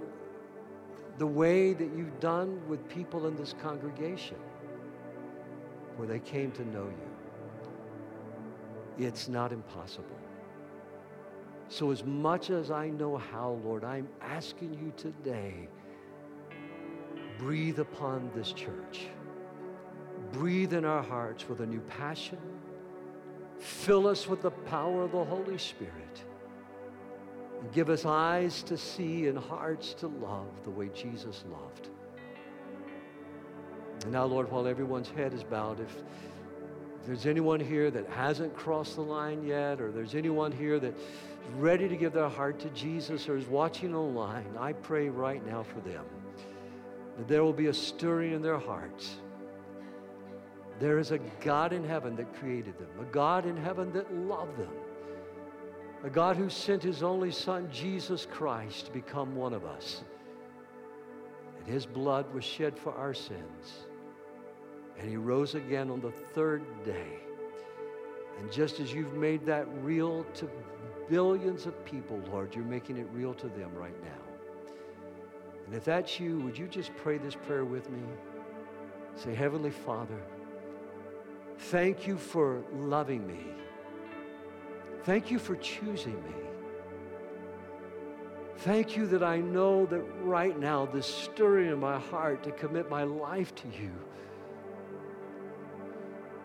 the 1.20 1.26
way 1.26 1.74
that 1.74 1.90
you've 1.94 2.18
done 2.18 2.58
with 2.66 2.88
people 2.88 3.26
in 3.26 3.36
this 3.36 3.54
congregation 3.60 4.38
where 5.96 6.08
they 6.08 6.18
came 6.18 6.50
to 6.50 6.64
know 6.68 6.86
you. 8.98 9.06
It's 9.06 9.28
not 9.28 9.52
impossible. 9.52 10.16
So, 11.68 11.90
as 11.90 12.02
much 12.04 12.48
as 12.48 12.70
I 12.70 12.88
know 12.88 13.18
how, 13.18 13.60
Lord, 13.62 13.84
I'm 13.84 14.08
asking 14.22 14.72
you 14.72 14.94
today 14.96 15.68
breathe 17.36 17.80
upon 17.80 18.30
this 18.34 18.54
church. 18.54 19.08
Breathe 20.32 20.72
in 20.72 20.86
our 20.86 21.02
hearts 21.02 21.46
with 21.50 21.60
a 21.60 21.66
new 21.66 21.80
passion. 21.80 22.38
Fill 23.58 24.06
us 24.06 24.26
with 24.26 24.40
the 24.40 24.52
power 24.52 25.02
of 25.02 25.12
the 25.12 25.24
Holy 25.24 25.58
Spirit. 25.58 26.24
Give 27.72 27.90
us 27.90 28.04
eyes 28.04 28.62
to 28.64 28.76
see 28.76 29.28
and 29.28 29.38
hearts 29.38 29.94
to 29.94 30.08
love 30.08 30.48
the 30.64 30.70
way 30.70 30.88
Jesus 30.94 31.44
loved. 31.50 31.88
And 34.02 34.12
now, 34.12 34.24
Lord, 34.24 34.50
while 34.50 34.66
everyone's 34.66 35.10
head 35.10 35.34
is 35.34 35.44
bowed, 35.44 35.78
if 35.78 35.94
there's 37.06 37.26
anyone 37.26 37.60
here 37.60 37.90
that 37.90 38.08
hasn't 38.08 38.56
crossed 38.56 38.96
the 38.96 39.02
line 39.02 39.44
yet, 39.44 39.80
or 39.80 39.92
there's 39.92 40.14
anyone 40.14 40.52
here 40.52 40.80
that's 40.80 41.00
ready 41.56 41.88
to 41.88 41.96
give 41.96 42.12
their 42.12 42.28
heart 42.28 42.58
to 42.60 42.70
Jesus 42.70 43.28
or 43.28 43.36
is 43.36 43.46
watching 43.46 43.94
online, 43.94 44.46
I 44.58 44.72
pray 44.72 45.08
right 45.08 45.44
now 45.46 45.62
for 45.62 45.80
them 45.80 46.04
that 47.18 47.28
there 47.28 47.44
will 47.44 47.52
be 47.52 47.66
a 47.66 47.74
stirring 47.74 48.32
in 48.32 48.42
their 48.42 48.58
hearts. 48.58 49.16
There 50.78 50.98
is 50.98 51.10
a 51.10 51.18
God 51.42 51.74
in 51.74 51.84
heaven 51.84 52.16
that 52.16 52.34
created 52.34 52.78
them, 52.78 52.88
a 53.00 53.04
God 53.04 53.44
in 53.44 53.56
heaven 53.56 53.92
that 53.92 54.12
loved 54.14 54.56
them 54.56 54.72
a 56.02 56.10
God 56.10 56.36
who 56.36 56.48
sent 56.48 56.82
his 56.82 57.02
only 57.02 57.30
Son, 57.30 57.68
Jesus 57.70 58.26
Christ, 58.30 58.86
to 58.86 58.92
become 58.92 59.34
one 59.34 59.52
of 59.52 59.64
us. 59.64 60.02
And 61.58 61.66
his 61.66 61.84
blood 61.84 62.32
was 62.32 62.44
shed 62.44 62.78
for 62.78 62.94
our 62.94 63.12
sins. 63.12 63.84
And 64.98 65.08
he 65.08 65.16
rose 65.16 65.54
again 65.54 65.90
on 65.90 66.00
the 66.00 66.10
third 66.10 66.62
day. 66.84 67.18
And 68.38 68.50
just 68.50 68.80
as 68.80 68.92
you've 68.94 69.14
made 69.14 69.44
that 69.46 69.66
real 69.82 70.24
to 70.34 70.48
billions 71.10 71.66
of 71.66 71.84
people, 71.84 72.20
Lord, 72.30 72.54
you're 72.54 72.64
making 72.64 72.96
it 72.96 73.06
real 73.12 73.34
to 73.34 73.48
them 73.48 73.70
right 73.74 74.02
now. 74.02 74.74
And 75.66 75.74
if 75.74 75.84
that's 75.84 76.18
you, 76.18 76.40
would 76.40 76.56
you 76.56 76.66
just 76.66 76.96
pray 76.96 77.18
this 77.18 77.34
prayer 77.34 77.64
with 77.64 77.90
me? 77.90 78.02
Say, 79.16 79.34
Heavenly 79.34 79.70
Father, 79.70 80.18
thank 81.58 82.06
you 82.06 82.16
for 82.16 82.62
loving 82.72 83.26
me. 83.26 83.44
Thank 85.04 85.30
you 85.30 85.38
for 85.38 85.56
choosing 85.56 86.14
me. 86.22 86.34
Thank 88.58 88.94
you 88.94 89.06
that 89.06 89.22
I 89.22 89.38
know 89.38 89.86
that 89.86 90.02
right 90.22 90.58
now, 90.58 90.84
this 90.84 91.06
stirring 91.06 91.70
in 91.70 91.80
my 91.80 91.98
heart 91.98 92.42
to 92.42 92.50
commit 92.52 92.90
my 92.90 93.04
life 93.04 93.54
to 93.54 93.68
you. 93.68 93.90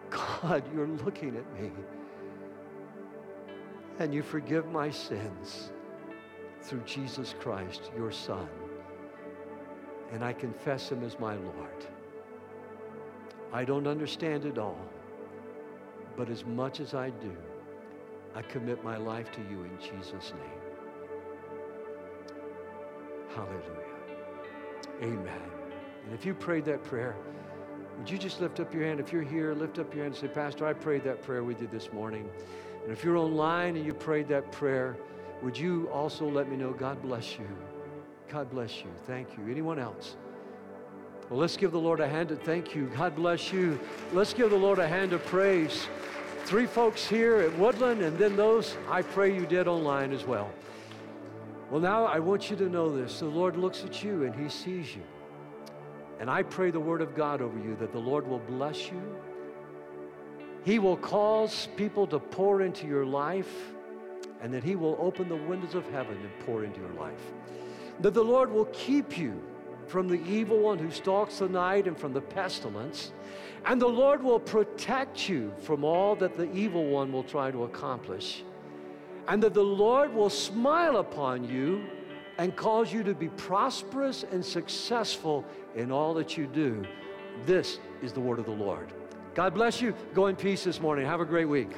God, 0.10 0.64
you're 0.74 0.88
looking 0.88 1.36
at 1.36 1.62
me. 1.62 1.72
And 4.00 4.14
you 4.14 4.24
forgive 4.24 4.68
my 4.68 4.90
sins 4.90 5.72
through 6.62 6.82
Jesus 6.86 7.36
Christ, 7.40 7.92
your 7.98 8.12
Son. 8.12 8.48
And 10.14 10.24
I 10.24 10.32
confess 10.32 10.90
him 10.90 11.04
as 11.04 11.20
my 11.20 11.36
Lord. 11.36 11.86
I 13.52 13.66
don't 13.66 13.88
understand 13.88 14.46
it 14.46 14.58
all, 14.58 14.80
but 16.16 16.30
as 16.30 16.46
much 16.46 16.80
as 16.80 16.94
I 16.94 17.10
do, 17.10 17.36
I 18.36 18.42
commit 18.42 18.84
my 18.84 18.98
life 18.98 19.32
to 19.32 19.42
you 19.50 19.64
in 19.64 19.78
Jesus' 19.80 20.34
name. 20.34 20.62
Hallelujah. 23.34 23.86
Amen. 25.02 25.42
And 26.06 26.14
if 26.14 26.26
you 26.26 26.34
prayed 26.34 26.66
that 26.66 26.84
prayer, 26.84 27.16
would 27.98 28.10
you 28.10 28.18
just 28.18 28.42
lift 28.42 28.60
up 28.60 28.74
your 28.74 28.84
hand? 28.84 29.00
If 29.00 29.14
you're 29.14 29.24
here, 29.24 29.54
lift 29.54 29.80
up 29.80 29.94
your 29.94 30.04
hand 30.04 30.16
and 30.16 30.22
say, 30.22 30.28
Pastor, 30.28 30.68
I 30.68 30.74
prayed 30.74 31.04
that 31.06 31.22
prayer 31.22 31.44
with 31.44 31.62
you 31.62 31.68
this 31.68 31.92
morning. 31.94 32.30
And 32.84 32.92
if 32.92 33.04
you're 33.04 33.18
online 33.18 33.78
and 33.78 33.86
you 33.86 33.94
prayed 33.94 34.28
that 34.28 34.52
prayer, 34.52 34.98
would 35.42 35.58
you 35.58 35.90
also 35.92 36.28
let 36.30 36.50
me 36.50 36.58
know? 36.58 36.72
God 36.72 37.02
bless 37.02 37.40
you. 37.40 37.48
God 38.30 38.50
bless 38.50 38.82
you. 38.82 38.90
Thank 39.06 39.38
you. 39.38 39.50
Anyone 39.50 39.80
else? 39.80 40.18
Well, 41.30 41.40
let's 41.40 41.58
give 41.58 41.72
the 41.72 41.80
Lord 41.80 42.00
a 42.00 42.08
hand 42.08 42.32
of 42.32 42.42
thank 42.44 42.76
you. 42.76 42.92
God 42.96 43.16
bless 43.16 43.52
you. 43.52 43.80
Let's 44.14 44.34
give 44.34 44.50
the 44.50 44.58
Lord 44.58 44.80
a 44.80 44.88
hand 44.88 45.14
of 45.14 45.26
praise. 45.26 45.88
Three 46.46 46.68
folks 46.68 47.08
here 47.08 47.38
at 47.38 47.58
Woodland, 47.58 48.04
and 48.04 48.16
then 48.20 48.36
those 48.36 48.78
I 48.88 49.02
pray 49.02 49.34
you 49.34 49.48
did 49.48 49.68
online 49.68 50.12
as 50.12 50.26
well. 50.26 50.52
Well, 51.72 51.82
now 51.82 52.06
I 52.06 52.20
want 52.20 52.52
you 52.52 52.56
to 52.58 52.70
know 52.70 52.96
this. 52.96 53.20
The 53.20 53.26
Lord 53.26 53.58
looks 53.58 53.84
at 53.84 54.04
you 54.04 54.26
and 54.26 54.36
He 54.36 54.48
sees 54.48 54.96
you. 54.96 55.02
And 56.20 56.30
I 56.30 56.44
pray 56.44 56.70
the 56.70 56.80
Word 56.80 57.02
of 57.02 57.16
God 57.16 57.42
over 57.42 57.58
you 57.58 57.76
that 57.80 57.92
the 57.92 58.00
Lord 58.00 58.28
will 58.28 58.40
bless 58.40 58.92
you. 58.92 59.02
He 60.64 60.78
will 60.78 60.98
cause 60.98 61.68
people 61.78 62.06
to 62.08 62.20
pour 62.20 62.62
into 62.62 62.86
your 62.86 63.08
life, 63.08 63.74
and 64.40 64.54
that 64.54 64.64
He 64.64 64.76
will 64.76 64.98
open 65.00 65.28
the 65.28 65.36
windows 65.36 65.74
of 65.74 65.90
heaven 65.90 66.16
and 66.16 66.46
pour 66.46 66.64
into 66.64 66.80
your 66.80 66.94
life. 66.94 67.34
That 68.02 68.14
the 68.14 68.24
Lord 68.24 68.52
will 68.52 68.66
keep 68.66 69.18
you 69.18 69.42
from 69.88 70.08
the 70.08 70.22
evil 70.26 70.60
one 70.60 70.80
who 70.80 70.92
stalks 70.92 71.40
the 71.40 71.50
night 71.50 71.88
and 71.88 71.98
from 71.98 72.14
the 72.14 72.22
pestilence. 72.22 73.12
And 73.66 73.82
the 73.82 73.88
Lord 73.88 74.22
will 74.22 74.40
protect 74.40 75.28
you 75.28 75.54
from 75.62 75.84
all 75.84 76.16
that 76.18 76.36
the 76.38 76.52
evil 76.54 76.86
one 76.88 77.12
will 77.12 77.24
try 77.24 77.52
to 77.52 77.64
accomplish 77.64 78.44
and 79.28 79.42
that 79.44 79.54
the 79.54 79.64
Lord 79.64 80.14
will 80.14 80.30
smile 80.30 80.98
upon 80.98 81.44
you 81.44 81.84
and 82.38 82.56
cause 82.56 82.92
you 82.94 83.04
to 83.04 83.14
be 83.14 83.30
prosperous 83.30 84.24
and 84.32 84.44
successful 84.44 85.46
in 85.76 85.92
all 85.92 86.14
that 86.16 86.38
you 86.38 86.48
do. 86.48 86.84
This 87.46 87.80
is 88.02 88.14
the 88.14 88.20
word 88.20 88.40
of 88.40 88.46
the 88.46 88.52
Lord. 88.52 88.94
God 89.34 89.54
bless 89.54 89.82
you. 89.82 89.94
Go 90.14 90.28
in 90.28 90.36
peace 90.36 90.64
this 90.64 90.80
morning. 90.80 91.06
Have 91.06 91.22
a 91.22 91.26
great 91.26 91.46
week. 91.46 91.72